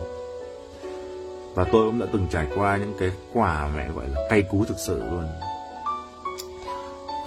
Và 1.54 1.64
tôi 1.64 1.86
cũng 1.90 1.98
đã 1.98 2.06
từng 2.12 2.26
trải 2.30 2.46
qua 2.54 2.76
những 2.76 2.94
cái 2.98 3.10
quả 3.32 3.68
mẹ 3.76 3.88
gọi 3.94 4.08
là 4.08 4.20
cay 4.30 4.42
cú 4.42 4.64
thực 4.64 4.78
sự 4.78 5.02
luôn. 5.10 5.24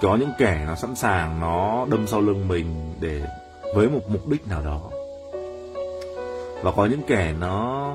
Có 0.02 0.16
những 0.16 0.32
kẻ 0.38 0.64
nó 0.66 0.74
sẵn 0.74 0.94
sàng 0.94 1.40
nó 1.40 1.86
đâm 1.90 2.06
sau 2.06 2.20
lưng 2.20 2.48
mình 2.48 2.94
để 3.00 3.22
với 3.74 3.88
một 3.88 4.00
mục 4.08 4.28
đích 4.28 4.46
nào 4.46 4.62
đó. 4.64 4.90
Và 6.62 6.72
có 6.76 6.86
những 6.86 7.02
kẻ 7.06 7.34
nó 7.40 7.88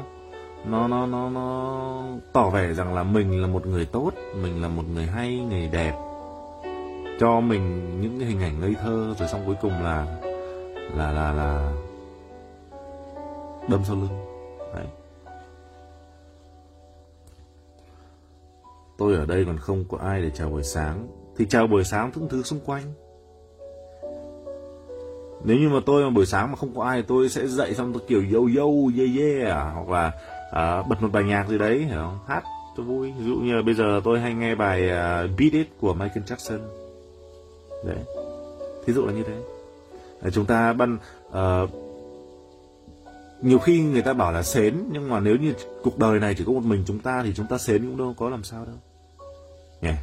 nó 0.71 0.87
nó 0.87 1.05
nó 1.05 1.29
nó 1.29 2.03
tỏ 2.33 2.49
vẻ 2.49 2.73
rằng 2.73 2.93
là 2.93 3.03
mình 3.03 3.41
là 3.41 3.47
một 3.47 3.67
người 3.67 3.85
tốt, 3.85 4.11
mình 4.35 4.61
là 4.61 4.67
một 4.67 4.83
người 4.93 5.05
hay, 5.05 5.39
người 5.39 5.69
đẹp. 5.71 5.93
Cho 7.19 7.39
mình 7.39 7.91
những 8.01 8.19
cái 8.19 8.29
hình 8.29 8.41
ảnh 8.41 8.59
ngây 8.59 8.75
thơ, 8.81 9.15
rồi 9.19 9.27
xong 9.27 9.41
cuối 9.45 9.55
cùng 9.61 9.71
là 9.71 10.05
là 10.95 11.11
là 11.11 11.31
là 11.33 11.73
đâm 13.69 13.81
sau 13.83 13.95
lưng. 13.95 14.25
Đấy. 14.75 14.85
Tôi 18.97 19.15
ở 19.15 19.25
đây 19.25 19.45
còn 19.45 19.57
không 19.57 19.83
có 19.89 19.97
ai 19.97 20.21
để 20.21 20.29
chào 20.29 20.49
buổi 20.49 20.63
sáng. 20.63 21.07
Thì 21.37 21.45
chào 21.45 21.67
buổi 21.67 21.83
sáng 21.83 22.11
những 22.15 22.29
thứ 22.29 22.43
xung 22.43 22.59
quanh. 22.65 22.83
Nếu 25.43 25.57
như 25.57 25.69
mà 25.69 25.79
tôi 25.85 26.03
mà 26.03 26.09
buổi 26.09 26.25
sáng 26.25 26.51
mà 26.51 26.55
không 26.55 26.75
có 26.75 26.83
ai, 26.83 27.01
tôi 27.01 27.29
sẽ 27.29 27.47
dậy 27.47 27.73
xong 27.73 27.93
tôi 27.93 28.03
kiểu 28.07 28.23
yo 28.33 28.39
yo 28.39 28.67
yeah 28.97 29.09
yeah 29.17 29.51
à. 29.51 29.71
hoặc 29.75 29.89
là 29.89 30.11
à, 30.51 30.81
bật 30.81 31.01
một 31.01 31.09
bài 31.11 31.23
nhạc 31.23 31.47
gì 31.49 31.57
đấy 31.57 31.77
hiểu 31.79 31.97
không? 31.97 32.19
Hát 32.27 32.43
cho 32.77 32.83
vui. 32.83 33.13
Ví 33.17 33.25
dụ 33.25 33.35
như 33.35 33.61
bây 33.65 33.73
giờ 33.73 34.01
tôi 34.03 34.19
hay 34.19 34.33
nghe 34.33 34.55
bài 34.55 34.81
uh, 34.83 35.39
Beat 35.39 35.53
It 35.53 35.67
của 35.79 35.93
Michael 35.93 36.23
Jackson. 36.25 36.59
Đấy. 37.85 37.97
Thí 38.85 38.93
dụ 38.93 39.05
là 39.05 39.13
như 39.13 39.23
thế. 39.23 39.35
À, 40.21 40.29
chúng 40.29 40.45
ta 40.45 40.73
ban 40.73 40.97
uh, 41.27 41.69
nhiều 43.41 43.59
khi 43.59 43.81
người 43.81 44.01
ta 44.01 44.13
bảo 44.13 44.31
là 44.31 44.43
sến 44.43 44.75
nhưng 44.91 45.09
mà 45.09 45.19
nếu 45.19 45.35
như 45.35 45.53
cuộc 45.83 45.99
đời 45.99 46.19
này 46.19 46.35
chỉ 46.37 46.43
có 46.43 46.51
một 46.51 46.63
mình 46.63 46.83
chúng 46.87 46.99
ta 46.99 47.23
thì 47.23 47.33
chúng 47.35 47.47
ta 47.47 47.57
sến 47.57 47.81
cũng 47.81 47.97
đâu 47.97 48.13
có 48.17 48.29
làm 48.29 48.43
sao 48.43 48.65
đâu. 48.65 48.75
Nhỉ? 49.81 49.87
Yeah 49.87 49.97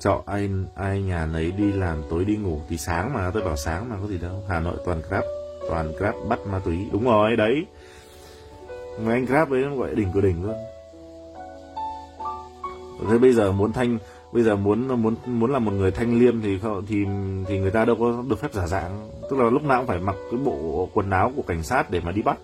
chọn 0.00 0.22
ai 0.26 0.50
ai 0.74 1.02
nhà 1.02 1.26
nấy 1.26 1.50
đi 1.50 1.72
làm 1.72 2.02
tối 2.10 2.24
đi 2.24 2.36
ngủ 2.36 2.60
thì 2.68 2.78
sáng 2.78 3.14
mà 3.14 3.30
tôi 3.34 3.42
bảo 3.42 3.56
sáng 3.56 3.88
mà 3.88 3.96
có 4.02 4.08
gì 4.08 4.18
đâu. 4.18 4.44
Hà 4.48 4.60
Nội 4.60 4.74
toàn 4.84 5.02
Grab 5.08 5.24
toàn 5.68 5.92
Grab 5.98 6.14
bắt 6.28 6.38
ma 6.46 6.60
túy. 6.64 6.86
Đúng 6.92 7.04
rồi 7.04 7.36
đấy 7.36 7.66
người 8.98 9.14
anh 9.14 9.24
Grab 9.24 9.52
ấy 9.52 9.62
gọi 9.62 9.94
đỉnh 9.94 10.12
của 10.12 10.20
đỉnh 10.20 10.44
luôn. 10.44 10.56
Thế 13.10 13.18
bây 13.18 13.32
giờ 13.32 13.52
muốn 13.52 13.72
thanh 13.72 13.98
bây 14.32 14.42
giờ 14.42 14.56
muốn 14.56 15.02
muốn 15.02 15.14
muốn 15.26 15.52
là 15.52 15.58
một 15.58 15.72
người 15.72 15.90
thanh 15.90 16.18
liêm 16.18 16.42
thì 16.42 16.58
thì 16.88 17.04
thì 17.46 17.58
người 17.58 17.70
ta 17.70 17.84
đâu 17.84 17.96
có 18.00 18.22
được 18.28 18.40
phép 18.40 18.52
giả 18.52 18.66
dạng. 18.66 19.10
Tức 19.30 19.38
là 19.38 19.50
lúc 19.50 19.62
nào 19.62 19.80
cũng 19.80 19.86
phải 19.86 19.98
mặc 19.98 20.16
cái 20.30 20.40
bộ 20.44 20.88
quần 20.94 21.10
áo 21.10 21.32
của 21.36 21.42
cảnh 21.42 21.62
sát 21.62 21.90
để 21.90 22.00
mà 22.00 22.12
đi 22.12 22.22
bắt. 22.22 22.38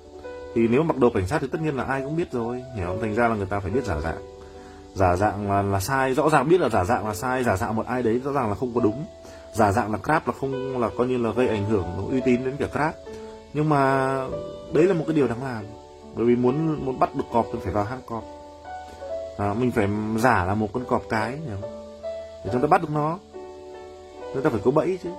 Thì 0.55 0.69
nếu 0.69 0.83
mặc 0.83 0.97
đồ 0.97 1.11
cảnh 1.11 1.27
sát 1.27 1.39
thì 1.41 1.49
tất 1.53 1.61
nhiên 1.63 1.77
là 1.77 1.85
ai 1.85 2.03
cũng 2.03 2.17
biết 2.17 2.33
rồi 2.33 2.63
hiểu 2.77 2.87
không? 2.87 3.01
Thành 3.01 3.15
ra 3.15 3.29
là 3.29 3.35
người 3.35 3.47
ta 3.47 3.61
phải 3.61 3.71
biết 3.71 3.85
giả 3.85 4.01
dạng. 4.01 4.19
Giả 4.95 5.17
dạng 5.17 5.51
là, 5.51 5.63
là 5.63 5.81
sai 5.81 6.15
rõ 6.15 6.31
ràng 6.31 6.49
biết 6.49 6.61
là 6.61 6.69
giả 6.69 6.85
dạng 6.85 7.07
là 7.07 7.15
sai 7.15 7.45
giả 7.45 7.57
dạng 7.57 7.77
một 7.77 7.87
ai 7.87 8.03
đấy 8.03 8.21
rõ 8.25 8.33
ràng 8.33 8.49
là 8.49 8.55
không 8.55 8.75
có 8.75 8.81
đúng. 8.81 9.05
Giả 9.55 9.73
dạng 9.73 9.93
là 9.93 9.99
crap 9.99 10.27
là 10.27 10.35
không 10.41 10.81
là 10.81 10.91
coi 10.99 11.07
như 11.07 11.19
là 11.19 11.31
gây 11.31 11.49
ảnh 11.49 11.65
hưởng 11.65 12.09
uy 12.11 12.21
tín 12.25 12.45
đến 12.45 12.57
cả 12.59 12.67
crap 12.73 12.95
nhưng 13.55 13.69
mà 13.69 14.17
đấy 14.73 14.85
là 14.85 14.95
một 14.95 15.05
cái 15.07 15.17
điều 15.17 15.29
đáng 15.29 15.45
làm 15.45 15.65
bởi 16.17 16.27
vì 16.27 16.37
muốn 16.37 16.85
muốn 16.85 16.99
bắt 16.99 17.15
được 17.15 17.25
cọp 17.33 17.47
thì 17.53 17.59
phải 17.65 17.73
vào 17.73 17.85
hang 17.85 18.01
cọp. 18.07 18.25
À, 19.39 19.55
mình 19.55 19.71
phải 19.71 19.89
giả 20.19 20.45
là 20.45 20.55
một 20.55 20.69
con 20.73 20.85
cọp 20.85 21.03
cái 21.09 21.39
để 22.45 22.51
chúng 22.53 22.61
ta 22.61 22.67
bắt 22.67 22.83
được 22.83 22.91
nó. 22.91 23.19
Chúng 24.35 24.43
ta 24.43 24.51
phải 24.51 24.61
có 24.65 24.71
bẫy 24.71 24.99
chứ. 25.03 25.11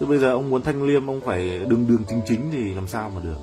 Chứ 0.00 0.06
bây 0.06 0.18
giờ 0.18 0.32
ông 0.32 0.50
muốn 0.50 0.62
thanh 0.62 0.82
liêm 0.82 1.06
ông 1.06 1.20
phải 1.20 1.58
đường 1.58 1.86
đường 1.88 2.04
chính 2.08 2.20
chính 2.26 2.50
thì 2.52 2.74
làm 2.74 2.88
sao 2.88 3.10
mà 3.14 3.20
được? 3.24 3.38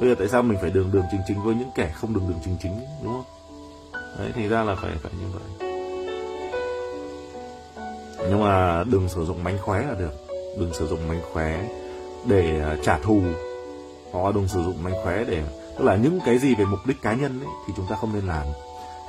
Bây 0.00 0.08
giờ 0.08 0.14
tại 0.18 0.28
sao 0.28 0.42
mình 0.42 0.58
phải 0.60 0.70
đường 0.70 0.90
đường 0.92 1.04
chính 1.10 1.20
chính 1.28 1.42
với 1.44 1.54
những 1.54 1.70
kẻ 1.74 1.92
không 1.94 2.14
đường 2.14 2.28
đường 2.28 2.38
chính 2.44 2.56
chính 2.62 2.72
đúng 3.04 3.12
không? 3.12 3.24
Đấy 4.18 4.32
thì 4.34 4.48
ra 4.48 4.64
là 4.64 4.74
phải 4.74 4.90
phải 5.02 5.12
như 5.20 5.26
vậy. 5.32 5.70
Nhưng 8.30 8.42
mà 8.42 8.84
đừng 8.84 9.08
sử 9.08 9.24
dụng 9.24 9.44
mánh 9.44 9.58
khóe 9.58 9.86
là 9.86 9.94
được. 9.98 10.12
Đừng 10.58 10.74
sử 10.74 10.86
dụng 10.86 11.08
mánh 11.08 11.20
khóe 11.32 11.68
để 12.26 12.60
à, 12.60 12.76
trả 12.82 12.98
thù 12.98 13.20
hoặc 14.12 14.34
đừng 14.34 14.48
sử 14.48 14.62
dụng 14.62 14.82
mánh 14.82 14.94
khóe 15.04 15.24
để 15.24 15.42
tức 15.78 15.84
là 15.84 15.96
những 15.96 16.20
cái 16.24 16.38
gì 16.38 16.54
về 16.54 16.64
mục 16.64 16.80
đích 16.86 17.02
cá 17.02 17.12
nhân 17.12 17.40
ấy, 17.40 17.48
thì 17.66 17.72
chúng 17.76 17.86
ta 17.90 17.96
không 18.00 18.14
nên 18.14 18.26
làm. 18.26 18.46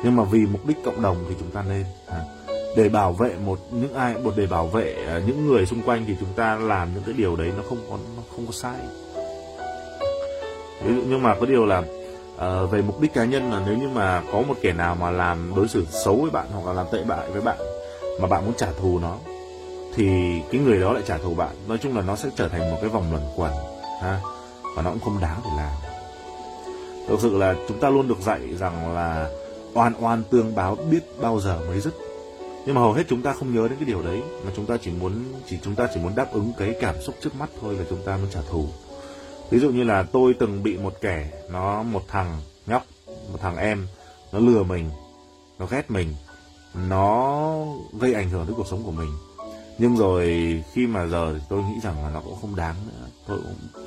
Nhưng 0.04 0.16
mà 0.16 0.24
vì 0.24 0.46
mục 0.46 0.66
đích 0.66 0.78
cộng 0.86 1.02
đồng 1.02 1.18
thì 1.30 1.36
chúng 1.40 1.52
ta 1.52 1.64
nên 1.70 1.86
à, 2.08 2.22
để 2.76 2.90
bảo 2.90 3.14
vệ 3.14 3.36
một 3.46 3.60
những 3.72 3.94
ai 3.94 4.14
một 4.24 4.34
để 4.36 4.46
bảo 4.46 4.68
vệ 4.68 4.96
à, 5.08 5.22
những 5.28 5.48
người 5.48 5.66
xung 5.66 5.82
quanh 5.82 6.06
thì 6.08 6.16
chúng 6.20 6.34
ta 6.36 6.56
làm 6.56 6.94
những 6.94 7.04
cái 7.04 7.14
điều 7.18 7.36
đấy 7.36 7.52
nó 7.58 7.64
không 7.70 7.78
có 7.90 7.98
nó 8.16 8.24
không 8.36 8.46
có 8.46 8.52
sai. 8.52 8.80
Ví 10.84 10.96
dụ 10.96 11.02
nhưng 11.08 11.24
mà 11.24 11.36
có 11.40 11.46
điều 11.46 11.66
là 11.66 11.80
uh, 11.80 12.72
về 12.72 12.82
mục 12.82 13.02
đích 13.02 13.14
cá 13.14 13.26
nhân 13.26 13.52
là 13.52 13.62
nếu 13.66 13.78
như 13.78 13.90
mà 13.90 14.24
có 14.32 14.42
một 14.42 14.54
kẻ 14.62 14.74
nào 14.74 14.96
mà 14.96 15.12
làm 15.12 15.54
đối 15.56 15.68
xử 15.68 15.86
xấu 16.06 16.16
với 16.16 16.32
bạn 16.32 16.48
hoặc 16.54 16.68
là 16.68 16.74
làm 16.74 16.86
tệ 16.92 17.04
bại 17.04 17.30
với 17.32 17.42
bạn 17.42 17.58
mà 18.22 18.28
bạn 18.28 18.46
muốn 18.46 18.54
trả 18.58 18.68
thù 18.82 19.00
nó 19.00 19.18
thì 19.96 20.40
cái 20.52 20.62
người 20.62 20.80
đó 20.80 20.94
lại 20.94 21.04
trả 21.08 21.18
thù 21.18 21.34
bạn. 21.34 21.56
Nói 21.68 21.78
chung 21.78 21.96
là 21.96 22.02
nó 22.02 22.16
sẽ 22.16 22.30
trở 22.36 22.48
thành 22.48 22.72
một 22.72 22.78
cái 22.82 22.90
vòng 22.90 23.06
luẩn 23.12 23.24
quẩn 23.36 23.52
ha 24.02 24.20
và 24.80 24.84
nó 24.84 24.92
cũng 24.92 25.00
không 25.00 25.20
đáng 25.20 25.42
để 25.46 25.50
làm. 25.58 25.74
Thực 27.08 27.20
sự 27.20 27.38
là 27.38 27.56
chúng 27.68 27.80
ta 27.80 27.90
luôn 27.90 28.08
được 28.08 28.20
dạy 28.22 28.40
rằng 28.60 28.96
là 28.96 29.30
oan 29.74 29.94
oan 30.00 30.24
tương 30.30 30.56
báo 30.56 30.76
biết 30.92 31.00
bao 31.22 31.40
giờ 31.40 31.60
mới 31.68 31.80
dứt. 31.80 31.94
Nhưng 32.66 32.76
mà 32.76 32.82
hầu 32.82 32.94
hết 32.94 33.04
chúng 33.10 33.22
ta 33.22 33.34
không 33.34 33.56
nhớ 33.56 33.68
đến 33.68 33.78
cái 33.80 33.86
điều 33.86 34.02
đấy, 34.02 34.22
mà 34.46 34.52
chúng 34.56 34.66
ta 34.66 34.78
chỉ 34.82 34.92
muốn, 34.92 35.24
chỉ 35.50 35.58
chúng 35.64 35.76
ta 35.76 35.88
chỉ 35.94 36.00
muốn 36.00 36.16
đáp 36.16 36.32
ứng 36.32 36.52
cái 36.58 36.76
cảm 36.82 36.96
xúc 37.02 37.16
trước 37.22 37.36
mắt 37.36 37.50
thôi 37.62 37.76
là 37.76 37.86
chúng 37.90 38.02
ta 38.06 38.18
muốn 38.18 38.28
trả 38.34 38.40
thù. 38.50 38.66
Ví 39.50 39.60
dụ 39.60 39.70
như 39.70 39.84
là 39.84 40.04
tôi 40.04 40.34
từng 40.40 40.64
bị 40.64 40.78
một 40.78 40.94
kẻ, 41.02 41.30
nó 41.50 41.84
một 41.84 42.04
thằng 42.08 42.42
nhóc, 42.66 42.84
một 43.08 43.40
thằng 43.42 43.58
em, 43.58 43.88
nó 44.32 44.40
lừa 44.40 44.64
mình, 44.64 44.90
nó 45.60 45.66
ghét 45.66 45.92
mình, 45.92 46.14
nó 46.74 47.66
gây 48.00 48.14
ảnh 48.14 48.30
hưởng 48.30 48.46
tới 48.46 48.56
cuộc 48.58 48.68
sống 48.68 48.84
của 48.84 48.92
mình. 48.92 49.10
Nhưng 49.78 49.98
rồi 49.98 50.24
khi 50.74 50.88
mà 50.88 51.08
giờ 51.08 51.34
thì 51.34 51.46
tôi 51.50 51.64
nghĩ 51.64 51.80
rằng 51.84 52.04
là 52.04 52.10
nó 52.10 52.22
cũng 52.22 52.38
không 52.42 52.56
đáng 52.56 52.76
nữa, 52.88 53.08
tôi 53.28 53.38
cũng 53.38 53.84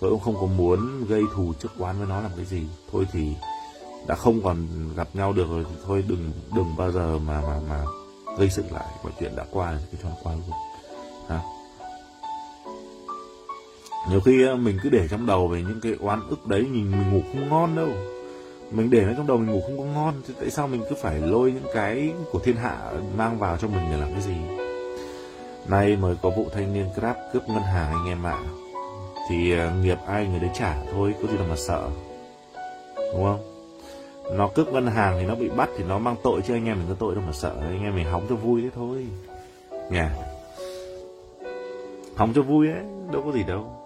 tôi 0.00 0.10
cũng 0.10 0.20
không 0.20 0.36
có 0.40 0.46
muốn 0.46 1.04
gây 1.08 1.22
thù 1.34 1.52
trước 1.62 1.72
quán 1.78 1.98
với 1.98 2.06
nó 2.06 2.20
làm 2.20 2.30
cái 2.36 2.44
gì. 2.44 2.62
Thôi 2.92 3.06
thì 3.12 3.34
đã 4.06 4.14
không 4.14 4.42
còn 4.42 4.66
gặp 4.96 5.08
nhau 5.14 5.32
được 5.32 5.48
rồi 5.50 5.64
thì 5.70 5.76
thôi 5.86 6.04
đừng 6.08 6.32
đừng 6.56 6.76
bao 6.76 6.92
giờ 6.92 7.18
mà 7.18 7.40
mà 7.40 7.60
mà 7.68 7.84
gây 8.38 8.50
sự 8.50 8.64
lại. 8.70 8.86
Mọi 9.02 9.12
chuyện 9.20 9.36
đã 9.36 9.44
qua 9.50 9.76
thì 9.78 9.84
cứ 9.92 9.98
cho 10.02 10.08
nó 10.08 10.16
qua 10.22 10.32
luôn. 10.32 10.56
Ha 11.28 11.40
nhiều 14.10 14.20
khi 14.20 14.42
ờ, 14.46 14.56
mình 14.56 14.78
cứ 14.82 14.90
để 14.90 15.08
trong 15.10 15.26
đầu 15.26 15.48
về 15.48 15.62
những 15.62 15.80
cái 15.82 15.92
oán 16.00 16.20
ức 16.28 16.46
đấy 16.46 16.60
nhìn 16.72 16.90
mình 16.90 17.12
ngủ 17.12 17.20
không 17.32 17.48
ngon 17.48 17.76
đâu. 17.76 17.88
Mình 18.70 18.90
để 18.90 19.02
nó 19.02 19.12
trong 19.16 19.26
đầu 19.26 19.36
mình 19.36 19.46
ngủ 19.46 19.62
không 19.66 19.78
có 19.78 19.84
ngon, 19.84 20.14
thì 20.28 20.34
tại 20.40 20.50
sao 20.50 20.68
mình 20.68 20.82
cứ 20.90 20.96
phải 21.02 21.20
lôi 21.20 21.52
những 21.52 21.72
cái 21.74 22.12
của 22.32 22.38
thiên 22.38 22.56
hạ 22.56 22.92
mang 23.16 23.38
vào 23.38 23.56
cho 23.56 23.68
mình 23.68 23.90
để 23.90 23.96
làm 23.96 24.12
cái 24.12 24.22
gì? 24.22 24.34
Nay 25.68 25.96
mới 25.96 26.16
có 26.22 26.30
vụ 26.30 26.46
thanh 26.54 26.74
niên 26.74 26.86
grab 26.94 27.16
cướp 27.32 27.48
ngân 27.48 27.62
hàng 27.62 27.92
anh 27.92 28.06
em 28.06 28.26
ạ 28.26 28.38
thì 29.28 29.52
à, 29.52 29.72
nghiệp 29.82 29.98
ai 30.06 30.26
người 30.26 30.40
đấy 30.40 30.50
trả 30.54 30.76
thôi, 30.92 31.14
có 31.22 31.28
gì 31.28 31.36
đâu 31.36 31.46
mà 31.50 31.56
sợ. 31.56 31.88
Đúng 32.96 33.24
không? 33.24 33.40
Nó 34.36 34.48
cướp 34.48 34.68
ngân 34.68 34.86
hàng 34.86 35.16
thì 35.20 35.26
nó 35.26 35.34
bị 35.34 35.48
bắt 35.48 35.68
thì 35.78 35.84
nó 35.84 35.98
mang 35.98 36.16
tội 36.22 36.40
chứ 36.46 36.54
anh 36.54 36.66
em 36.66 36.78
mình 36.78 36.86
có 36.88 36.94
tội 36.98 37.14
đâu 37.14 37.24
mà 37.26 37.32
sợ. 37.32 37.56
Anh 37.60 37.82
em 37.82 37.96
mình 37.96 38.06
hóng 38.06 38.26
cho 38.28 38.34
vui 38.34 38.62
thế 38.62 38.68
thôi. 38.74 39.06
Nhà 39.90 40.16
hóng 42.16 42.32
cho 42.34 42.42
vui 42.42 42.68
ấy, 42.68 42.82
đâu 43.12 43.22
có 43.24 43.32
gì 43.32 43.42
đâu. 43.42 43.76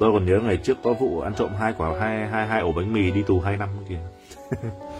Tôi 0.00 0.12
còn 0.12 0.26
nhớ 0.26 0.38
ngày 0.38 0.56
trước 0.56 0.78
có 0.82 0.92
vụ 0.92 1.20
ăn 1.20 1.34
trộm 1.34 1.50
hai 1.58 1.74
quả, 1.78 1.98
hai 2.00 2.28
hai 2.28 2.46
hai 2.46 2.60
ổ 2.60 2.72
bánh 2.72 2.92
mì 2.92 3.10
đi 3.10 3.22
tù 3.22 3.40
hai 3.40 3.56
năm 3.56 3.68
kìa 3.88 3.98